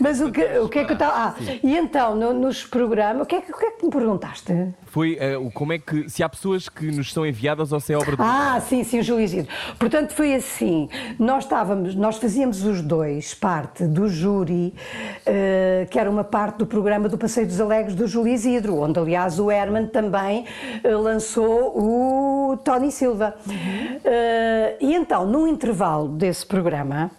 Mas 0.00 0.20
o 0.20 0.32
que, 0.32 0.42
o 0.58 0.68
que 0.68 0.80
é 0.80 0.84
que 0.84 0.92
eu 0.92 0.94
estava. 0.94 1.12
Ah, 1.14 1.34
e 1.62 1.76
então, 1.76 2.16
no, 2.16 2.32
nos 2.32 2.64
programas, 2.64 3.22
o 3.22 3.26
que, 3.26 3.36
é, 3.36 3.38
o 3.38 3.56
que 3.56 3.66
é 3.66 3.70
que 3.70 3.84
me 3.84 3.92
perguntaste? 3.92 4.74
Foi 4.86 5.18
uh, 5.36 5.50
como 5.52 5.72
é 5.72 5.78
que. 5.78 6.08
Se 6.08 6.22
há 6.22 6.28
pessoas 6.28 6.68
que 6.68 6.86
nos 6.86 7.12
são 7.12 7.26
enviadas 7.26 7.70
ou 7.70 7.78
se 7.78 7.92
é 7.92 7.96
obra 7.96 8.16
do. 8.16 8.22
Ah, 8.22 8.60
sim, 8.66 8.82
sim, 8.82 9.00
o 9.00 9.02
Júlio 9.02 9.24
Isidro. 9.24 9.52
Portanto, 9.78 10.14
foi 10.14 10.34
assim. 10.34 10.88
Nós 11.18 11.35
nós 11.36 11.44
estávamos, 11.44 11.94
nós 11.94 12.16
fazíamos 12.16 12.64
os 12.64 12.80
dois 12.80 13.34
parte 13.34 13.84
do 13.84 14.08
júri, 14.08 14.72
uh, 15.20 15.86
que 15.90 15.98
era 15.98 16.08
uma 16.08 16.24
parte 16.24 16.56
do 16.56 16.66
programa 16.66 17.10
do 17.10 17.18
Passeio 17.18 17.46
dos 17.46 17.60
Alegres 17.60 17.94
do 17.94 18.06
Júlio 18.06 18.32
Isidro, 18.32 18.80
onde 18.80 18.98
aliás 18.98 19.38
o 19.38 19.50
Herman 19.50 19.86
também 19.86 20.46
uh, 20.82 20.98
lançou 20.98 21.78
o 21.78 22.56
Tony 22.64 22.90
Silva. 22.90 23.34
Uh, 23.46 24.76
e 24.80 24.94
então, 24.94 25.26
no 25.26 25.46
intervalo 25.46 26.08
desse 26.08 26.46
programa, 26.46 27.10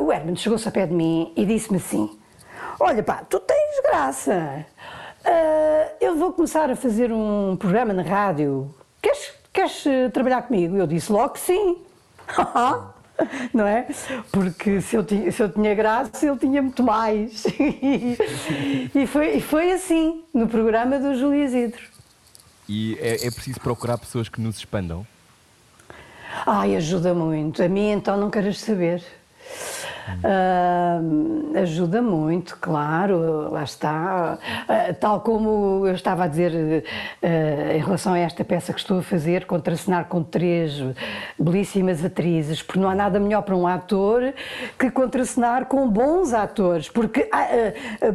o 0.00 0.12
Herman 0.12 0.34
chegou-se 0.34 0.66
a 0.66 0.72
pé 0.72 0.84
de 0.84 0.92
mim 0.92 1.32
e 1.36 1.46
disse-me 1.46 1.76
assim: 1.76 2.10
Olha, 2.80 3.04
pá, 3.04 3.22
tu 3.28 3.38
tens 3.38 3.82
graça. 3.84 4.66
eu 6.00 6.16
vou 6.16 6.32
começar 6.32 6.68
a 6.70 6.74
fazer 6.74 7.12
um 7.12 7.56
programa 7.56 7.92
na 7.92 8.02
rádio. 8.02 8.74
Queres, 9.00 9.32
queres 9.52 9.84
trabalhar 10.12 10.42
comigo? 10.42 10.76
Eu 10.76 10.88
disse 10.88 11.12
logo 11.12 11.34
que 11.34 11.40
sim. 11.40 11.76
não 13.52 13.66
é? 13.66 13.86
Porque 14.30 14.80
se 14.80 14.96
eu, 14.96 15.04
tinha, 15.04 15.30
se 15.30 15.42
eu 15.42 15.48
tinha 15.48 15.74
graça, 15.74 16.26
ele 16.26 16.38
tinha 16.38 16.62
muito 16.62 16.82
mais. 16.82 17.44
e, 18.94 19.06
foi, 19.06 19.36
e 19.36 19.40
foi 19.40 19.72
assim, 19.72 20.22
no 20.32 20.48
programa 20.48 20.98
do 20.98 21.14
Júlio 21.14 21.44
Isidro. 21.44 21.82
E 22.68 22.96
é, 23.00 23.26
é 23.26 23.30
preciso 23.30 23.60
procurar 23.60 23.98
pessoas 23.98 24.28
que 24.28 24.40
nos 24.40 24.56
expandam? 24.56 25.06
Ai, 26.46 26.76
ajuda 26.76 27.12
muito. 27.12 27.62
A 27.62 27.68
mim, 27.68 27.90
então, 27.90 28.16
não 28.16 28.30
queres 28.30 28.60
saber. 28.60 29.02
Uh, 30.22 31.58
ajuda 31.58 32.02
muito, 32.02 32.56
claro, 32.60 33.50
lá 33.50 33.62
está. 33.62 34.38
Uh, 34.68 34.94
tal 34.94 35.20
como 35.20 35.86
eu 35.86 35.94
estava 35.94 36.24
a 36.24 36.26
dizer 36.26 36.52
uh, 36.52 37.76
em 37.76 37.78
relação 37.78 38.12
a 38.12 38.18
esta 38.18 38.44
peça 38.44 38.72
que 38.72 38.80
estou 38.80 38.98
a 38.98 39.02
fazer, 39.02 39.46
contracenar 39.46 40.06
com 40.06 40.22
três 40.22 40.82
belíssimas 41.38 42.04
atrizes, 42.04 42.62
porque 42.62 42.80
não 42.80 42.88
há 42.88 42.94
nada 42.94 43.20
melhor 43.20 43.42
para 43.42 43.56
um 43.56 43.66
ator 43.66 44.34
que 44.78 44.90
contracenar 44.90 45.66
com 45.66 45.88
bons 45.88 46.32
atores, 46.32 46.88
porque, 46.88 47.28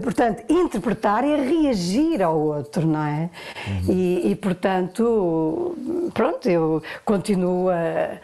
portanto, 0.03 0.43
interpretar 0.49 1.23
é 1.23 1.35
reagir 1.35 2.21
ao 2.21 2.37
outro, 2.37 2.85
não 2.85 3.03
é? 3.03 3.29
Uhum. 3.67 3.93
E, 3.93 4.31
e, 4.31 4.35
portanto, 4.35 5.75
pronto, 6.13 6.49
eu 6.49 6.81
continuo 7.05 7.69
a 7.69 8.17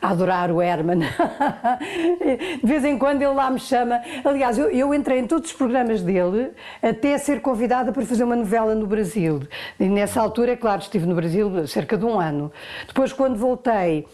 a 0.00 0.10
adorar 0.10 0.50
o 0.50 0.60
Herman. 0.60 1.00
de 1.00 2.66
vez 2.66 2.84
em 2.84 2.98
quando 2.98 3.22
ele 3.22 3.32
lá 3.32 3.50
me 3.50 3.60
chama. 3.60 4.00
Aliás, 4.24 4.58
eu, 4.58 4.70
eu, 4.70 4.94
entrei 4.94 5.18
em 5.18 5.26
todos 5.26 5.50
os 5.50 5.56
programas 5.56 6.02
dele 6.02 6.50
até 6.82 7.16
ser 7.18 7.40
convidada 7.40 7.92
para 7.92 8.04
fazer 8.04 8.24
uma 8.24 8.36
novela 8.36 8.74
no 8.74 8.86
Brasil. 8.86 9.42
E 9.78 9.88
nessa 9.88 10.20
altura, 10.20 10.52
é 10.52 10.56
claro, 10.56 10.80
estive 10.80 11.06
no 11.06 11.14
Brasil 11.14 11.66
cerca 11.66 11.96
de 11.96 12.04
um 12.04 12.18
ano. 12.18 12.52
Depois, 12.86 13.12
quando 13.12 13.36
voltei, 13.36 14.06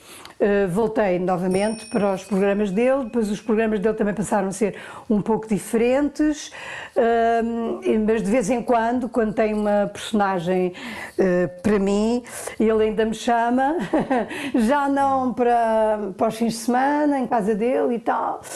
voltei 0.68 1.18
novamente 1.18 1.87
para 1.87 2.12
os 2.12 2.22
programas 2.22 2.70
dele, 2.70 3.05
depois 3.05 3.30
os 3.30 3.41
programas 3.41 3.80
dele 3.80 3.95
também 3.95 4.12
passaram 4.12 4.49
a 4.49 4.53
ser 4.53 4.76
um 5.09 5.22
pouco 5.22 5.49
diferentes, 5.49 6.53
uh, 6.97 7.80
mas 8.07 8.22
de 8.22 8.30
vez 8.30 8.51
em 8.51 8.62
quando, 8.62 9.09
quando 9.09 9.32
tem 9.32 9.55
uma 9.55 9.91
personagem 9.93 10.74
uh, 11.18 11.62
para 11.62 11.78
mim, 11.78 12.22
ele 12.61 12.84
ainda 12.84 13.07
me 13.07 13.14
chama, 13.14 13.76
já 14.55 14.89
não 14.89 15.32
para, 15.32 16.11
para 16.18 16.28
os 16.28 16.37
fins 16.37 16.53
de 16.53 16.59
semana, 16.59 17.18
em 17.18 17.26
casa 17.26 17.55
dele 17.55 17.95
e 17.95 17.99
tal, 17.99 18.43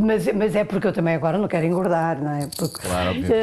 mas, 0.00 0.26
mas 0.32 0.56
é 0.56 0.64
porque 0.64 0.86
eu 0.86 0.92
também 0.92 1.14
agora 1.14 1.36
não 1.36 1.48
quero 1.48 1.66
engordar, 1.66 2.18
não 2.18 2.32
é? 2.32 2.48
Porque, 2.56 2.80
claro, 2.80 3.10
obviamente. 3.10 3.34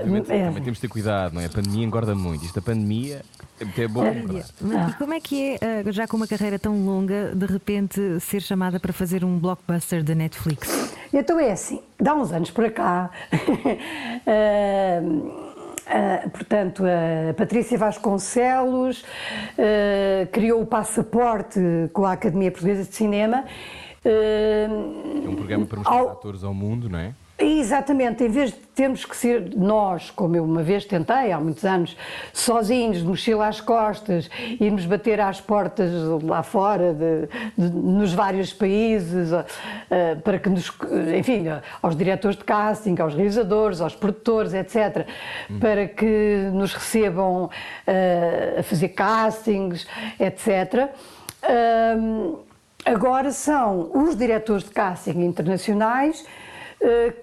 obviamente 0.00 0.32
é. 0.32 0.46
também 0.46 0.62
temos 0.62 0.78
de 0.78 0.80
ter 0.80 0.88
cuidado, 0.88 1.34
não 1.34 1.40
é? 1.40 1.46
A 1.46 1.50
pandemia 1.50 1.84
engorda 1.84 2.14
muito, 2.14 2.44
isto 2.44 2.58
a 2.58 2.62
pandemia 2.62 3.22
é 3.58 3.88
bom 3.88 4.04
E 4.06 4.92
como 4.98 5.14
é 5.14 5.20
que 5.20 5.54
é, 5.54 5.55
eh, 5.60 5.92
já 5.92 6.06
com 6.06 6.16
uma 6.16 6.26
carreira 6.26 6.58
tão 6.58 6.84
longa, 6.84 7.32
de 7.34 7.46
repente 7.46 8.20
ser 8.20 8.40
chamada 8.40 8.78
para 8.80 8.92
fazer 8.92 9.24
um 9.24 9.38
blockbuster 9.38 10.02
da 10.02 10.14
Netflix? 10.14 10.94
Então 11.12 11.38
é 11.38 11.52
assim, 11.52 11.80
dá 11.98 12.14
uns 12.14 12.32
anos 12.32 12.50
para 12.50 12.70
cá. 12.70 13.10
uh, 14.26 15.46
Uh, 15.86 16.28
portanto, 16.30 16.82
a 16.84 17.32
Patrícia 17.34 17.78
Vasconcelos 17.78 19.02
uh, 19.02 20.26
criou 20.32 20.60
o 20.60 20.66
passaporte 20.66 21.60
com 21.92 22.04
a 22.04 22.12
Academia 22.12 22.50
Portuguesa 22.50 22.82
de 22.82 22.92
Cinema. 22.92 23.44
Uh, 24.04 25.24
é 25.24 25.28
um 25.28 25.36
programa 25.36 25.64
para 25.64 25.78
mostrar 25.78 25.96
ao... 25.96 26.08
atores 26.10 26.42
ao 26.42 26.52
mundo, 26.52 26.88
não 26.88 26.98
é? 26.98 27.14
Exatamente, 27.38 28.24
em 28.24 28.30
vez 28.30 28.50
de 28.50 28.58
termos 28.74 29.04
que 29.04 29.14
ser 29.14 29.54
nós, 29.54 30.10
como 30.10 30.34
eu 30.36 30.44
uma 30.44 30.62
vez 30.62 30.86
tentei 30.86 31.32
há 31.32 31.38
muitos 31.38 31.66
anos, 31.66 31.94
sozinhos, 32.32 32.98
de 32.98 33.04
mochila 33.04 33.48
às 33.48 33.60
costas, 33.60 34.30
irmos 34.58 34.86
bater 34.86 35.20
às 35.20 35.38
portas 35.38 35.90
lá 36.22 36.42
fora, 36.42 36.94
de, 36.94 37.28
de, 37.58 37.76
nos 37.76 38.14
vários 38.14 38.54
países, 38.54 39.32
uh, 39.32 39.44
para 40.24 40.38
que 40.38 40.48
nos, 40.48 40.72
enfim, 41.18 41.44
aos 41.82 41.94
diretores 41.94 42.38
de 42.38 42.44
casting, 42.44 42.96
aos 42.98 43.14
realizadores, 43.14 43.82
aos 43.82 43.94
produtores, 43.94 44.54
etc., 44.54 45.06
hum. 45.50 45.58
para 45.58 45.86
que 45.86 46.48
nos 46.54 46.72
recebam 46.72 47.44
uh, 47.44 48.60
a 48.60 48.62
fazer 48.62 48.88
castings, 48.90 49.86
etc. 50.18 50.90
Uh, 51.42 52.38
agora 52.82 53.30
são 53.30 53.90
os 53.92 54.16
diretores 54.16 54.64
de 54.64 54.70
casting 54.70 55.22
internacionais 55.22 56.24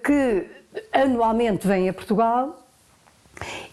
que 0.02 0.46
anualmente 0.92 1.66
vêm 1.66 1.88
a 1.88 1.92
Portugal 1.92 2.64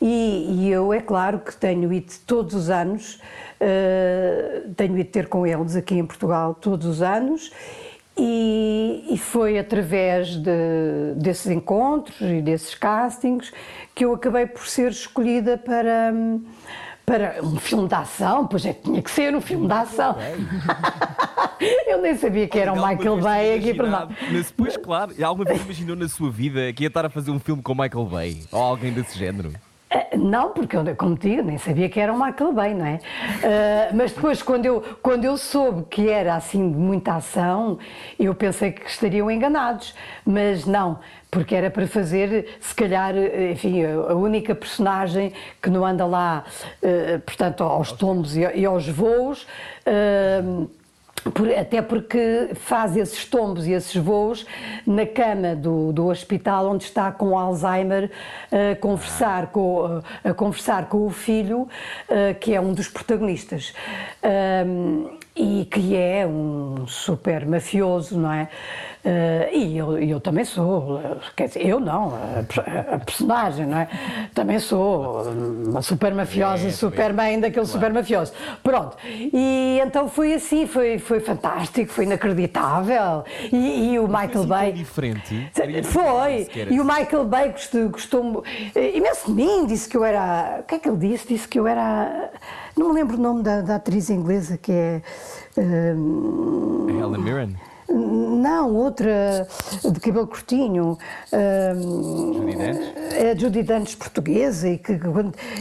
e, 0.02 0.66
e, 0.66 0.72
eu, 0.72 0.92
é 0.94 1.00
claro, 1.00 1.40
que 1.40 1.56
tenho 1.56 1.92
ido 1.94 2.12
todos 2.26 2.56
os 2.56 2.70
anos, 2.70 3.20
uh, 3.60 4.74
tenho 4.76 4.98
ido 4.98 5.10
ter 5.10 5.28
com 5.28 5.46
eles 5.46 5.76
aqui 5.76 5.96
em 5.96 6.06
Portugal 6.06 6.56
todos 6.56 6.88
os 6.88 7.02
anos 7.02 7.52
e, 8.18 9.06
e 9.10 9.18
foi 9.18 9.60
através 9.60 10.36
de, 10.36 11.14
desses 11.16 11.48
encontros 11.48 12.20
e 12.22 12.42
desses 12.42 12.76
castings 12.76 13.52
que 13.94 14.04
eu 14.04 14.14
acabei 14.14 14.46
por 14.46 14.68
ser 14.68 14.92
escolhida 14.92 15.58
para. 15.58 16.14
Para 17.12 17.43
um 17.43 17.57
filme 17.57 17.89
de 17.89 17.93
ação, 17.93 18.47
pois 18.47 18.66
é, 18.66 18.72
tinha 18.72 19.01
que 19.01 19.12
ser 19.12 19.36
um 19.36 19.41
filme 19.41 19.68
de 19.68 19.74
ação. 19.74 20.16
Eu 21.86 22.01
nem 22.01 22.16
sabia 22.16 22.47
que 22.47 22.57
era 22.57 22.72
o 22.72 22.76
Michael 22.76 23.18
Bay 23.20 23.55
aqui 23.55 23.74
para 23.74 23.89
nós. 23.89 24.09
Mas 24.32 24.47
depois, 24.47 24.78
claro, 24.78 25.14
alguma 25.22 25.43
vez 25.43 25.62
imaginou 25.62 25.97
na 25.97 26.07
sua 26.07 26.32
vida 26.32 26.72
que 26.72 26.84
ia 26.84 26.88
estar 26.88 27.05
a 27.05 27.09
fazer 27.09 27.32
um 27.32 27.39
filme 27.39 27.62
com 27.62 27.74
o 27.74 27.76
Michael 27.76 28.05
Bay? 28.05 28.43
Ou 28.49 28.62
alguém 28.62 28.93
desse 28.93 29.20
género? 29.20 29.51
Eh, 29.89 30.16
não, 30.16 30.51
porque 30.51 30.78
eu, 30.78 30.95
como 30.95 31.18
digo, 31.18 31.41
nem 31.41 31.57
sabia 31.57 31.89
que 31.89 31.99
era 31.99 32.14
o 32.14 32.16
Michael 32.18 32.53
Bay, 32.53 32.74
não 32.74 32.86
é? 32.86 32.95
Uh, 32.95 33.95
mas 33.95 34.14
depois, 34.14 34.41
quando 34.41 34.66
eu, 34.66 34.82
quando 35.01 35.26
eu 35.26 35.36
soube 35.36 35.84
que 35.89 36.07
era 36.07 36.36
assim 36.36 36.72
de 36.72 36.78
muita 36.78 37.16
ação, 37.16 37.78
eu 38.18 38.34
pensei 38.34 38.72
que 38.72 38.89
estariam 38.89 39.30
enganados. 39.30 39.93
Mas 40.26 40.66
não, 40.66 40.99
porque 41.32 41.56
era 41.56 41.72
para 41.72 41.88
fazer, 41.88 42.58
se 42.60 42.76
calhar, 42.76 43.16
enfim, 43.52 43.86
a 43.86 44.14
única 44.14 44.54
personagem 44.54 45.32
que 45.62 45.70
não 45.70 45.86
anda 45.86 46.06
lá, 46.06 46.44
uh, 46.84 47.20
portanto, 47.22 47.64
aos 47.64 47.94
tombos 47.94 48.36
e, 48.36 48.66
aos 48.66 48.88
voos. 48.90 49.48
Por, 51.36 51.48
até 51.56 51.84
porque 51.84 52.50
faz 52.56 52.98
esses 52.98 53.26
tombos 53.26 53.68
e 53.68 53.74
esses 53.74 53.96
voos 53.96 54.44
na 54.88 55.06
cama 55.06 55.56
do, 55.56 55.94
do 55.94 56.08
hospital 56.08 56.72
onde 56.72 56.84
está 56.84 57.12
com 57.12 57.38
Alzheimer 57.38 58.10
a 58.52 58.76
conversar 58.78 59.48
com, 59.52 60.02
a 60.24 60.34
conversar 60.34 60.90
com 60.90 61.06
o 61.06 61.12
filho, 61.12 61.70
que 62.40 62.56
é 62.56 62.60
um 62.60 62.74
dos 62.74 62.88
protagonistas. 62.88 63.72
E 65.36 65.66
que 65.66 65.96
é 65.96 66.26
um 66.26 66.86
super 66.88 67.46
mafioso, 67.46 68.18
não 68.18 68.34
é? 68.34 68.50
Uh, 69.04 69.49
e 69.52 69.78
eu, 69.78 69.97
eu, 69.97 70.20
também 70.20 70.45
sou, 70.45 71.02
quer 71.36 71.47
dizer, 71.47 71.66
eu 71.66 71.80
não, 71.80 72.14
a, 72.14 72.95
a, 72.95 72.99
personagem, 72.99 73.66
não 73.66 73.80
é? 73.80 73.88
Também 74.32 74.60
sou 74.60 75.24
uma 75.24 75.82
super 75.82 76.14
mafiosa, 76.14 76.68
é, 76.68 76.72
super 76.72 77.12
bem 77.12 77.39
daquele 77.39 77.66
claro. 77.66 77.68
super 77.68 77.91
mafioso. 77.91 78.32
Pronto, 78.62 78.95
e 79.04 79.80
então 79.84 80.08
foi 80.08 80.36
assim, 80.36 80.68
foi, 80.68 80.99
foi 80.99 81.20
fantástico, 81.20 81.91
foi 81.91 82.06
inacreditável. 82.06 83.24
E, 83.52 83.93
e 83.93 83.99
o 83.99 84.08
Michael 84.08 84.45
Bay. 84.45 84.72
diferente. 84.72 85.49
Foi, 85.84 86.47
e 86.70 86.80
o 86.80 86.86
Michael 86.86 87.26
Bay 87.26 87.49
gostou, 87.49 87.89
gostou 87.89 88.43
eh, 88.76 88.97
imenso 88.97 89.26
de 89.26 89.32
mim, 89.34 89.66
disse 89.66 89.89
que 89.89 89.97
eu 89.97 90.06
era. 90.06 90.60
O 90.60 90.64
que 90.64 90.76
é 90.76 90.80
que 90.80 90.88
ele 90.88 90.97
disse? 90.97 91.28
Disse 91.28 91.47
que 91.47 91.60
eu 91.60 91.66
era. 91.66 92.30
Não 92.78 92.89
me 92.89 92.93
lembro 92.93 93.18
o 93.18 93.20
nome 93.20 93.41
da, 93.41 93.62
da 93.62 93.76
atriz 93.78 94.12
inglesa 94.12 94.60
que 94.60 94.72
é. 94.72 95.02
Um, 95.58 96.88
Helen 96.88 97.22
Mirren? 97.22 97.70
Não, 97.92 98.74
outra 98.74 99.48
de 99.84 100.00
cabelo 100.00 100.28
curtinho. 100.28 100.98
Um, 101.32 102.34
Judy 102.34 102.56
Dantes? 102.56 102.94
É 103.14 103.36
Judy 103.38 103.64
Dantes 103.64 103.96
portuguesa 103.96 104.70
e 104.70 104.78
que 104.78 105.00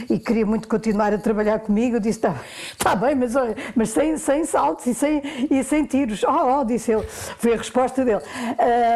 e 0.09 0.19
queria 0.19 0.45
muito 0.45 0.67
continuar 0.67 1.13
a 1.13 1.17
trabalhar 1.17 1.59
comigo. 1.59 1.97
Eu 1.97 1.99
disse: 1.99 2.19
está 2.19 2.35
tá 2.77 2.95
bem, 2.95 3.15
mas, 3.15 3.33
mas 3.75 3.89
sem, 3.89 4.17
sem 4.17 4.45
saltos 4.45 4.85
e 4.87 4.93
sem, 4.93 5.21
e 5.49 5.63
sem 5.63 5.85
tiros. 5.85 6.23
Oh, 6.23 6.59
oh, 6.59 6.63
disse 6.63 6.91
ele. 6.91 7.03
Foi 7.07 7.53
a 7.53 7.57
resposta 7.57 8.03
dele. 8.05 8.21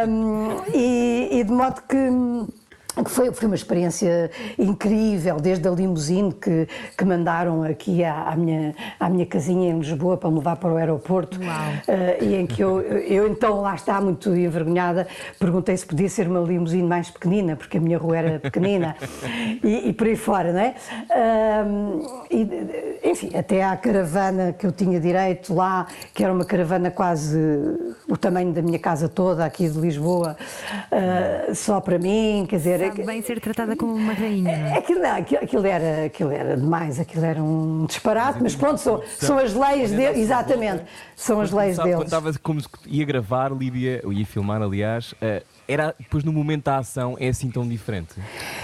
Um, 0.08 0.62
e, 0.74 1.30
e 1.40 1.44
de 1.44 1.52
modo 1.52 1.82
que 1.88 1.98
foi, 3.04 3.32
foi 3.34 3.48
uma 3.48 3.56
experiência 3.56 4.32
incrível, 4.58 5.38
desde 5.38 5.68
a 5.68 5.72
limusine 5.72 6.32
que, 6.32 6.68
que 6.98 7.04
mandaram 7.04 7.64
aqui 7.64 8.04
à, 8.04 8.30
à, 8.30 8.36
minha, 8.36 8.74
à 9.00 9.10
minha 9.10 9.26
casinha 9.26 9.72
em 9.72 9.80
Lisboa 9.80 10.16
para 10.16 10.30
me 10.30 10.38
levar 10.38 10.56
para 10.56 10.74
o 10.74 10.78
aeroporto. 10.78 11.38
Uh, 11.40 12.24
e 12.24 12.36
em 12.36 12.48
que 12.48 12.62
eu, 12.62 12.82
eu, 12.82 13.28
então, 13.28 13.62
lá 13.62 13.76
está, 13.76 14.00
muito 14.00 14.34
envergonhada, 14.36 15.08
perguntei 15.38 15.76
se 15.76 15.86
podia 15.86 16.08
ser 16.08 16.28
uma 16.28 16.40
limusine 16.40 16.88
mais 16.88 17.10
pequenina, 17.10 17.56
porque 17.56 17.78
a 17.78 17.82
minha 17.82 17.98
rua 17.98 18.18
era 18.18 18.40
pequenina, 18.40 18.96
e, 19.64 19.90
e, 19.90 19.94
por 19.94 20.08
aí 20.08 20.16
fora, 20.16 20.54
não 20.54 20.60
é? 20.60 20.76
Uh, 21.10 22.26
e, 22.32 23.10
enfim, 23.12 23.32
até 23.36 23.64
à 23.64 23.76
caravana 23.76 24.54
que 24.54 24.66
eu 24.66 24.72
tinha 24.72 25.00
direito 25.00 25.54
lá, 25.54 25.88
que 26.14 26.24
era 26.24 26.32
uma 26.32 26.46
caravana 26.46 26.90
quase 26.90 27.38
o 28.08 28.16
tamanho 28.16 28.54
da 28.54 28.62
minha 28.62 28.80
casa 28.80 29.10
toda, 29.10 29.44
aqui 29.44 29.68
de 29.68 29.78
Lisboa, 29.78 30.38
uh, 30.92 31.56
só 31.56 31.82
para 31.82 32.00
mim, 32.00 32.46
quer 32.48 32.58
dizer 32.58 32.85
Sabe 32.90 33.04
bem 33.06 33.22
ser 33.22 33.40
tratada 33.40 33.76
como 33.76 33.94
uma 33.94 34.14
rainha. 34.14 34.52
É? 34.52 34.78
Aquilo, 34.78 35.02
não, 35.02 35.16
aquilo, 35.16 35.44
aquilo, 35.44 35.66
era, 35.66 36.06
aquilo 36.06 36.32
era 36.32 36.58
demais, 36.58 37.00
aquilo 37.00 37.26
era 37.26 37.42
um 37.42 37.86
disparate, 37.86 38.42
mas 38.42 38.56
pronto, 38.56 38.80
são, 38.80 39.02
são 39.18 39.38
as 39.38 39.54
leis 39.54 39.92
dele, 39.92 40.20
exatamente, 40.20 40.84
são 41.16 41.42
as 41.42 41.52
leis 41.52 41.78
dele. 41.78 41.96
Quando 41.96 42.06
estava 42.06 42.34
como 42.42 42.62
ia 42.86 43.06
gravar, 43.06 43.52
Lídia, 43.52 44.02
ou 44.04 44.14
ia 44.14 44.26
filmar, 44.26 44.62
aliás, 44.62 45.14
uh, 45.14 45.44
era 45.68 45.96
depois 46.00 46.24
no 46.24 46.32
momento 46.32 46.66
da 46.66 46.78
ação 46.78 47.16
é 47.20 47.28
assim 47.30 47.50
tão 47.50 47.68
diferente? 47.68 48.16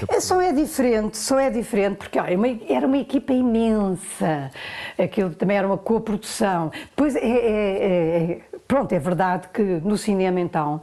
É, 0.07 0.19
só 0.19 0.39
é 0.41 0.53
diferente, 0.53 1.17
só 1.17 1.39
é 1.39 1.49
diferente, 1.49 1.97
porque 1.97 2.19
olha, 2.19 2.37
uma, 2.37 2.47
era 2.69 2.85
uma 2.85 2.97
equipa 2.97 3.33
imensa, 3.33 4.51
aquilo 4.97 5.31
também 5.31 5.57
era 5.57 5.67
uma 5.67 5.77
coprodução. 5.77 6.71
Pois 6.95 7.15
é, 7.15 7.19
é, 7.19 7.27
é, 7.27 8.41
é 8.50 8.50
Pronto, 8.71 8.93
é 8.93 8.99
verdade 8.99 9.49
que 9.49 9.61
no 9.61 9.97
cinema, 9.97 10.39
então, 10.39 10.79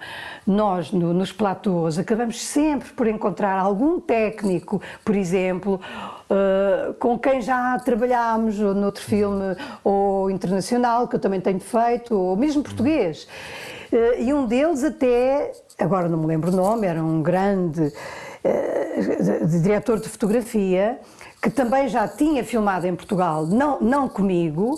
nós 0.46 0.92
no, 0.92 1.14
nos 1.14 1.32
platôs 1.32 1.98
acabamos 1.98 2.38
sempre 2.38 2.90
por 2.90 3.06
encontrar 3.06 3.58
algum 3.58 3.98
técnico, 3.98 4.78
por 5.02 5.16
exemplo, 5.16 5.80
uh, 6.28 6.92
com 6.98 7.18
quem 7.18 7.40
já 7.40 7.78
trabalhámos 7.78 8.60
ou 8.60 8.74
noutro 8.74 9.02
filme 9.02 9.56
ou 9.82 10.30
internacional, 10.30 11.08
que 11.08 11.16
eu 11.16 11.18
também 11.18 11.40
tenho 11.40 11.60
feito, 11.60 12.14
ou 12.14 12.36
mesmo 12.36 12.62
português. 12.62 13.26
Uh, 13.90 14.20
e 14.20 14.34
um 14.34 14.44
deles 14.44 14.84
até, 14.84 15.50
agora 15.78 16.10
não 16.10 16.18
me 16.18 16.26
lembro 16.26 16.52
o 16.52 16.54
nome, 16.54 16.86
era 16.86 17.02
um 17.02 17.22
grande 17.22 17.90
uh, 18.44 19.46
diretor 19.62 19.98
de 19.98 20.10
fotografia, 20.10 21.00
que 21.40 21.50
também 21.50 21.88
já 21.88 22.08
tinha 22.08 22.42
filmado 22.42 22.86
em 22.86 22.96
Portugal, 22.96 23.46
não, 23.46 23.80
não 23.80 24.08
comigo, 24.08 24.74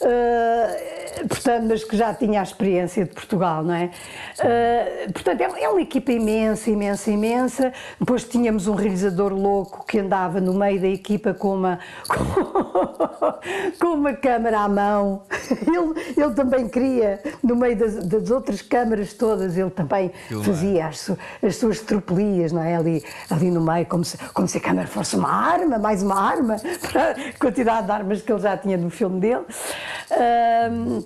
uh, 0.00 1.28
portanto, 1.28 1.66
mas 1.68 1.84
que 1.84 1.96
já 1.96 2.12
tinha 2.12 2.40
a 2.40 2.42
experiência 2.42 3.04
de 3.04 3.12
Portugal, 3.12 3.62
não 3.62 3.74
é? 3.74 3.90
Uh, 4.40 5.12
portanto, 5.12 5.40
é, 5.40 5.62
é, 5.62 5.68
uma 5.68 5.80
equipa 5.80 6.10
imensa, 6.10 6.68
imensa, 6.68 7.10
imensa. 7.12 7.72
Depois 7.98 8.24
tínhamos 8.24 8.66
um 8.66 8.74
realizador 8.74 9.32
louco 9.32 9.84
que 9.86 10.00
andava 10.00 10.40
no 10.40 10.52
meio 10.52 10.80
da 10.80 10.88
equipa 10.88 11.32
com 11.32 11.54
uma, 11.54 11.78
com, 12.08 13.78
com 13.78 13.94
uma 13.94 14.12
câmara 14.12 14.60
à 14.60 14.68
mão. 14.68 15.22
Ele, 15.50 16.14
ele 16.16 16.34
também 16.34 16.68
queria, 16.68 17.22
no 17.42 17.54
meio 17.54 17.76
das, 17.76 18.04
das 18.04 18.30
outras 18.30 18.60
câmaras 18.62 19.14
todas, 19.14 19.56
ele 19.56 19.70
também 19.70 20.10
fazia 20.44 20.86
as, 20.86 21.10
as 21.40 21.56
suas 21.56 21.80
tropelias, 21.80 22.50
não 22.50 22.62
é? 22.62 22.74
Ali, 22.74 23.04
ali 23.30 23.48
no 23.48 23.60
meio, 23.60 23.86
como 23.86 24.04
se, 24.04 24.18
como 24.34 24.48
se 24.48 24.58
a 24.58 24.60
câmara 24.60 24.88
fosse 24.88 25.14
uma 25.14 25.30
arma, 25.30 25.78
mais 25.78 25.99
uma 26.02 26.20
arma, 26.20 26.56
para 26.92 27.10
a 27.10 27.32
quantidade 27.38 27.86
de 27.86 27.92
armas 27.92 28.22
que 28.22 28.32
ele 28.32 28.40
já 28.40 28.56
tinha 28.56 28.76
no 28.76 28.90
filme 28.90 29.20
dele. 29.20 29.44
Um, 30.70 31.02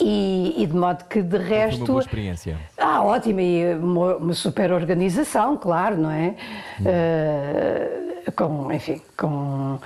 e, 0.00 0.54
e, 0.62 0.66
de 0.66 0.76
modo 0.76 1.04
que 1.04 1.20
de 1.22 1.38
resto. 1.38 1.80
Uma 1.80 1.86
boa 1.86 2.00
experiência. 2.00 2.56
Ah, 2.76 3.02
ótima, 3.02 3.42
e 3.42 3.74
uma, 3.74 4.16
uma 4.16 4.32
super 4.32 4.72
organização, 4.72 5.56
claro, 5.56 5.96
não 5.96 6.10
é? 6.10 6.36
Uh, 6.80 8.32
com, 8.32 8.72
enfim, 8.72 9.00
com. 9.16 9.78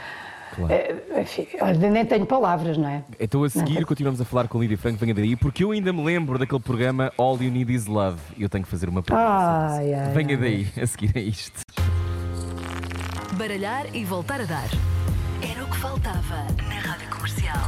Claro. 0.54 0.74
Uh, 0.74 1.20
enfim, 1.20 1.46
nem 1.90 2.04
tenho 2.04 2.26
palavras, 2.26 2.76
não 2.76 2.86
é? 2.86 3.02
Então 3.18 3.42
a 3.42 3.48
seguir 3.48 3.80
não. 3.80 3.86
continuamos 3.86 4.20
a 4.20 4.24
falar 4.26 4.48
com 4.48 4.60
Lídia 4.60 4.76
Franco, 4.76 4.98
venha 4.98 5.14
daí, 5.14 5.34
porque 5.34 5.64
eu 5.64 5.70
ainda 5.70 5.94
me 5.94 6.04
lembro 6.04 6.38
daquele 6.38 6.60
programa 6.60 7.10
All 7.16 7.38
You 7.40 7.50
Need 7.50 7.72
Is 7.72 7.86
Love. 7.86 8.20
Eu 8.38 8.50
tenho 8.50 8.64
que 8.64 8.70
fazer 8.70 8.90
uma 8.90 9.02
pergunta. 9.02 9.26
Ai, 9.26 9.94
ai, 9.94 10.12
venha 10.12 10.30
ai. 10.30 10.36
daí, 10.36 10.68
a 10.78 10.86
seguir 10.86 11.12
a 11.16 11.20
isto. 11.20 11.62
Baralhar 13.42 13.86
e 13.92 14.04
voltar 14.04 14.40
a 14.40 14.44
dar. 14.44 14.68
Era 15.42 15.64
o 15.64 15.66
que 15.68 15.76
faltava 15.78 16.46
na 16.68 16.78
Rádio 16.78 17.10
Comercial. 17.10 17.58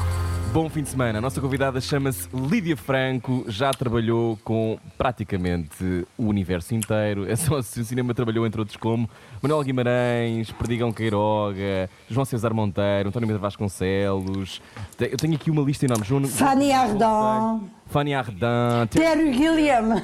Bom 0.52 0.68
fim 0.68 0.84
de 0.84 0.88
semana. 0.88 1.18
A 1.18 1.20
nossa 1.20 1.40
convidada 1.40 1.80
chama-se 1.80 2.28
Lídia 2.32 2.76
Franco, 2.76 3.44
já 3.48 3.72
trabalhou 3.72 4.38
com 4.44 4.78
praticamente 4.96 6.06
o 6.16 6.26
universo 6.28 6.76
inteiro. 6.76 7.28
É 7.28 7.34
só 7.34 7.60
se 7.60 7.80
o 7.80 7.84
cinema 7.84 8.14
trabalhou 8.14 8.46
entre 8.46 8.60
outros 8.60 8.76
como 8.76 9.10
Manuel 9.42 9.64
Guimarães, 9.64 10.52
Perdigão 10.52 10.92
Queiroga, 10.92 11.90
João 12.08 12.24
César 12.24 12.54
Monteiro, 12.54 13.08
António 13.08 13.26
Medeiros 13.26 13.42
Vasconcelos. 13.42 14.62
Eu 15.00 15.16
tenho 15.16 15.34
aqui 15.34 15.50
uma 15.50 15.62
lista 15.62 15.86
enorme. 15.86 16.04
João, 16.04 16.24
Fanny 16.24 16.70
Ardon. 16.70 17.64
Fanny 17.86 18.14
Ardant. 18.14 18.88
Terry 18.90 19.32
Gilliam. 19.32 20.00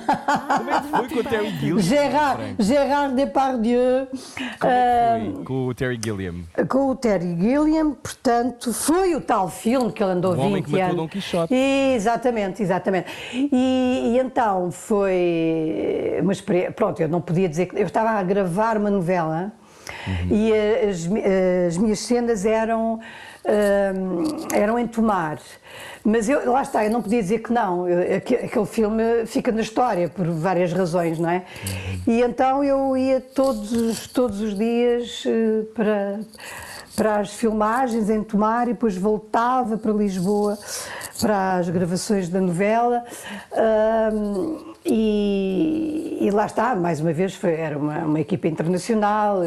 Como 0.57 0.71
é 0.71 0.81
que 0.81 0.89
foi 0.89 1.09
com 1.09 1.19
o 1.21 1.25
Terry 1.25 1.51
Gilliam? 1.59 1.79
Gérard, 1.83 2.57
Gérard 2.59 3.15
Depardieu. 3.15 4.07
Como 4.59 4.73
é 4.73 5.21
que 5.21 5.35
foi 5.35 5.45
com 5.45 5.67
o 5.67 5.75
Terry 5.75 6.01
Gilliam? 6.03 6.35
Com 6.69 6.91
o 6.91 6.97
Terry 6.97 7.37
Gilliam, 7.41 7.93
portanto, 7.93 8.73
foi 8.73 9.15
o 9.15 9.21
tal 9.21 9.49
filme 9.49 9.93
que 9.93 10.03
ele 10.03 10.13
andou 10.13 10.33
o 10.33 10.37
20 10.37 10.45
homem 10.45 10.63
que 10.63 10.71
matou 10.71 10.85
anos. 10.85 10.97
Dom 10.97 11.09
Quixote. 11.09 11.55
Exatamente, 11.55 12.63
exatamente. 12.63 13.07
E, 13.33 14.15
e 14.15 14.19
então 14.19 14.71
foi 14.71 16.19
uma 16.23 16.33
experiência. 16.33 16.73
Pronto, 16.73 17.01
eu 17.01 17.09
não 17.09 17.21
podia 17.21 17.49
dizer 17.49 17.67
que. 17.67 17.77
Eu 17.77 17.87
estava 17.87 18.11
a 18.11 18.23
gravar 18.23 18.77
uma 18.77 18.91
novela 18.91 19.53
uhum. 20.07 20.29
e 20.31 20.53
as, 20.53 21.09
as 21.69 21.77
minhas 21.77 21.99
cenas 22.01 22.45
eram 22.45 23.01
eram 24.53 24.79
em 24.79 24.87
Tomar. 24.87 25.39
Mas 26.05 26.29
eu, 26.29 26.51
lá 26.51 26.63
está, 26.63 26.85
eu 26.85 26.91
não 26.91 27.03
podia 27.03 27.23
dizer 27.23 27.41
que 27.41 27.53
não. 27.53 27.89
Eu, 27.89 28.17
aquele 28.17 28.67
filme 28.67 29.27
fica 29.27 29.53
na 29.53 29.61
história 29.61 30.09
por 30.09 30.27
várias 30.27 30.73
razões, 30.73 31.19
não 31.19 31.29
é? 31.29 31.45
E 32.07 32.23
então 32.23 32.65
eu 32.65 32.97
ia 32.97 33.21
todos, 33.21 34.07
todos 34.09 34.41
os 34.41 34.57
dias 34.57 35.25
uh, 35.27 35.65
para, 35.75 36.21
para 36.97 37.21
as 37.21 37.35
filmagens 37.35 38.09
em 38.09 38.23
Tomar 38.23 38.69
e 38.69 38.73
depois 38.73 38.97
voltava 38.97 39.77
para 39.77 39.93
Lisboa 39.93 40.59
para 41.21 41.57
as 41.57 41.69
gravações 41.69 42.29
da 42.31 42.41
novela. 42.41 43.05
Uh, 43.53 44.75
e, 44.85 46.19
e, 46.23 46.31
lá 46.31 46.47
está, 46.47 46.75
mais 46.75 47.01
uma 47.01 47.13
vez, 47.13 47.35
foi, 47.35 47.53
era 47.53 47.77
uma, 47.77 47.99
uma 47.99 48.21
equipa 48.21 48.49
internacional 48.49 49.43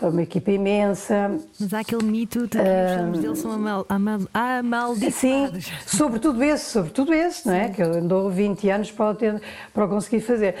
uma 0.00 0.22
equipa 0.22 0.50
imensa. 0.50 1.38
Mas 1.58 1.74
há 1.74 1.80
aquele 1.80 2.04
mito 2.04 2.42
de 2.42 2.48
que 2.48 2.58
os 2.58 2.94
filmes 2.96 3.20
dele 3.20 3.36
são 3.36 3.52
amal, 3.52 3.86
amal, 3.88 4.20
amaldiçoados. 4.32 5.64
Sim, 5.64 5.72
sobretudo 5.86 6.42
esse, 6.42 6.64
sobretudo 6.70 7.14
esse, 7.14 7.46
não 7.46 7.54
é? 7.54 7.68
Que 7.68 7.82
ele 7.82 7.98
andou 7.98 8.30
20 8.30 8.68
anos 8.70 8.92
para 8.92 9.10
o, 9.10 9.14
ter, 9.14 9.40
para 9.72 9.84
o 9.84 9.88
conseguir 9.88 10.20
fazer. 10.20 10.54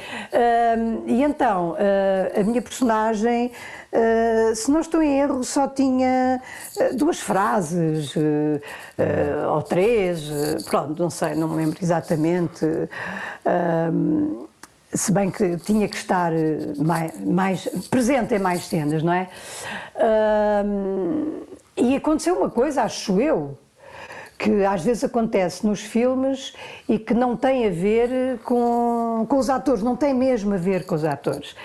e 1.06 1.22
então, 1.22 1.72
uh, 1.72 2.40
a 2.40 2.42
minha 2.44 2.62
personagem. 2.62 3.52
Uh, 3.96 4.54
se 4.54 4.70
não 4.70 4.80
estou 4.80 5.00
em 5.00 5.20
erro, 5.20 5.42
só 5.42 5.66
tinha 5.68 6.42
uh, 6.76 6.96
duas 6.96 7.18
frases, 7.18 8.14
uh, 8.14 8.60
ou 9.54 9.62
três, 9.62 10.28
pronto, 10.68 11.02
não 11.02 11.08
sei, 11.08 11.34
não 11.34 11.48
me 11.48 11.56
lembro 11.56 11.78
exatamente 11.80 12.66
se 14.96 15.12
bem 15.12 15.30
que 15.30 15.56
tinha 15.58 15.88
que 15.88 15.96
estar 15.96 16.32
eh, 16.32 16.74
mais, 16.78 17.20
mais 17.20 17.68
presente 17.90 18.34
em 18.34 18.38
mais 18.38 18.66
cenas, 18.66 19.02
não 19.02 19.12
é? 19.12 19.28
e 21.76 21.96
aconteceu 21.96 22.36
uma 22.36 22.50
coisa, 22.50 22.82
acho 22.82 23.20
eu, 23.20 23.58
que 24.38 24.64
às 24.64 24.82
vezes 24.82 25.04
acontece 25.04 25.66
nos 25.66 25.80
filmes 25.80 26.54
e 26.88 26.98
que 26.98 27.14
não 27.14 27.36
tem 27.36 27.66
a 27.66 27.70
ver 27.70 28.38
com, 28.44 29.26
com 29.28 29.38
os 29.38 29.48
atores, 29.48 29.82
não 29.82 29.96
tem 29.96 30.14
mesmo 30.14 30.54
a 30.54 30.56
ver 30.58 30.84
com 30.84 30.94
os 30.94 31.04
atores. 31.04 31.56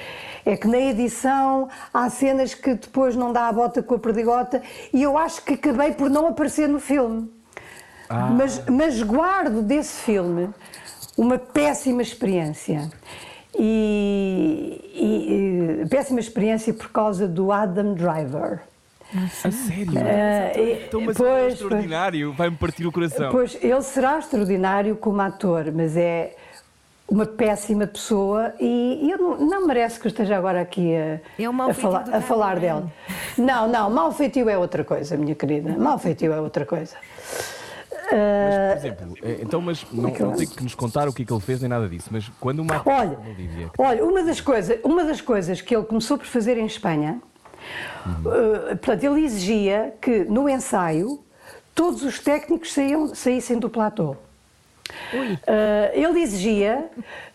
É 0.45 0.55
que 0.55 0.67
na 0.67 0.77
edição 0.77 1.69
há 1.93 2.09
cenas 2.09 2.53
que 2.53 2.73
depois 2.73 3.15
não 3.15 3.31
dá 3.31 3.47
a 3.47 3.51
bota 3.51 3.83
com 3.83 3.95
a 3.95 3.99
perdigota 3.99 4.61
e 4.93 5.03
eu 5.03 5.17
acho 5.17 5.43
que 5.43 5.53
acabei 5.53 5.91
por 5.91 6.09
não 6.09 6.27
aparecer 6.27 6.67
no 6.67 6.79
filme. 6.79 7.31
Ah. 8.09 8.29
Mas, 8.31 8.63
mas 8.65 9.03
guardo 9.03 9.61
desse 9.61 10.01
filme 10.01 10.49
uma 11.17 11.37
péssima 11.37 12.01
experiência. 12.01 12.89
E, 13.57 14.81
e, 14.93 15.81
e, 15.83 15.87
péssima 15.89 16.19
experiência 16.19 16.73
por 16.73 16.89
causa 16.89 17.27
do 17.27 17.51
Adam 17.51 17.93
Driver. 17.93 18.61
A 19.13 19.51
sério? 19.51 19.91
Uh, 19.91 20.85
então, 20.85 21.01
mas 21.01 21.17
pois, 21.17 21.29
é 21.29 21.47
extraordinário, 21.49 22.31
vai-me 22.31 22.55
partir 22.55 22.87
o 22.87 22.91
coração. 22.93 23.29
Pois, 23.29 23.57
ele 23.61 23.81
será 23.81 24.19
extraordinário 24.19 24.95
como 24.95 25.19
ator, 25.21 25.69
mas 25.73 25.97
é 25.97 26.33
uma 27.09 27.25
péssima 27.25 27.85
pessoa 27.85 28.53
e, 28.57 28.99
e 29.03 29.11
eu 29.11 29.17
não, 29.17 29.37
não 29.37 29.67
merece 29.67 29.99
que 29.99 30.07
eu 30.07 30.09
esteja 30.09 30.37
agora 30.37 30.61
aqui 30.61 30.95
a, 30.95 31.19
é 31.37 31.49
um 31.49 31.61
a, 31.61 31.73
fala, 31.73 32.05
a 32.09 32.21
falar 32.21 32.57
dele. 32.57 32.85
Não, 33.37 33.67
não, 33.67 33.89
mal 33.89 34.13
feitio 34.13 34.47
é 34.47 34.57
outra 34.57 34.85
coisa, 34.85 35.17
minha 35.17 35.35
querida. 35.35 35.77
Mal 35.77 35.99
feitio 35.99 36.31
é 36.31 36.39
outra 36.39 36.65
coisa. 36.65 36.95
Mas, 38.11 38.55
por 38.55 38.61
ah, 38.61 38.75
exemplo, 38.75 39.17
eh, 39.23 39.39
então, 39.41 39.61
mas 39.61 39.85
não, 39.91 40.09
não 40.09 40.33
tem 40.33 40.47
que 40.47 40.63
nos 40.63 40.75
contar 40.75 41.07
o 41.07 41.13
que 41.13 41.23
é 41.23 41.25
que 41.25 41.31
ele 41.31 41.39
fez 41.39 41.61
nem 41.61 41.69
nada 41.69 41.87
disso, 41.87 42.09
mas 42.11 42.29
quando 42.39 42.59
uma 42.59 42.81
olha, 42.85 43.17
olha 43.77 44.05
uma 44.05 44.23
das 44.23 44.41
coisas, 44.41 44.79
uma 44.83 45.03
das 45.05 45.21
coisas 45.21 45.61
que 45.61 45.75
ele 45.75 45.85
começou 45.85 46.17
por 46.17 46.27
fazer 46.27 46.57
em 46.57 46.65
Espanha, 46.65 47.21
uhum. 48.05 48.13
uh, 48.13 48.77
portanto, 48.77 49.03
ele 49.03 49.23
exigia 49.23 49.93
que 50.01 50.25
no 50.25 50.49
ensaio 50.49 51.23
todos 51.73 52.03
os 52.03 52.19
técnicos 52.19 52.75
saíssem 53.13 53.57
do 53.57 53.69
platô. 53.69 54.15
Uh, 55.13 55.91
ele 55.93 56.21
exigia, 56.21 56.85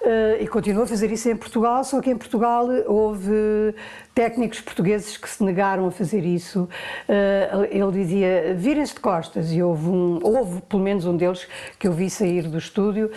uh, 0.00 0.42
e 0.42 0.46
continua 0.46 0.84
a 0.84 0.86
fazer 0.86 1.10
isso 1.10 1.28
em 1.30 1.36
Portugal, 1.36 1.84
só 1.84 2.00
que 2.00 2.10
em 2.10 2.16
Portugal 2.16 2.66
houve 2.86 3.74
técnicos 4.14 4.60
portugueses 4.60 5.16
que 5.16 5.28
se 5.28 5.42
negaram 5.44 5.86
a 5.86 5.90
fazer 5.90 6.24
isso. 6.24 6.68
Uh, 7.08 7.64
ele 7.70 7.92
dizia, 7.92 8.54
virem-se 8.54 8.94
de 8.94 9.00
costas, 9.00 9.52
e 9.52 9.62
houve, 9.62 9.88
um, 9.88 10.20
houve 10.22 10.62
pelo 10.62 10.82
menos 10.82 11.04
um 11.04 11.16
deles 11.16 11.46
que 11.78 11.86
eu 11.86 11.92
vi 11.92 12.08
sair 12.08 12.48
do 12.48 12.58
estúdio. 12.58 13.10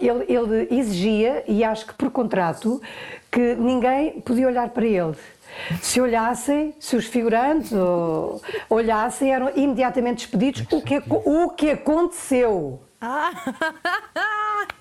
ele, 0.00 0.24
ele 0.28 0.68
exigia, 0.70 1.44
e 1.46 1.62
acho 1.62 1.86
que 1.86 1.94
por 1.94 2.10
contrato, 2.10 2.80
que 3.30 3.54
ninguém 3.54 4.20
podia 4.20 4.46
olhar 4.46 4.68
para 4.70 4.86
ele. 4.86 5.14
Se 5.80 6.00
olhassem, 6.00 6.74
se 6.78 6.96
os 6.96 7.06
figurantes 7.06 7.72
olhassem, 8.68 9.32
eram 9.32 9.50
imediatamente 9.56 10.18
despedidos, 10.18 10.64
o 10.70 10.80
que, 10.82 11.02
o 11.08 11.50
que 11.50 11.70
aconteceu. 11.70 12.80
Ah! 13.00 13.30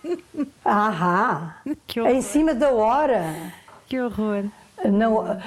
Ahá! 0.65 1.61
Que 1.85 1.99
horror. 1.99 2.13
Em 2.13 2.21
cima 2.21 2.55
da 2.55 2.71
hora! 2.71 3.53
Que 3.87 3.99
horror! 3.99 4.45
Não, 4.85 5.21
uh, 5.21 5.37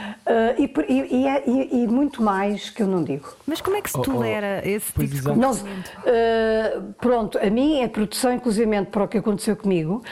e, 0.59 0.73
e, 0.89 1.27
e, 1.47 1.85
e, 1.85 1.87
muito 1.87 2.21
mais 2.21 2.69
que 2.69 2.83
eu 2.83 2.87
não 2.89 3.05
digo. 3.05 3.33
Mas 3.47 3.61
como 3.61 3.77
é 3.77 3.81
que 3.81 3.89
se 3.89 4.03
tolera 4.03 4.61
oh, 4.61 4.67
oh, 4.67 4.69
esse 4.69 4.93
tipo 4.93 5.07
de 5.07 5.23
comportamento? 5.23 5.89
Uh, 5.99 6.93
pronto, 6.95 7.39
a 7.39 7.49
mim 7.49 7.83
a 7.83 7.89
produção, 7.89 8.33
inclusivamente 8.33 8.91
para 8.91 9.05
o 9.05 9.09
que 9.09 9.19
aconteceu 9.19 9.57
comigo, 9.57 10.03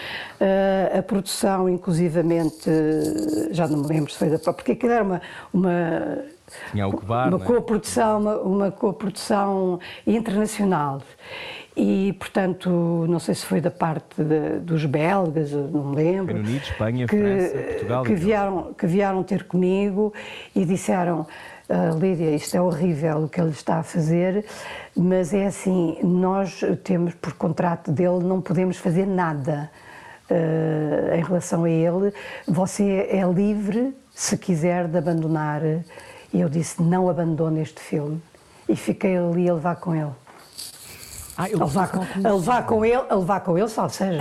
uh, 0.41 0.99
a 0.99 1.03
produção, 1.03 1.69
inclusivamente, 1.69 2.71
já 3.51 3.67
não 3.67 3.83
me 3.83 3.89
lembro 3.89 4.13
se 4.13 4.19
foi 4.19 4.31
da 4.31 4.39
própria, 4.39 4.55
porque 4.55 4.73
aquilo 4.73 4.93
era 4.93 5.05
uma, 5.05 5.21
uma 5.53 6.25
tinha 6.71 6.89
o 6.89 6.91
uma 6.91 7.37
é? 7.37 7.45
co-produção, 7.45 8.21
uma, 8.21 8.39
uma 8.39 8.71
co-produção 8.71 9.81
internacional 10.07 11.03
e, 11.81 12.13
portanto, 12.15 13.07
não 13.09 13.21
sei 13.21 13.37
se 13.37 13.47
foi 13.47 13.61
da 13.61 13.71
parte 13.71 14.21
de, 14.21 14.59
dos 14.59 14.85
belgas, 14.85 15.53
não 15.53 15.91
me 15.91 15.97
lembro. 15.97 16.35
Reino 16.35 16.49
Unido, 16.49 16.63
Espanha, 16.65 17.07
que, 17.07 17.17
França, 17.17 17.57
Portugal. 17.57 18.03
Que 18.03 18.15
vieram, 18.17 18.75
que 18.75 18.87
vieram 18.89 19.23
ter 19.23 19.45
comigo 19.45 20.13
e 20.57 20.65
disseram: 20.65 21.25
"Ah, 21.69 21.91
Lídia, 21.97 22.35
isto 22.35 22.57
é 22.57 22.61
horrível 22.61 23.19
o 23.19 23.29
que 23.29 23.41
ele 23.41 23.51
está 23.51 23.77
a 23.77 23.83
fazer, 23.85 24.45
mas 24.97 25.33
é 25.33 25.47
assim, 25.47 25.97
nós 26.03 26.65
temos 26.83 27.15
por 27.15 27.35
contrato 27.35 27.93
dele, 27.93 28.25
não 28.25 28.41
podemos 28.41 28.77
fazer 28.77 29.07
nada 29.07 29.71
ah, 30.29 31.17
em 31.17 31.23
relação 31.23 31.63
a 31.63 31.71
ele. 31.71 32.13
Você 32.49 33.09
é 33.09 33.23
livre, 33.23 33.95
se 34.11 34.37
quiser, 34.37 34.89
de 34.89 34.99
abandonar. 34.99 35.63
E 36.33 36.41
eu 36.41 36.49
disse, 36.49 36.83
não 36.83 37.09
abandone 37.09 37.61
este 37.61 37.81
filme. 37.81 38.21
E 38.69 38.75
fiquei 38.75 39.17
ali 39.17 39.49
a 39.49 39.55
levar 39.55 39.77
com 39.77 39.95
ele. 39.95 40.11
Ah, 41.41 41.49
ele 41.49 41.63
A 41.63 41.67
levar 41.67 41.89
com, 41.89 42.01
a 42.01 42.33
levar 42.33 42.67
com 42.67 42.85
ele, 42.85 43.05
a 43.09 43.15
levar 43.15 43.41
com 43.43 43.57
ele, 43.57 43.69
salve 43.69 43.95
seja. 43.95 44.19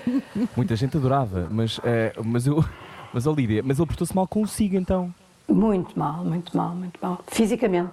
Muita 0.56 0.74
gente 0.74 0.96
adorava, 0.96 1.46
mas, 1.50 1.78
eh, 1.84 2.14
mas 2.24 2.46
eu. 2.46 2.64
Mas, 3.12 3.26
ó 3.26 3.32
Lídia, 3.32 3.62
mas 3.62 3.78
ele 3.78 3.86
portou-se 3.86 4.16
mal 4.16 4.26
consigo 4.26 4.74
então. 4.74 5.14
Muito 5.46 5.96
mal, 5.96 6.24
muito 6.24 6.56
mal, 6.56 6.74
muito 6.74 6.98
mal. 7.02 7.22
Fisicamente. 7.28 7.92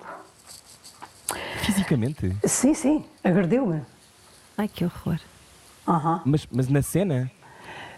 Fisicamente. 1.58 2.34
Sim, 2.46 2.74
sim, 2.74 3.06
agrediu-me. 3.22 3.82
Ai, 4.58 4.70
que 4.70 4.86
horror. 4.86 5.20
Aham. 5.86 6.22
Mas, 6.24 6.48
mas 6.50 6.70
na 6.70 6.82
cena. 6.82 7.30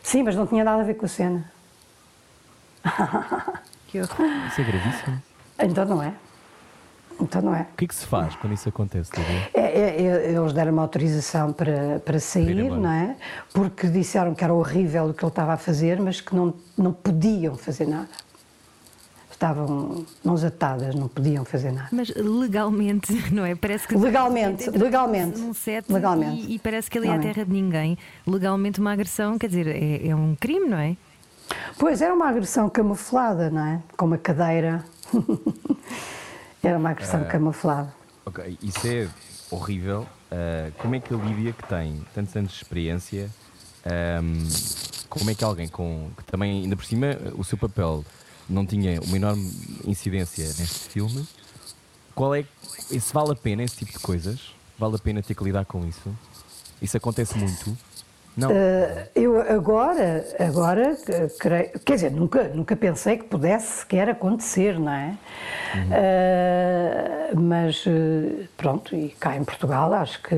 Sim, 0.01 0.23
mas 0.23 0.35
não 0.35 0.47
tinha 0.47 0.63
nada 0.63 0.81
a 0.81 0.85
ver 0.85 0.95
com 0.95 1.05
a 1.05 1.09
cena. 1.09 1.51
Que 3.87 4.01
horror. 4.01 4.27
Isso 4.47 4.59
é 4.59 4.63
gravíssimo. 4.63 5.23
Então 5.59 5.85
não 5.85 6.01
é. 6.01 6.13
Então 7.19 7.41
não 7.41 7.55
é. 7.55 7.67
O 7.73 7.77
que 7.77 7.85
é 7.85 7.87
que 7.87 7.95
se 7.95 8.05
faz 8.05 8.35
quando 8.35 8.53
isso 8.53 8.69
acontece? 8.69 9.11
É, 9.53 9.59
é, 9.61 10.01
é, 10.01 10.31
eles 10.31 10.53
deram-me 10.53 10.79
autorização 10.79 11.53
para, 11.53 11.99
para 12.03 12.19
sair, 12.19 12.69
não 12.71 12.91
é? 12.91 13.15
Porque 13.53 13.87
disseram 13.87 14.33
que 14.33 14.43
era 14.43 14.53
horrível 14.53 15.09
o 15.09 15.13
que 15.13 15.23
ele 15.23 15.29
estava 15.31 15.53
a 15.53 15.57
fazer, 15.57 15.99
mas 15.99 16.21
que 16.21 16.35
não, 16.35 16.53
não 16.77 16.91
podiam 16.91 17.55
fazer 17.55 17.87
nada. 17.87 18.09
Estavam 19.31 20.05
mãos 20.23 20.43
atadas, 20.43 20.95
não 20.95 21.07
podiam 21.07 21.43
fazer 21.43 21.71
nada. 21.71 21.89
Mas 21.91 22.09
legalmente, 22.15 23.11
não 23.33 23.45
é? 23.45 23.55
Parece 23.55 23.87
que. 23.87 23.95
Legalmente, 23.95 24.69
legalmente. 24.69 25.39
Num 25.39 25.53
set 25.53 25.91
Legalmente. 25.91 26.47
E, 26.47 26.55
e 26.55 26.59
parece 26.59 26.89
que 26.89 26.97
ali 26.97 27.07
é 27.07 27.15
a 27.15 27.19
terra 27.19 27.43
de 27.43 27.51
ninguém. 27.51 27.97
Legalmente, 28.25 28.79
uma 28.79 28.93
agressão, 28.93 29.37
quer 29.37 29.47
dizer, 29.47 29.67
é, 29.67 30.07
é 30.07 30.15
um 30.15 30.35
crime, 30.35 30.69
não 30.69 30.77
é? 30.77 30.95
Pois, 31.77 32.01
era 32.01 32.13
uma 32.13 32.29
agressão 32.29 32.69
camuflada, 32.69 33.49
não 33.49 33.65
é? 33.65 33.81
Com 33.97 34.05
uma 34.05 34.17
cadeira. 34.17 34.83
era 36.67 36.77
uma 36.77 36.91
agressão 36.91 37.21
Ah. 37.21 37.25
camuflada. 37.25 37.93
Ok, 38.25 38.57
isso 38.61 38.87
é 38.87 39.07
horrível. 39.51 40.07
Ah, 40.31 40.71
como 40.79 40.95
é 40.95 40.99
que 40.99 41.13
a 41.13 41.17
Lídia, 41.17 41.53
que 41.53 41.63
tem 41.67 42.03
tantos 42.13 42.35
anos 42.35 42.51
de 42.51 42.57
experiência, 42.57 43.29
ahm, 43.85 44.47
como 45.09 45.29
é 45.29 45.35
que 45.35 45.43
alguém 45.43 45.67
com. 45.67 46.09
que 46.17 46.23
também, 46.25 46.63
ainda 46.63 46.75
por 46.75 46.85
cima, 46.85 47.17
o 47.35 47.43
seu 47.43 47.57
papel 47.57 48.03
não 48.49 48.65
tinha 48.65 48.99
uma 49.01 49.15
enorme 49.15 49.51
incidência 49.85 50.45
neste 50.57 50.89
filme, 50.89 51.27
qual 52.15 52.33
é. 52.35 52.45
Se 52.89 53.13
vale 53.13 53.31
a 53.31 53.35
pena 53.35 53.63
esse 53.63 53.75
tipo 53.77 53.91
de 53.91 53.99
coisas? 53.99 54.39
Vale 54.79 54.95
a 54.95 54.99
pena 54.99 55.21
ter 55.21 55.35
que 55.35 55.43
lidar 55.43 55.65
com 55.65 55.85
isso? 55.87 56.15
Isso 56.81 56.97
acontece 56.97 57.37
muito? 57.37 57.77
Não. 58.35 58.49
Eh, 58.51 59.09
Eu 59.15 59.39
agora, 59.41 60.25
agora, 60.39 60.97
creio, 61.39 61.69
quer 61.85 61.95
dizer, 61.95 62.11
nunca, 62.11 62.45
nunca 62.49 62.75
pensei 62.75 63.17
que 63.17 63.25
pudesse 63.25 63.79
sequer 63.79 64.09
acontecer, 64.09 64.79
não 64.79 64.91
é? 64.91 65.13
Eh, 65.91 67.31
mas 67.35 67.83
eh, 67.87 68.45
pronto, 68.57 68.95
e 68.95 69.09
cá 69.19 69.35
em 69.35 69.43
Portugal 69.43 69.93
acho 69.93 70.21
que 70.23 70.35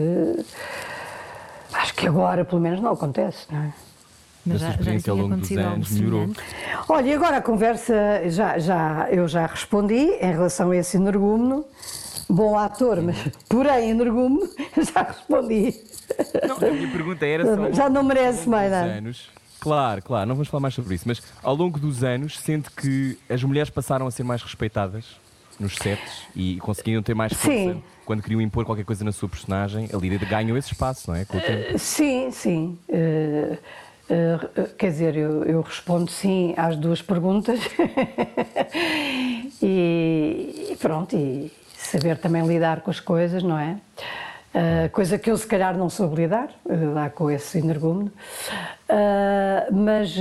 acho 1.73 1.93
que 1.93 2.07
agora 2.07 2.43
pelo 2.43 2.61
menos 2.61 2.81
não 2.81 2.91
acontece, 2.93 3.45
não 3.51 3.59
é? 3.63 3.73
Mas 4.45 4.61
experiência 4.61 5.11
ao 5.11 5.17
tinha 5.17 5.27
longo 5.27 5.35
dos 5.41 5.51
acontecido 5.51 5.59
algo 5.59 5.75
anos 5.75 5.91
melhorou. 5.91 6.29
Olha, 6.89 7.07
e 7.07 7.13
agora 7.13 7.37
a 7.37 7.41
conversa, 7.41 7.93
já, 8.27 8.59
já, 8.59 9.07
eu 9.09 9.27
já 9.27 9.45
respondi 9.47 10.11
em 10.21 10.31
relação 10.31 10.69
a 10.71 10.77
esse 10.77 10.97
energúmeno, 10.97 11.65
bom 12.29 12.57
ator, 12.57 13.01
mas 13.01 13.17
porém 13.49 13.89
energúmeno, 13.89 14.47
já 14.93 15.01
respondi. 15.01 15.73
Não, 16.47 16.55
a 16.55 16.71
minha 16.71 16.91
pergunta 16.91 17.25
era 17.25 17.43
só. 17.43 17.71
Já 17.71 17.89
não 17.89 18.03
merece 18.03 18.47
mais 18.47 18.71
nada. 18.71 18.85
anos, 18.85 19.29
Claro, 19.65 20.01
claro, 20.03 20.27
não 20.27 20.35
vamos 20.35 20.47
falar 20.47 20.61
mais 20.61 20.75
sobre 20.75 20.93
isso, 20.93 21.05
mas 21.07 21.23
ao 21.41 21.55
longo 21.55 21.79
dos 21.79 22.03
anos 22.03 22.37
sente 22.37 22.69
que 22.69 23.17
as 23.27 23.43
mulheres 23.43 23.67
passaram 23.67 24.05
a 24.05 24.11
ser 24.11 24.23
mais 24.23 24.43
respeitadas 24.43 25.05
nos 25.59 25.75
sets 25.75 26.23
e 26.35 26.57
conseguiam 26.59 27.01
ter 27.01 27.15
mais 27.15 27.33
força 27.33 27.73
Sim. 27.73 27.83
quando 28.05 28.21
queriam 28.21 28.39
impor 28.41 28.63
qualquer 28.63 28.85
coisa 28.85 29.03
na 29.03 29.11
sua 29.11 29.27
personagem. 29.27 29.89
A 29.91 29.97
Lídia 29.97 30.19
ganhou 30.19 30.55
esse 30.55 30.71
espaço, 30.71 31.09
não 31.09 31.17
é? 31.17 31.25
Com 31.25 31.37
o 31.37 31.41
tempo. 31.41 31.79
Sim, 31.79 32.29
sim. 32.29 32.77
Eh, 32.89 33.57
eh, 34.07 34.39
quer 34.77 34.91
dizer, 34.91 35.15
eu, 35.15 35.43
eu 35.45 35.61
respondo 35.61 36.11
sim 36.11 36.53
às 36.57 36.75
duas 36.75 37.01
perguntas. 37.01 37.59
e, 39.63 40.67
e 40.71 40.77
pronto, 40.79 41.15
e 41.15 41.51
saber 41.75 42.17
também 42.17 42.45
lidar 42.45 42.81
com 42.81 42.91
as 42.91 42.99
coisas, 42.99 43.41
não 43.41 43.57
é? 43.57 43.77
Eh, 44.57 44.87
coisa 44.87 45.17
que 45.17 45.29
eu 45.29 45.35
se 45.35 45.45
calhar 45.45 45.77
não 45.77 45.89
soube 45.89 46.15
lidar, 46.15 46.49
eh, 46.69 46.75
lá 46.93 47.09
com 47.09 47.29
esse 47.29 47.57
energúmeno. 47.57 48.09
Eh, 48.87 49.67
mas, 49.69 50.15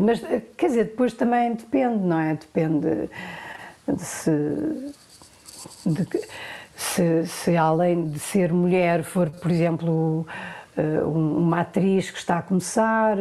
mas, 0.00 0.20
quer 0.56 0.68
dizer, 0.68 0.84
depois 0.84 1.12
também 1.12 1.52
depende, 1.52 1.98
não 1.98 2.18
é? 2.18 2.34
Depende 2.34 3.10
de 3.86 4.02
se 4.02 4.30
de 5.84 6.06
se, 6.74 7.26
se 7.26 7.56
além 7.56 8.08
de 8.08 8.18
ser 8.18 8.50
mulher 8.50 9.02
for, 9.04 9.28
por 9.28 9.50
exemplo, 9.50 10.26
uma 11.04 11.60
atriz 11.60 12.10
que 12.10 12.18
está 12.18 12.38
a 12.38 12.42
começar 12.42 13.16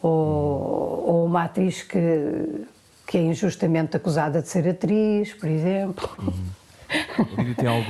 ou, 0.00 1.04
ou 1.06 1.26
uma 1.26 1.44
atriz 1.44 1.82
que, 1.82 2.64
que 3.06 3.18
é 3.18 3.22
injustamente 3.22 3.96
acusada 3.96 4.40
de 4.40 4.48
ser 4.48 4.68
atriz, 4.68 5.34
por 5.34 5.48
exemplo. 5.48 6.08
A 6.18 6.65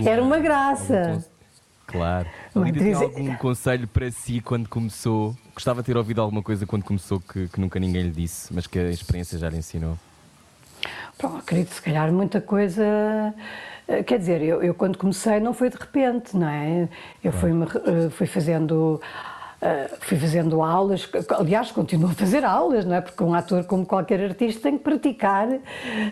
Era 0.08 0.22
uma 0.22 0.38
graça. 0.38 0.98
algum 1.08 1.36
Claro. 1.86 2.28
A 2.54 2.58
Lídia 2.58 2.82
tem 2.82 2.94
algum 2.94 3.36
conselho 3.36 3.86
para 3.86 4.10
si 4.10 4.40
quando 4.40 4.68
começou? 4.68 5.36
Gostava 5.54 5.82
de 5.82 5.86
ter 5.86 5.96
ouvido 5.96 6.20
alguma 6.20 6.42
coisa 6.42 6.66
quando 6.66 6.82
começou 6.84 7.20
que, 7.20 7.48
que 7.48 7.60
nunca 7.60 7.78
ninguém 7.78 8.02
lhe 8.02 8.10
disse, 8.10 8.52
mas 8.52 8.66
que 8.66 8.78
a 8.78 8.90
experiência 8.90 9.38
já 9.38 9.48
lhe 9.48 9.56
ensinou. 9.58 9.96
Pronto, 11.16 11.38
acredito 11.38 11.72
se 11.72 11.80
calhar 11.80 12.10
muita 12.12 12.40
coisa. 12.40 12.82
eh, 13.88 14.02
Quer 14.02 14.18
dizer, 14.18 14.42
eu, 14.42 14.62
eu 14.62 14.74
quando 14.74 14.98
comecei 14.98 15.38
não 15.40 15.54
foi 15.54 15.70
de 15.70 15.76
repente, 15.76 16.36
não 16.36 16.48
é? 16.48 16.88
Eu 17.22 17.32
fui, 17.32 17.50
fui 18.10 18.26
fazendo. 18.26 19.00
Eh, 19.66 19.90
Fui 20.00 20.16
fazendo 20.16 20.62
aulas, 20.62 21.08
aliás, 21.30 21.72
continuo 21.72 22.10
a 22.10 22.14
fazer 22.14 22.44
aulas, 22.44 22.84
não 22.84 22.94
é? 22.94 23.00
Porque 23.00 23.22
um 23.22 23.34
ator, 23.34 23.64
como 23.64 23.84
qualquer 23.84 24.20
artista, 24.22 24.62
tem 24.62 24.78
que 24.78 24.84
praticar, 24.84 25.48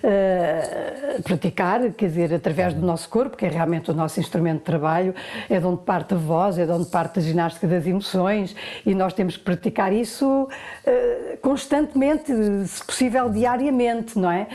eh, 0.02 1.20
praticar, 1.22 1.90
quer 1.92 2.06
dizer, 2.06 2.34
através 2.34 2.74
do 2.74 2.84
nosso 2.84 3.08
corpo, 3.08 3.36
que 3.36 3.46
é 3.46 3.48
realmente 3.48 3.90
o 3.90 3.94
nosso 3.94 4.18
instrumento 4.20 4.58
de 4.58 4.64
trabalho, 4.64 5.14
é 5.48 5.58
de 5.60 5.66
onde 5.66 5.82
parte 5.82 6.14
a 6.14 6.16
voz, 6.16 6.58
é 6.58 6.66
de 6.66 6.72
onde 6.72 6.86
parte 6.90 7.18
a 7.18 7.22
ginástica 7.22 7.66
das 7.66 7.86
emoções, 7.86 8.54
e 8.84 8.94
nós 8.94 9.12
temos 9.12 9.36
que 9.36 9.44
praticar 9.44 9.92
isso 9.92 10.48
eh, 10.84 11.38
constantemente, 11.40 12.32
se 12.66 12.84
possível 12.84 13.30
diariamente, 13.30 14.18
não 14.18 14.30
é? 14.30 14.48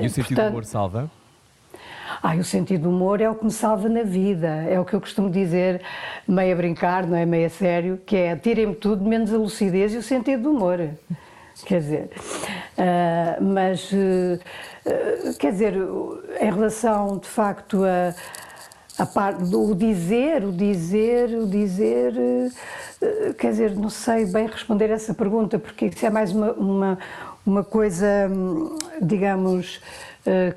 E 0.00 0.06
o 0.06 0.10
sentido 0.10 0.28
do 0.28 0.34
portanto- 0.36 0.50
humor 0.50 0.64
salva? 0.64 1.10
Ai, 2.22 2.38
o 2.38 2.44
sentido 2.44 2.84
do 2.84 2.90
humor 2.90 3.20
é 3.20 3.28
o 3.28 3.34
que 3.34 3.44
me 3.44 3.50
salva 3.50 3.88
na 3.88 4.04
vida. 4.04 4.46
É 4.46 4.78
o 4.78 4.84
que 4.84 4.94
eu 4.94 5.00
costumo 5.00 5.28
dizer, 5.28 5.82
meio 6.26 6.52
a 6.52 6.56
brincar, 6.56 7.04
não 7.04 7.16
é 7.16 7.26
meio 7.26 7.46
a 7.46 7.50
sério, 7.50 8.00
que 8.06 8.16
é 8.16 8.36
tirem-me 8.36 8.76
tudo 8.76 9.04
menos 9.04 9.34
a 9.34 9.36
lucidez 9.36 9.92
e 9.92 9.96
o 9.96 10.02
sentido 10.02 10.44
do 10.44 10.50
humor. 10.52 10.78
Quer 11.66 11.80
dizer, 11.80 12.10
ah, 12.78 13.38
mas, 13.40 13.90
eh, 13.92 14.38
quer 15.38 15.50
dizer, 15.50 15.74
em 16.40 16.50
relação 16.50 17.18
de 17.18 17.26
facto 17.28 17.82
a, 17.84 18.14
a 19.02 19.06
parte 19.06 19.42
do 19.42 19.74
dizer, 19.74 20.44
o 20.44 20.52
dizer, 20.52 21.28
o 21.30 21.46
dizer, 21.46 22.14
eh, 23.02 23.32
quer 23.36 23.50
dizer, 23.50 23.74
não 23.74 23.90
sei 23.90 24.26
bem 24.26 24.46
responder 24.46 24.90
essa 24.90 25.12
pergunta, 25.12 25.58
porque 25.58 25.86
isso 25.86 26.06
é 26.06 26.10
mais 26.10 26.32
uma, 26.32 26.52
uma, 26.52 26.98
uma 27.44 27.64
coisa, 27.64 28.06
hum, 28.30 28.78
digamos, 29.00 29.80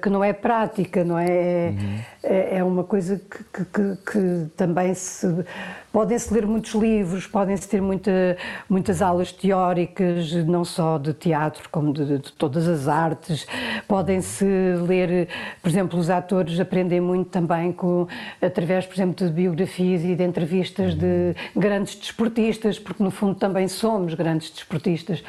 que 0.02 0.10
não 0.10 0.24
é 0.24 0.34
prática, 0.34 1.04
não 1.04 1.18
é? 1.18 1.28
É, 1.30 1.74
é 2.58 2.64
uma 2.64 2.84
coisa 2.84 3.20
que, 3.20 3.44
que- 3.66 3.66
que- 3.66 4.12
que 4.12 4.46
também 4.58 4.94
se. 4.94 5.28
Podem-se 5.92 6.34
ler 6.34 6.46
muitos 6.46 6.74
livros, 6.76 7.26
podem-se 7.26 7.70
ter 7.70 7.82
muita, 7.82 8.12
muitas 8.70 9.02
aulas 9.02 9.32
teóricas, 9.32 10.30
não 10.46 10.66
só 10.66 10.98
de 10.98 11.14
teatro, 11.14 11.70
como 11.72 11.94
de, 11.94 12.18
de 12.20 12.34
todas 12.34 12.68
as 12.68 12.90
artes. 12.90 13.48
Podem-se 13.88 14.44
ler, 14.86 15.30
por 15.62 15.70
exemplo, 15.70 15.98
os 15.98 16.10
atores 16.10 16.60
aprendem 16.60 17.00
muito 17.00 17.30
também 17.30 17.72
com, 17.72 18.08
através, 18.42 18.86
por 18.86 18.94
exemplo, 18.94 19.26
de 19.26 19.32
biografias 19.32 20.04
e 20.04 20.16
de 20.16 20.24
entrevistas 20.24 20.96
de 20.96 21.34
grandes 21.56 21.96
desportistas, 21.96 22.78
porque 22.78 23.02
no 23.02 23.10
fundo 23.10 23.36
também 23.36 23.70
somos 23.70 24.14
grandes 24.16 24.50
desportistas. 24.52 25.24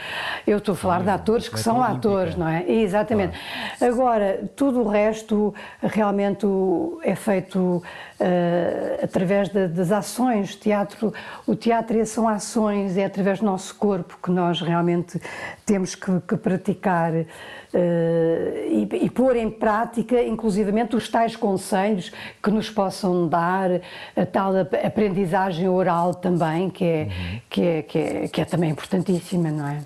Eu 0.45 0.59
estou 0.59 0.73
a 0.73 0.77
falar 0.77 1.03
de 1.03 1.11
atores 1.11 1.49
que 1.49 1.61
são 1.61 1.81
atores, 1.81 2.35
não 2.35 2.49
é? 2.49 2.69
Exatamente. 2.69 3.39
Agora, 3.81 4.41
tudo 4.57 4.81
o 4.81 4.89
resto 4.89 5.55
realmente 5.81 6.45
o- 6.45 6.86
é 7.03 7.15
feito 7.15 7.83
eh, 8.19 9.01
através 9.03 9.49
da- 9.49 9.67
das 9.67 9.93
ações 9.93 10.47
dizemos 10.47 10.55
teatro, 10.55 11.13
o 11.47 11.55
teatro 11.55 12.07
são 12.07 12.29
ações, 12.29 12.97
é 12.97 13.05
através 13.05 13.41
do 13.41 13.47
nosso 13.47 13.75
corpo 13.75 14.19
que 14.23 14.31
nós 14.31 14.61
realmente 14.61 15.21
temos 15.65 15.95
que, 15.95 16.21
que 16.21 16.37
praticar 16.37 17.13
uh, 17.13 17.27
e, 17.75 18.89
e, 19.03 19.11
pôr 19.11 19.37
em 19.37 19.51
prática, 19.51 20.23
inclusivamente, 20.23 20.95
os 20.95 21.09
tais 21.09 21.35
conselhos 21.35 22.13
que 22.43 22.51
nos 22.51 22.71
possam 22.71 23.29
dar, 23.29 23.71
a 24.17 24.27
tal 24.27 24.53
aprendizagem 24.85 25.69
oral 25.69 26.15
também, 26.15 26.71
que 26.71 26.85
é, 26.85 27.03
uhum. 27.05 27.41
que 27.49 27.63
é, 27.63 27.83
que 27.83 27.99
é, 27.99 28.29
que 28.29 28.41
é 28.41 28.45
também 28.45 28.71
importantíssima, 28.71 29.51
não 29.51 29.67
é? 29.67 29.83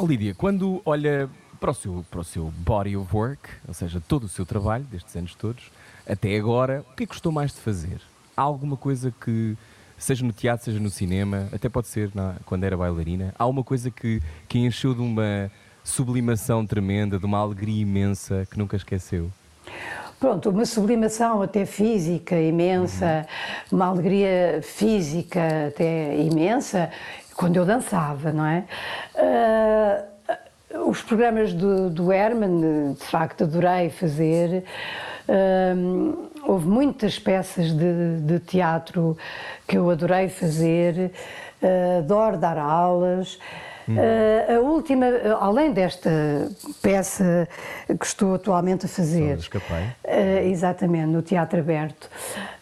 Lídia, 0.00 0.34
quando 0.34 0.82
olha 0.84 1.28
para 1.58 1.70
o, 1.70 1.74
seu, 1.74 2.04
para 2.10 2.20
o 2.20 2.24
seu 2.24 2.52
body 2.58 2.96
of 2.96 3.16
work, 3.16 3.48
ou 3.66 3.72
seja, 3.72 4.02
todo 4.06 4.24
o 4.24 4.28
seu 4.28 4.44
trabalho 4.44 4.84
destes 4.84 5.16
anos 5.16 5.34
todos, 5.34 5.70
até 6.08 6.36
agora, 6.36 6.84
o 6.92 6.94
que 6.94 7.04
é 7.04 7.06
que 7.06 7.12
gostou 7.12 7.32
mais 7.32 7.52
de 7.52 7.60
fazer? 7.60 8.00
Há 8.36 8.42
alguma 8.42 8.76
coisa 8.76 9.12
que, 9.24 9.56
seja 9.98 10.24
no 10.24 10.32
teatro, 10.32 10.64
seja 10.64 10.78
no 10.78 10.90
cinema, 10.90 11.48
até 11.52 11.68
pode 11.68 11.88
ser 11.88 12.10
na, 12.14 12.36
quando 12.44 12.64
era 12.64 12.76
bailarina, 12.76 13.34
há 13.38 13.46
uma 13.46 13.64
coisa 13.64 13.90
que, 13.90 14.22
que 14.48 14.58
encheu 14.58 14.94
de 14.94 15.00
uma 15.00 15.50
sublimação 15.82 16.66
tremenda, 16.66 17.18
de 17.18 17.24
uma 17.24 17.38
alegria 17.38 17.82
imensa 17.82 18.46
que 18.50 18.58
nunca 18.58 18.76
esqueceu? 18.76 19.30
Pronto, 20.18 20.48
uma 20.48 20.64
sublimação 20.64 21.42
até 21.42 21.66
física 21.66 22.40
imensa, 22.40 23.26
uhum. 23.70 23.76
uma 23.76 23.86
alegria 23.86 24.60
física 24.62 25.68
até 25.68 26.16
imensa, 26.16 26.90
quando 27.34 27.56
eu 27.56 27.66
dançava, 27.66 28.32
não 28.32 28.46
é? 28.46 28.64
Uh, 29.14 30.16
os 30.88 31.02
programas 31.02 31.52
do, 31.52 31.90
do 31.90 32.12
Herman, 32.12 32.94
de 32.94 33.04
facto, 33.04 33.44
adorei 33.44 33.90
fazer. 33.90 34.64
Houve 36.42 36.68
muitas 36.68 37.18
peças 37.18 37.72
de, 37.72 38.20
de, 38.20 38.38
teatro 38.38 39.16
que 39.66 39.76
eu 39.76 39.90
adorei 39.90 40.28
fazer, 40.28 41.10
uh, 41.60 41.98
adoro 41.98 42.36
dar 42.36 42.56
aulas. 42.56 43.38
Uh, 43.88 44.56
a 44.56 44.60
última, 44.60 45.06
além 45.38 45.72
desta 45.72 46.10
peça 46.82 47.48
que 47.86 48.04
estou 48.04 48.34
atualmente 48.34 48.86
a 48.86 48.88
fazer, 48.88 49.38
uh, 49.38 50.48
exatamente, 50.48 51.06
no 51.06 51.22
Teatro 51.22 51.60
Aberto, 51.60 52.10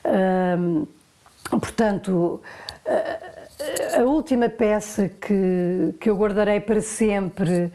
uh, 0.04 0.86
portanto, 1.48 2.42
a 3.96 4.02
última 4.02 4.50
peça 4.50 5.08
que, 5.08 5.94
que 5.98 6.10
eu 6.10 6.16
guardarei 6.16 6.60
para 6.60 6.82
sempre 6.82 7.72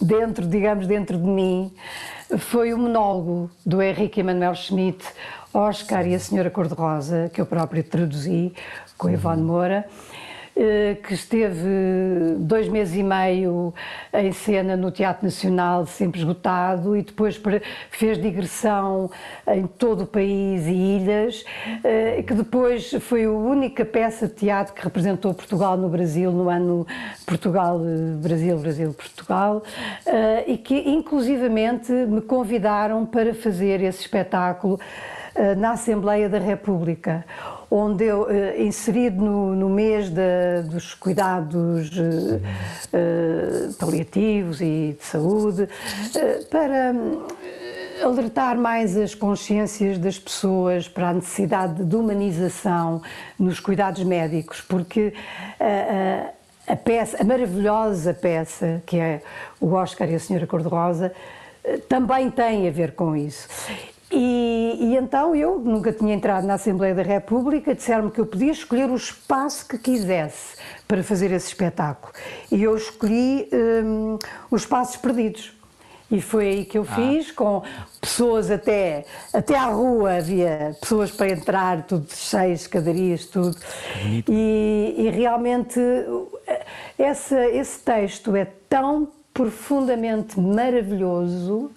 dentro, 0.00 0.46
digamos, 0.46 0.86
dentro 0.86 1.18
de 1.18 1.26
mim, 1.26 1.74
foi 2.38 2.72
o 2.72 2.78
monólogo 2.78 3.50
do 3.64 3.82
Henrique 3.82 4.20
Emanuel 4.20 4.54
Schmidt, 4.54 5.04
Oscar 5.52 6.06
e 6.06 6.14
a 6.14 6.18
Senhora 6.18 6.50
Cor-de-Rosa, 6.50 7.30
que 7.32 7.40
eu 7.40 7.46
próprio 7.46 7.82
traduzi 7.82 8.52
com 8.98 9.10
Ivone 9.10 9.42
Moura. 9.42 9.86
Eh, 10.56 10.98
que 11.02 11.14
esteve 11.14 11.66
dois 12.38 12.68
meses 12.68 12.94
e 12.94 13.02
meio 13.02 13.74
em 14.12 14.30
cena 14.30 14.76
no 14.76 14.92
Teatro 14.92 15.24
Nacional, 15.24 15.84
sempre 15.84 16.20
esgotado, 16.20 16.96
e 16.96 17.02
depois 17.02 17.40
fez 17.90 18.22
digressão 18.22 19.10
em 19.48 19.66
todo 19.66 20.04
o 20.04 20.06
país 20.06 20.64
e 20.68 20.72
ilhas, 20.72 21.44
eh, 21.82 22.22
que 22.24 22.34
depois 22.34 22.92
foi 23.00 23.24
a 23.24 23.30
única 23.32 23.84
peça 23.84 24.28
de 24.28 24.34
teatro 24.34 24.74
que 24.74 24.84
representou 24.84 25.34
Portugal 25.34 25.76
no 25.76 25.88
Brasil, 25.88 26.30
no 26.30 26.48
ano 26.48 26.86
Brasil-Portugal, 28.22 29.60
eh, 30.06 30.44
e 30.46 30.56
que 30.56 30.88
inclusivamente 30.88 31.90
me 31.90 32.20
convidaram 32.20 33.04
para 33.04 33.34
fazer 33.34 33.82
esse 33.82 34.02
espetáculo 34.02 34.78
na 35.56 35.72
Assembleia 35.72 36.28
da 36.28 36.38
República, 36.38 37.24
onde 37.76 38.04
eu, 38.04 38.22
uh, 38.22 38.62
inserido 38.62 39.20
no, 39.20 39.56
no 39.56 39.68
mês 39.68 40.08
dos 40.70 40.94
cuidados 40.94 41.90
uh, 41.90 43.74
paliativos 43.80 44.60
e 44.60 44.96
de 44.96 45.04
saúde, 45.04 45.68
para 46.50 46.92
hum, 46.92 47.26
alertar 48.00 48.56
mais 48.56 48.96
as 48.96 49.12
consciências 49.12 49.98
das 49.98 50.16
pessoas 50.18 50.86
para 50.86 51.08
a 51.08 51.14
necessidade 51.14 51.84
de 51.84 51.96
humanização 51.96 53.02
nos 53.36 53.58
cuidados 53.58 54.04
médicos, 54.04 54.60
porque 54.60 55.12
a 56.66 56.76
peça, 56.76 57.20
a 57.20 57.24
maravilhosa 57.24 58.14
peça 58.14 58.82
que 58.86 58.98
é 58.98 59.20
o 59.60 59.72
Oscar 59.72 60.10
e 60.10 60.14
a 60.14 60.18
Senhora 60.18 60.46
Cor-de-Rosa, 60.46 61.12
também 61.88 62.30
tem 62.30 62.68
a 62.68 62.70
ver 62.70 62.92
com 62.92 63.16
isso. 63.16 63.48
E, 64.14 64.76
e, 64.80 64.96
então 64.96 65.34
eu 65.34 65.58
nunca 65.58 65.92
tinha 65.92 66.14
entrado 66.14 66.46
na 66.46 66.54
Assembleia 66.54 66.94
da 66.94 67.02
República, 67.02 67.74
disseram-me 67.74 68.12
que 68.12 68.20
eu 68.20 68.26
podia 68.26 68.52
escolher 68.52 68.88
o 68.88 68.94
espaço 68.94 69.66
que 69.66 69.76
quisesse 69.76 70.56
para 70.86 71.02
fazer 71.02 71.32
esse 71.32 71.48
espetáculo. 71.48 72.12
E 72.50 72.62
eu 72.62 72.76
escolhi 72.76 73.48
um, 73.52 74.16
os 74.50 74.62
espaços 74.62 74.96
perdidos. 74.96 75.52
E 76.10 76.20
foi 76.20 76.48
aí 76.48 76.64
que 76.64 76.78
eu 76.78 76.86
ah. 76.88 76.94
fiz, 76.94 77.32
com 77.32 77.62
pessoas 78.00 78.50
até, 78.50 79.04
até 79.32 79.56
à 79.56 79.64
rua, 79.64 80.18
havia 80.18 80.76
pessoas 80.80 81.10
para 81.10 81.30
entrar, 81.30 81.82
tudo 81.82 82.06
cheias, 82.14 82.60
escadarias, 82.60 83.26
tudo. 83.26 83.56
E, 84.28 84.94
e, 84.96 85.10
realmente 85.10 85.80
esse, 86.96 87.34
esse 87.34 87.80
texto 87.80 88.36
é 88.36 88.46
tão 88.68 89.08
profundamente 89.32 90.38
maravilhoso. 90.38 91.72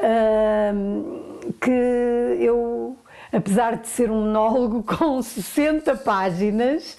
Um, 0.00 1.29
que 1.52 1.70
eu, 1.70 2.96
apesar 3.32 3.76
de 3.76 3.88
ser 3.88 4.10
um 4.10 4.22
monólogo 4.22 4.82
com 4.96 5.20
60 5.22 5.96
páginas 5.96 6.96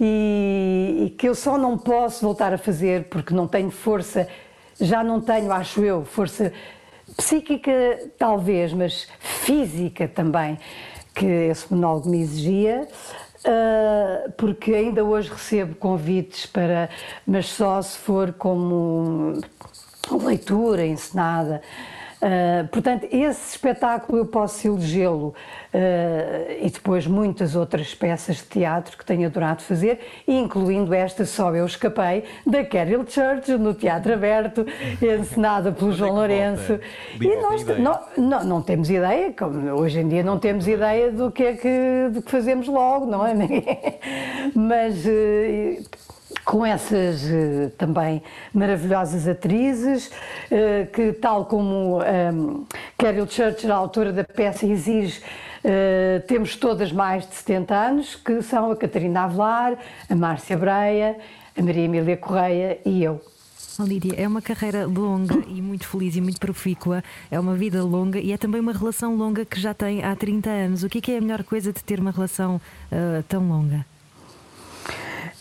e, 0.00 1.06
e, 1.06 1.10
que 1.10 1.28
eu 1.28 1.34
só 1.34 1.56
não 1.56 1.78
posso 1.78 2.24
voltar 2.24 2.52
a 2.52 2.58
fazer 2.58 3.04
porque 3.04 3.32
não 3.34 3.46
tenho 3.46 3.70
força, 3.70 4.28
já 4.80 5.04
não 5.04 5.20
tenho, 5.20 5.52
acho 5.52 5.84
eu, 5.84 6.04
força 6.04 6.52
psíquica 7.16 8.10
talvez, 8.18 8.72
mas 8.72 9.06
física 9.20 10.08
também, 10.08 10.58
que 11.14 11.26
esse 11.26 11.72
monólogo 11.72 12.08
me 12.08 12.22
exigia. 12.22 12.88
Uh, 13.46 14.32
porque 14.38 14.72
ainda 14.72 15.04
hoje 15.04 15.28
recebo 15.30 15.74
convites 15.74 16.46
para, 16.46 16.88
mas 17.26 17.44
só 17.46 17.82
se 17.82 17.98
for 17.98 18.32
como 18.32 19.38
leitura 20.10 20.86
encenada. 20.86 21.60
Uh, 22.24 22.66
portanto, 22.68 23.06
esse 23.12 23.50
espetáculo 23.50 24.16
eu 24.16 24.24
posso 24.24 24.66
elegê-lo 24.66 25.34
uh, 25.74 26.52
e 26.58 26.70
depois 26.70 27.06
muitas 27.06 27.54
outras 27.54 27.94
peças 27.94 28.36
de 28.36 28.44
teatro 28.44 28.96
que 28.96 29.04
tenho 29.04 29.26
adorado 29.26 29.62
fazer, 29.62 30.00
incluindo 30.26 30.94
esta 30.94 31.26
Só 31.26 31.54
Eu 31.54 31.66
Escapei, 31.66 32.24
da 32.46 32.64
Carol 32.64 33.04
Church, 33.06 33.52
no 33.58 33.74
Teatro 33.74 34.14
Aberto, 34.14 34.64
encenada 35.02 35.70
pelo 35.70 35.92
João 35.92 36.12
é 36.12 36.14
Lourenço. 36.14 36.80
E 37.20 37.36
nós 37.42 37.62
não, 37.78 38.00
não, 38.16 38.44
não, 38.44 38.62
temos 38.62 38.88
ideia, 38.88 39.30
como 39.30 39.70
hoje 39.72 40.00
em 40.00 40.08
dia 40.08 40.22
não 40.22 40.38
temos 40.38 40.66
ideia 40.66 41.12
do 41.12 41.30
que 41.30 41.42
é 41.42 41.52
que, 41.52 42.08
do 42.10 42.22
que 42.22 42.30
fazemos 42.30 42.66
logo, 42.66 43.04
não 43.04 43.26
é? 43.26 43.34
Mas. 44.56 45.04
Uh, 45.04 46.13
com 46.44 46.64
essas 46.64 47.24
uh, 47.24 47.70
também 47.76 48.22
maravilhosas 48.52 49.26
atrizes, 49.28 50.06
uh, 50.06 50.90
que 50.92 51.12
tal 51.12 51.46
como 51.46 51.98
um, 51.98 52.02
ehm, 52.02 52.64
Carol 52.98 53.26
Churchill, 53.26 53.72
a 53.72 53.76
autora 53.76 54.12
da 54.12 54.24
peça, 54.24 54.66
exige, 54.66 55.20
uh, 55.20 56.20
temos 56.26 56.56
todas 56.56 56.92
mais 56.92 57.26
de 57.28 57.34
70 57.34 57.74
anos, 57.74 58.14
que 58.16 58.42
são 58.42 58.70
a 58.70 58.76
Catarina 58.76 59.24
Avelar, 59.24 59.78
a 60.08 60.14
Márcia 60.14 60.56
Breia, 60.56 61.16
a 61.56 61.62
Maria 61.62 61.84
Emília 61.84 62.16
Correia 62.16 62.78
e 62.84 63.02
eu. 63.02 63.20
Lídia, 63.80 64.14
é 64.16 64.28
uma 64.28 64.40
carreira 64.40 64.86
longa 64.86 65.34
e 65.48 65.60
muito 65.60 65.88
feliz 65.88 66.14
e 66.14 66.20
muito 66.20 66.38
profícua, 66.38 67.02
é 67.28 67.40
uma 67.40 67.56
vida 67.56 67.82
longa 67.82 68.20
e 68.20 68.30
é 68.30 68.38
também 68.38 68.60
uma 68.60 68.72
relação 68.72 69.16
longa 69.16 69.44
que 69.44 69.60
já 69.60 69.74
tem 69.74 70.04
há 70.04 70.14
30 70.14 70.48
anos. 70.48 70.84
O 70.84 70.88
que 70.88 70.98
é, 70.98 71.00
que 71.00 71.10
é 71.10 71.18
a 71.18 71.20
melhor 71.20 71.42
coisa 71.42 71.72
de 71.72 71.82
ter 71.82 71.98
uma 71.98 72.12
relação 72.12 72.60
tão 73.28 73.48
longa? 73.48 73.84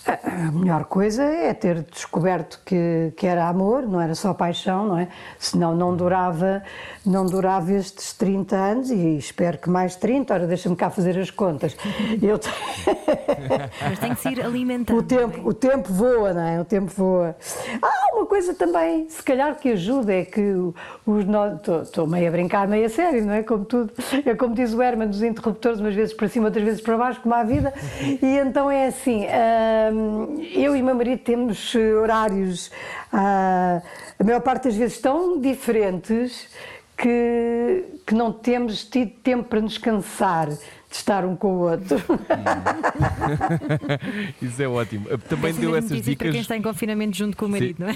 A 0.06 0.52
melhor 0.52 0.84
coisa 0.84 1.24
é 1.24 1.54
ter 1.54 1.82
descoberto 1.84 2.60
que, 2.66 3.14
que 3.16 3.26
era 3.26 3.48
amor, 3.48 3.84
não 3.84 4.02
era 4.02 4.14
só 4.14 4.34
paixão, 4.34 4.86
não 4.86 4.98
é? 4.98 5.08
Senão 5.40 5.74
não 5.74 5.96
durava, 5.96 6.62
não 7.06 7.26
durava 7.26 7.72
estes 7.72 8.12
30 8.12 8.56
anos 8.56 8.92
e 8.92 9.18
espero 9.18 9.58
que 9.58 9.70
mais 9.70 9.96
30, 9.96 10.34
ora 10.34 10.48
deixa-me 10.48 10.76
cá 10.76 10.90
fazer 10.90 11.18
as 11.18 11.32
contas. 11.32 11.78
Eu 12.22 12.38
Mas 13.82 14.00
tem 14.00 14.14
que 14.14 14.22
se 14.22 14.30
ir 14.30 14.42
alimentando. 14.42 14.98
O 14.98 15.04
tempo, 15.04 15.48
o 15.48 15.54
tempo 15.54 15.94
voa, 15.94 16.34
não 16.34 16.42
é? 16.42 16.60
O 16.60 16.66
tempo 16.66 16.92
voa. 16.94 17.36
Ah, 17.82 18.16
uma 18.16 18.26
coisa 18.26 18.54
também, 18.54 19.08
se 19.10 19.24
calhar 19.24 19.56
que 19.56 19.70
ajuda, 19.72 20.14
é 20.14 20.26
que 20.26 20.54
os 21.06 21.26
estou 21.84 22.06
meio 22.06 22.28
a 22.28 22.32
brincar, 22.32 22.68
meio 22.68 22.86
a 22.86 22.90
sério, 22.90 23.26
não 23.26 23.34
é? 23.34 23.44
Como 23.44 23.64
tudo, 23.64 23.94
é 24.26 24.36
como 24.36 24.54
diz 24.54 24.74
o 24.74 24.82
Herman 24.82 25.08
dos 25.08 25.24
interruptores, 25.24 25.80
umas 25.80 25.96
vezes 25.96 26.14
para 26.14 26.28
cima, 26.28 26.48
outras 26.48 26.66
vezes 26.66 26.82
para 26.82 26.98
baixo, 26.98 27.22
como 27.22 27.34
a 27.34 27.44
vida, 27.44 27.74
e 28.22 28.38
então 28.38 28.70
é 28.70 28.88
assim. 28.88 29.26
Ah, 29.28 29.93
eu 30.54 30.76
e 30.76 30.82
meu 30.82 30.96
marido 30.96 31.20
temos 31.20 31.74
horários, 31.76 32.68
uh, 33.12 33.82
a 34.20 34.24
maior 34.24 34.42
parte 34.42 34.66
das 34.66 34.76
vezes, 34.76 35.00
tão 35.00 35.40
diferentes 35.40 36.48
que, 36.98 37.84
que 38.06 38.14
não 38.14 38.32
temos 38.32 38.84
tido 38.86 39.12
tempo 39.24 39.46
para 39.46 39.62
nos 39.62 39.78
cansar 39.78 40.50
de 40.50 40.58
estar 40.92 41.26
um 41.26 41.36
com 41.36 41.56
o 41.56 41.60
outro. 41.72 41.98
Isso 44.42 44.62
é 44.62 44.68
ótimo. 44.68 45.06
Também 45.30 45.50
Essas 45.50 45.62
deu 45.62 45.72
as 45.72 45.78
essas 45.78 45.92
notícias 45.92 46.16
para 46.16 46.26
quem 46.26 46.32
dicas. 46.32 46.42
está 46.42 46.58
em 46.58 46.62
confinamento 46.62 47.18
junto 47.18 47.38
com 47.38 47.46
o 47.46 47.50
marido, 47.50 47.78
não 47.80 47.90
é? 47.90 47.96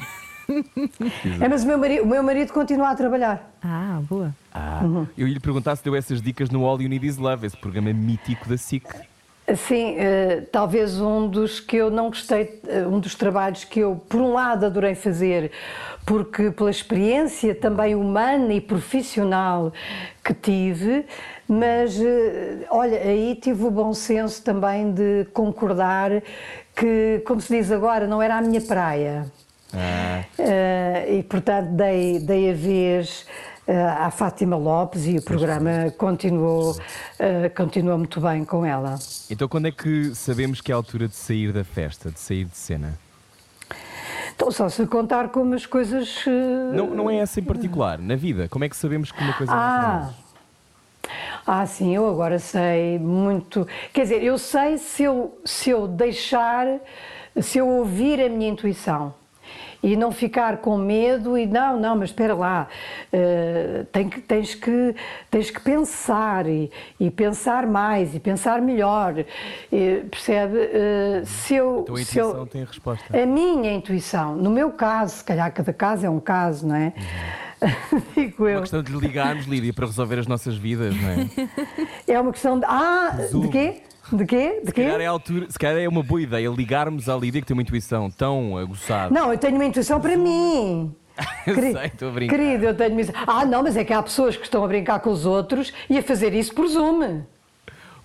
É, 1.42 1.50
mas 1.50 1.64
o 1.64 1.68
meu, 1.68 1.78
marido, 1.78 2.04
o 2.04 2.08
meu 2.08 2.24
marido 2.24 2.54
continua 2.54 2.92
a 2.92 2.96
trabalhar. 2.96 3.52
Ah, 3.62 4.00
boa. 4.10 4.34
Ah, 4.54 4.82
Eu 5.18 5.28
ia 5.28 5.34
lhe 5.34 5.40
perguntar 5.42 5.76
se 5.76 5.84
deu 5.84 5.94
essas 5.96 6.22
dicas 6.22 6.50
no 6.50 6.66
All 6.66 6.82
You 6.82 6.88
Need 6.88 7.06
Is 7.06 7.18
Love, 7.18 7.46
esse 7.46 7.58
programa 7.58 7.92
mítico 7.94 8.48
da 8.48 8.58
SIC. 8.58 8.86
Sim, 9.56 9.96
eh, 9.98 10.44
talvez 10.52 11.00
um 11.00 11.30
dos 11.30 11.62
que 11.62 11.78
eu 11.78 11.90
não 11.90 12.10
gostei, 12.10 12.60
eh, 12.68 12.86
um 12.86 13.00
dos 13.00 13.16
trabalhos 13.16 13.64
que 13.64 13.80
eu, 13.80 13.96
por 14.10 14.20
um 14.20 14.34
lado, 14.34 14.66
adorei 14.66 14.94
fazer, 14.94 15.52
porque 16.06 16.52
pela 16.52 16.70
experiência 16.70 17.56
também 17.56 17.96
humana 17.96 18.52
e 18.52 18.60
profissional 18.60 19.72
que 20.22 20.34
tive, 20.34 21.06
mas 21.48 21.98
eh, 21.98 22.68
olha, 22.70 23.00
aí 23.00 23.36
tive 23.42 23.64
o 23.64 23.72
bom 23.72 23.94
senso 23.94 24.44
também 24.44 24.92
de 24.92 25.26
concordar 25.34 26.12
que, 26.76 27.24
como 27.26 27.40
se 27.40 27.56
diz 27.56 27.72
agora, 27.72 28.06
não 28.06 28.22
era 28.22 28.36
a 28.36 28.42
minha 28.42 28.60
praia. 28.60 29.32
Ah, 29.74 31.06
e 31.10 31.24
portanto 31.24 31.70
dei, 31.72 32.20
dei 32.20 32.52
a 32.52 32.54
vez 32.54 33.26
à 33.74 34.10
Fátima 34.12 34.56
Lopes 34.56 35.06
e 35.06 35.18
o 35.18 35.22
programa 35.22 35.92
continuou, 35.98 36.78
eh, 37.20 37.50
continuou 37.50 37.98
muito 37.98 38.22
bem 38.22 38.46
com 38.46 38.66
ela. 38.66 38.96
então 39.30 39.48
quando 39.48 39.68
é 39.68 39.72
que 39.72 40.16
sabemos 40.16 40.62
que 40.62 40.72
é 40.72 40.74
a 40.74 40.78
altura 40.78 41.08
de 41.08 41.16
sair 41.16 41.52
da 41.52 41.64
festa, 41.64 42.10
de 42.10 42.20
sair 42.20 42.46
de 42.46 42.56
cena? 42.58 42.98
Então, 44.36 44.52
só 44.52 44.70
se 44.70 44.86
contar 44.86 45.30
como 45.30 45.56
as 45.56 45.66
coisas. 45.66 46.24
eh, 46.28 46.76
Não, 46.76 46.92
não 46.92 47.10
é 47.10 47.18
essa 47.18 47.40
em 47.40 47.44
particular, 47.44 47.98
na 47.98 48.16
vida. 48.16 48.48
Como 48.48 48.64
é 48.64 48.70
que 48.70 48.76
sabemos 48.78 49.12
que 49.12 49.22
uma 49.22 49.34
coisa 49.34 49.52
Ah! 49.54 50.10
Ah, 51.46 51.66
sim, 51.66 51.96
eu 51.96 52.08
agora 52.08 52.38
sei 52.40 53.00
muito. 53.00 53.66
Quer 53.94 54.02
dizer, 54.04 54.22
eu 54.24 54.38
sei 54.38 54.78
se 54.78 55.04
eu, 55.04 55.40
se 55.46 55.70
eu 55.70 55.88
deixar, 55.88 56.68
se 57.42 57.58
eu 57.58 57.68
ouvir 57.68 58.22
a 58.22 58.30
minha 58.30 58.50
intuição 58.50 59.14
e 59.84 59.96
não 59.96 60.12
ficar 60.12 60.58
com 60.58 60.78
medo 60.78 61.38
e 61.38 61.46
não, 61.46 61.80
não, 61.80 61.96
mas 61.96 62.10
espera 62.10 62.34
lá, 62.36 62.68
eh, 63.14 63.86
tem 63.92 64.10
que, 64.10 64.20
tens, 64.22 64.56
que, 64.56 64.96
tens 65.30 65.50
que 65.52 65.60
pensar 65.62 66.48
e, 66.48 66.72
e 67.00 67.10
pensar 67.12 67.66
mais 67.68 68.14
e 68.16 68.20
pensar 68.20 68.62
melhor, 68.62 69.14
eh, 69.72 70.02
percebe? 70.10 70.58
Eh, 70.74 71.22
se 71.26 71.56
eu, 71.56 71.86
a 71.90 71.98
se 72.04 72.18
eu- 72.18 72.30
intuição 72.30 72.46
tem 72.48 72.62
a 72.64 72.66
resposta. 72.66 73.22
a 73.22 73.26
minha 73.26 73.72
intuição, 73.72 74.36
no 74.36 74.50
meu 74.50 74.72
caso, 74.72 75.18
se 75.18 75.24
calhar 75.24 75.52
cada 75.54 75.72
caso 75.74 76.06
é 76.06 76.10
um 76.10 76.20
caso, 76.20 76.68
não 76.68 76.76
é? 76.76 76.94
Digo 78.16 78.48
eu. 78.48 78.56
Uma 78.56 78.62
questão 78.62 78.84
de 78.84 78.92
ligarmos, 78.94 79.46
Lídia, 79.48 79.74
para 79.74 79.86
resolver 79.88 80.20
as 80.20 80.28
nossas 80.28 80.56
vidas, 80.58 80.96
não 80.96 81.10
é? 81.10 81.28
É 82.08 82.20
uma 82.20 82.32
questão 82.32 82.60
de. 82.60 82.66
Ah, 82.66 83.18
Zoom. 83.32 83.42
de 83.42 83.48
quê? 83.50 83.82
De 84.12 84.26
quê? 84.26 84.62
De 84.64 84.72
quê? 84.72 84.84
calhar, 84.84 85.02
é 85.02 85.06
altura, 85.06 85.46
se 85.50 85.60
calhar 85.60 85.78
é 85.78 85.88
uma 85.88 86.02
boa 86.04 86.22
ideia 86.22 86.50
ligarmos 86.50 87.10
à 87.10 87.16
Lídia, 87.16 87.42
que 87.42 87.48
tem 87.48 87.54
uma 87.56 87.62
intuição 87.62 88.10
tão 88.10 88.58
aguçada. 88.58 89.14
Não, 89.14 89.32
eu 89.32 89.38
tenho 89.38 89.56
uma 89.56 89.66
intuição 89.66 90.00
para 90.00 90.16
mim. 90.18 90.94
Eu 91.48 91.56
Queri- 91.56 91.72
sei, 91.74 91.86
estou 91.88 92.10
a 92.10 92.12
brincar. 92.12 92.36
Querido, 92.36 92.66
eu 92.66 92.76
tenho 92.76 92.92
uma 92.92 93.02
intuição. 93.02 93.24
Ah, 93.26 93.44
não, 93.44 93.64
mas 93.64 93.76
é 93.76 93.84
que 93.84 93.92
há 93.92 94.04
pessoas 94.04 94.38
que 94.38 94.44
estão 94.44 94.64
a 94.64 94.68
brincar 94.68 95.00
com 95.00 95.10
os 95.10 95.26
outros 95.26 95.74
e 95.90 95.98
a 95.98 96.04
fazer 96.04 96.32
isso 96.36 96.54
por 96.54 96.68
Zoom. 96.68 97.22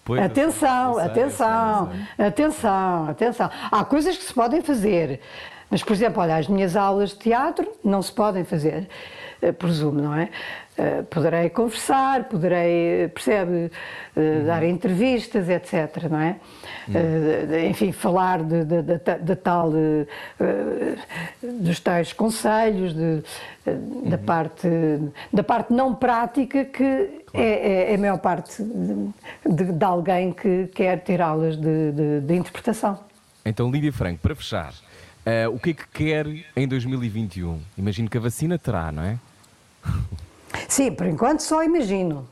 Pois, 0.03 0.20
Atenção, 0.22 0.94
sei, 0.94 1.05
atenção, 1.05 1.90
sei. 2.16 2.26
atenção, 2.26 3.09
atenção. 3.11 3.50
Há 3.70 3.84
coisas 3.84 4.16
que 4.16 4.24
se 4.24 4.32
podem 4.32 4.62
fazer, 4.62 5.20
mas, 5.70 5.82
por 5.82 5.92
exemplo, 5.92 6.22
olha, 6.22 6.36
as 6.36 6.48
minhas 6.48 6.74
aulas 6.74 7.11
de 7.11 7.16
teatro 7.18 7.70
não 7.84 8.00
se 8.00 8.11
podem 8.12 8.44
fazer 8.44 8.88
eh, 9.42 9.53
por 9.53 9.70
Zoom, 9.70 9.92
não 9.92 10.14
é? 10.14 10.30
Eh, 10.79 11.03
Poderei 11.11 11.51
conversar, 11.51 12.25
poderei, 12.25 13.07
percebe, 13.09 13.70
eh, 14.16 14.20
Uhum. 14.20 14.47
dar 14.47 14.64
entrevistas, 14.64 15.47
etc, 15.47 16.05
não 16.11 16.18
é? 16.18 16.37
Eh, 16.89 17.47
de- 17.47 17.66
Enfim, 17.68 17.93
falar 17.93 18.43
de, 18.43 18.64
de- 18.64 18.83
de- 18.83 19.18
de 19.23 19.37
tal, 19.37 19.70
eh, 19.77 20.07
eh, 20.41 20.97
dos 21.61 21.79
tais 21.79 22.14
conselhos, 22.14 22.95
eh, 23.66 23.75
da, 24.07 24.16
Uhum. 24.16 24.23
parte, 24.25 24.68
da 25.31 25.43
parte 25.43 25.75
não 25.75 25.95
prática 25.95 26.64
que 26.64 26.83
é, 27.35 27.43
é- 27.43 27.93
é 27.93 27.95
a 27.95 27.99
maior 27.99 28.18
parte 28.18 28.62
de, 28.62 29.11
alguém 29.85 30.33
que 30.33 30.68
quer 30.68 31.01
ter 31.01 31.20
aulas 31.20 31.55
de, 31.59 31.93
interpretação. 32.35 32.99
Então, 33.45 33.70
Lídia 33.70 33.93
Franco, 33.93 34.20
para 34.20 34.35
fechar, 34.35 34.73
eh, 35.27 35.47
o 35.49 35.59
que 35.59 35.70
é 35.70 35.75
que 35.75 35.87
quer 35.89 36.27
em 36.57 36.66
2021? 36.66 37.61
Imagino 37.77 38.09
que 38.09 38.16
a 38.16 38.20
vacina 38.23 38.59
terá, 38.59 38.91
não 38.91 39.03
é? 39.03 39.18
Sim, 40.68 40.92
por 40.92 41.07
enquanto 41.07 41.40
só 41.40 41.62
imagino. 41.62 42.26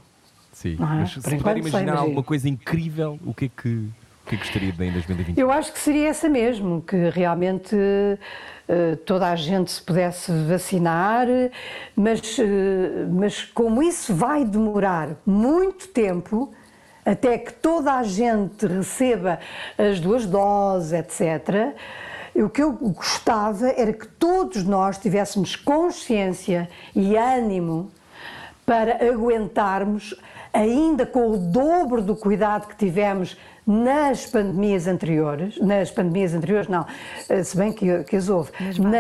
Sim. 0.52 0.74
É? 0.74 0.76
Mas 0.78 1.12
se 1.12 1.20
Por 1.20 1.36
puder 1.36 1.56
imaginar 1.56 1.82
imagino. 1.82 1.98
alguma 1.98 2.22
coisa 2.22 2.48
incrível, 2.48 3.18
o 3.24 3.32
que 3.32 3.46
é 3.46 3.48
que, 3.48 3.68
o 3.68 4.28
que, 4.28 4.34
é 4.34 4.38
que 4.38 4.44
gostaria 4.44 4.70
de 4.70 4.76
ver 4.76 4.88
em 4.88 4.92
2021? 4.92 5.42
Eu 5.42 5.50
acho 5.50 5.72
que 5.72 5.78
seria 5.78 6.08
essa 6.08 6.28
mesmo, 6.28 6.82
que 6.82 7.08
realmente 7.08 7.74
eh, 8.68 8.96
toda 9.06 9.30
a 9.30 9.36
gente 9.36 9.70
se 9.72 9.82
pudesse 9.82 10.30
vacinar, 10.46 11.26
mas, 11.96 12.38
eh, 12.38 13.06
mas 13.10 13.42
como 13.42 13.82
isso 13.82 14.14
vai 14.14 14.44
demorar 14.44 15.16
muito 15.24 15.88
tempo, 15.88 16.52
até 17.06 17.38
que 17.38 17.52
toda 17.54 17.94
a 17.94 18.02
gente 18.02 18.66
receba 18.66 19.40
as 19.78 19.98
duas 19.98 20.26
doses, 20.26 20.92
etc., 20.92 21.74
o 22.32 22.48
que 22.48 22.62
eu 22.62 22.72
gostava 22.72 23.68
era 23.70 23.92
que 23.92 24.06
todos 24.06 24.62
nós 24.62 24.98
tivéssemos 24.98 25.56
consciência 25.56 26.68
e 26.94 27.16
ânimo 27.16 27.90
para 28.70 29.04
aguentarmos, 29.04 30.14
ainda 30.52 31.04
com 31.04 31.32
o 31.32 31.36
dobro 31.36 32.00
do 32.00 32.14
cuidado 32.14 32.68
que 32.68 32.76
tivemos 32.76 33.36
nas 33.66 34.26
pandemias 34.26 34.86
anteriores, 34.86 35.58
nas 35.58 35.90
pandemias 35.90 36.32
anteriores 36.34 36.68
não, 36.68 36.86
eh, 37.28 37.42
se 37.42 37.56
bem 37.56 37.72
que, 37.72 38.04
que 38.04 38.14
as 38.14 38.28
houve, 38.28 38.52
Nas 38.60 38.78
Na- 38.78 38.92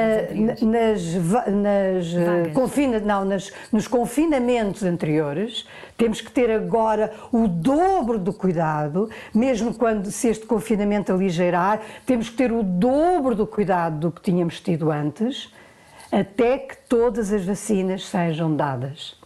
nas, 0.66 1.14
nas, 1.46 2.14
eh, 2.14 2.50
confina, 2.52 2.98
não, 2.98 3.24
nas, 3.24 3.52
nos 3.70 3.86
confinamentos 3.86 4.82
anteriores, 4.82 5.68
temos 5.96 6.20
que 6.20 6.32
ter 6.32 6.50
agora 6.50 7.12
o 7.30 7.46
dobro 7.46 8.18
do 8.18 8.32
cuidado, 8.32 9.08
mesmo 9.32 9.72
quando 9.72 10.10
se 10.10 10.26
este 10.26 10.46
confinamento 10.46 11.12
aligeirar, 11.12 11.80
temos 12.04 12.28
que 12.28 12.36
ter 12.36 12.50
o 12.50 12.64
dobro 12.64 13.36
do 13.36 13.46
cuidado 13.46 13.98
do 14.00 14.10
que 14.10 14.20
tínhamos 14.20 14.58
tido 14.60 14.90
antes, 14.90 15.48
até 16.10 16.58
que 16.58 16.76
todas 16.88 17.32
as 17.32 17.44
vacinas 17.44 18.04
sejam 18.04 18.56
dadas. 18.56 19.19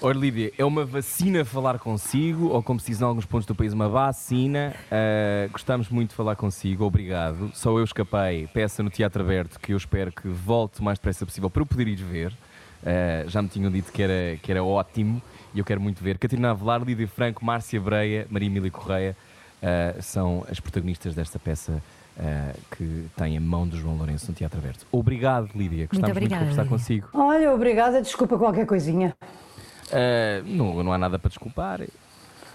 Ora, 0.00 0.16
Lídia, 0.16 0.52
é 0.58 0.64
uma 0.64 0.84
vacina 0.84 1.42
falar 1.42 1.78
consigo, 1.78 2.48
ou 2.48 2.62
como 2.62 2.78
se 2.78 2.90
diz 2.90 3.00
em 3.00 3.04
alguns 3.04 3.24
pontos 3.24 3.46
do 3.46 3.54
país, 3.54 3.72
uma 3.72 3.88
vacina. 3.88 4.74
Uh, 4.86 5.50
gostamos 5.50 5.88
muito 5.88 6.10
de 6.10 6.14
falar 6.14 6.36
consigo, 6.36 6.84
obrigado. 6.84 7.50
Só 7.54 7.70
eu 7.78 7.82
escapei, 7.82 8.46
peça 8.48 8.82
no 8.82 8.90
Teatro 8.90 9.22
Aberto, 9.22 9.58
que 9.58 9.72
eu 9.72 9.76
espero 9.76 10.12
que 10.12 10.28
volte 10.28 10.80
o 10.80 10.84
mais 10.84 10.98
depressa 10.98 11.24
possível 11.24 11.48
para 11.48 11.62
eu 11.62 11.66
poder 11.66 11.88
ir 11.88 11.96
ver. 11.96 12.30
Uh, 12.82 13.28
já 13.28 13.40
me 13.40 13.48
tinham 13.48 13.70
dito 13.70 13.90
que 13.90 14.02
era, 14.02 14.36
que 14.42 14.52
era 14.52 14.62
ótimo 14.62 15.20
e 15.54 15.58
eu 15.58 15.64
quero 15.64 15.80
muito 15.80 16.04
ver. 16.04 16.18
Catarina 16.18 16.50
Avelar, 16.50 16.82
Lídia 16.82 17.08
Franco, 17.08 17.42
Márcia 17.42 17.80
Breia, 17.80 18.26
Maria 18.28 18.48
Emília 18.48 18.70
Correia 18.70 19.16
uh, 19.62 20.02
são 20.02 20.44
as 20.50 20.60
protagonistas 20.60 21.14
desta 21.14 21.38
peça 21.38 21.82
uh, 22.18 22.58
que 22.76 23.06
tem 23.16 23.36
a 23.36 23.40
mão 23.40 23.66
do 23.66 23.76
João 23.76 23.96
Lourenço 23.96 24.28
no 24.28 24.34
Teatro 24.34 24.58
Aberto. 24.58 24.86
Obrigado, 24.90 25.50
Lídia. 25.54 25.86
Gostamos 25.86 26.08
muito, 26.08 26.16
obrigada, 26.16 26.44
de 26.44 26.50
conversar 26.50 26.68
consigo. 26.68 27.08
Olha, 27.12 27.52
obrigada, 27.52 28.02
desculpa 28.02 28.38
qualquer 28.38 28.66
coisinha. 28.66 29.14
Uh, 29.88 30.44
não, 30.46 30.82
não 30.82 30.92
há 30.92 30.98
nada 30.98 31.18
para 31.18 31.28
desculpar. 31.28 31.80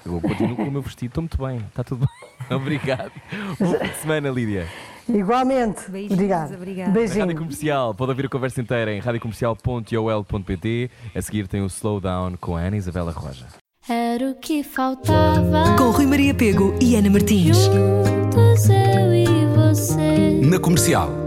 Eu 0.06 0.20
continuo 0.20 0.56
com 0.56 0.64
o 0.64 0.72
meu 0.72 0.82
vestido, 0.82 1.10
estou 1.10 1.22
muito 1.22 1.38
bem, 1.38 1.58
está 1.58 1.84
tudo 1.84 2.08
bem. 2.08 2.10
Obrigado. 2.58 3.12
De 3.60 3.96
semana, 4.02 4.30
Lídia. 4.30 4.68
Igualmente. 5.08 5.90
Beijinhos, 5.90 6.14
obrigada. 6.14 6.56
obrigada. 6.56 6.90
Na 6.90 6.94
Beijinho. 6.94 7.20
Rádio 7.20 7.38
Comercial, 7.38 7.94
pode 7.94 8.12
ouvir 8.12 8.26
a 8.26 8.30
conversa 8.30 8.62
inteira 8.62 8.94
em 8.94 9.00
radiocomercial.ol.pt. 9.00 10.92
A 11.14 11.22
seguir 11.22 11.48
tem 11.48 11.62
o 11.62 11.68
Slowdown 11.68 12.36
com 12.38 12.56
a 12.56 12.62
Ana 12.62 12.78
Isabela 12.78 13.12
Roja. 13.12 13.46
Era 13.88 14.32
o 14.32 14.36
que 14.36 14.64
faltava. 14.64 15.76
Com 15.78 15.92
Rui 15.92 16.06
Maria 16.06 16.34
Pego 16.34 16.76
e 16.82 16.96
Ana 16.96 17.10
Martins. 17.10 17.58
Juntos 17.58 18.70
eu 18.70 19.14
e 19.14 19.31
você. 19.74 20.40
Na 20.44 20.60
comercial. 20.60 21.21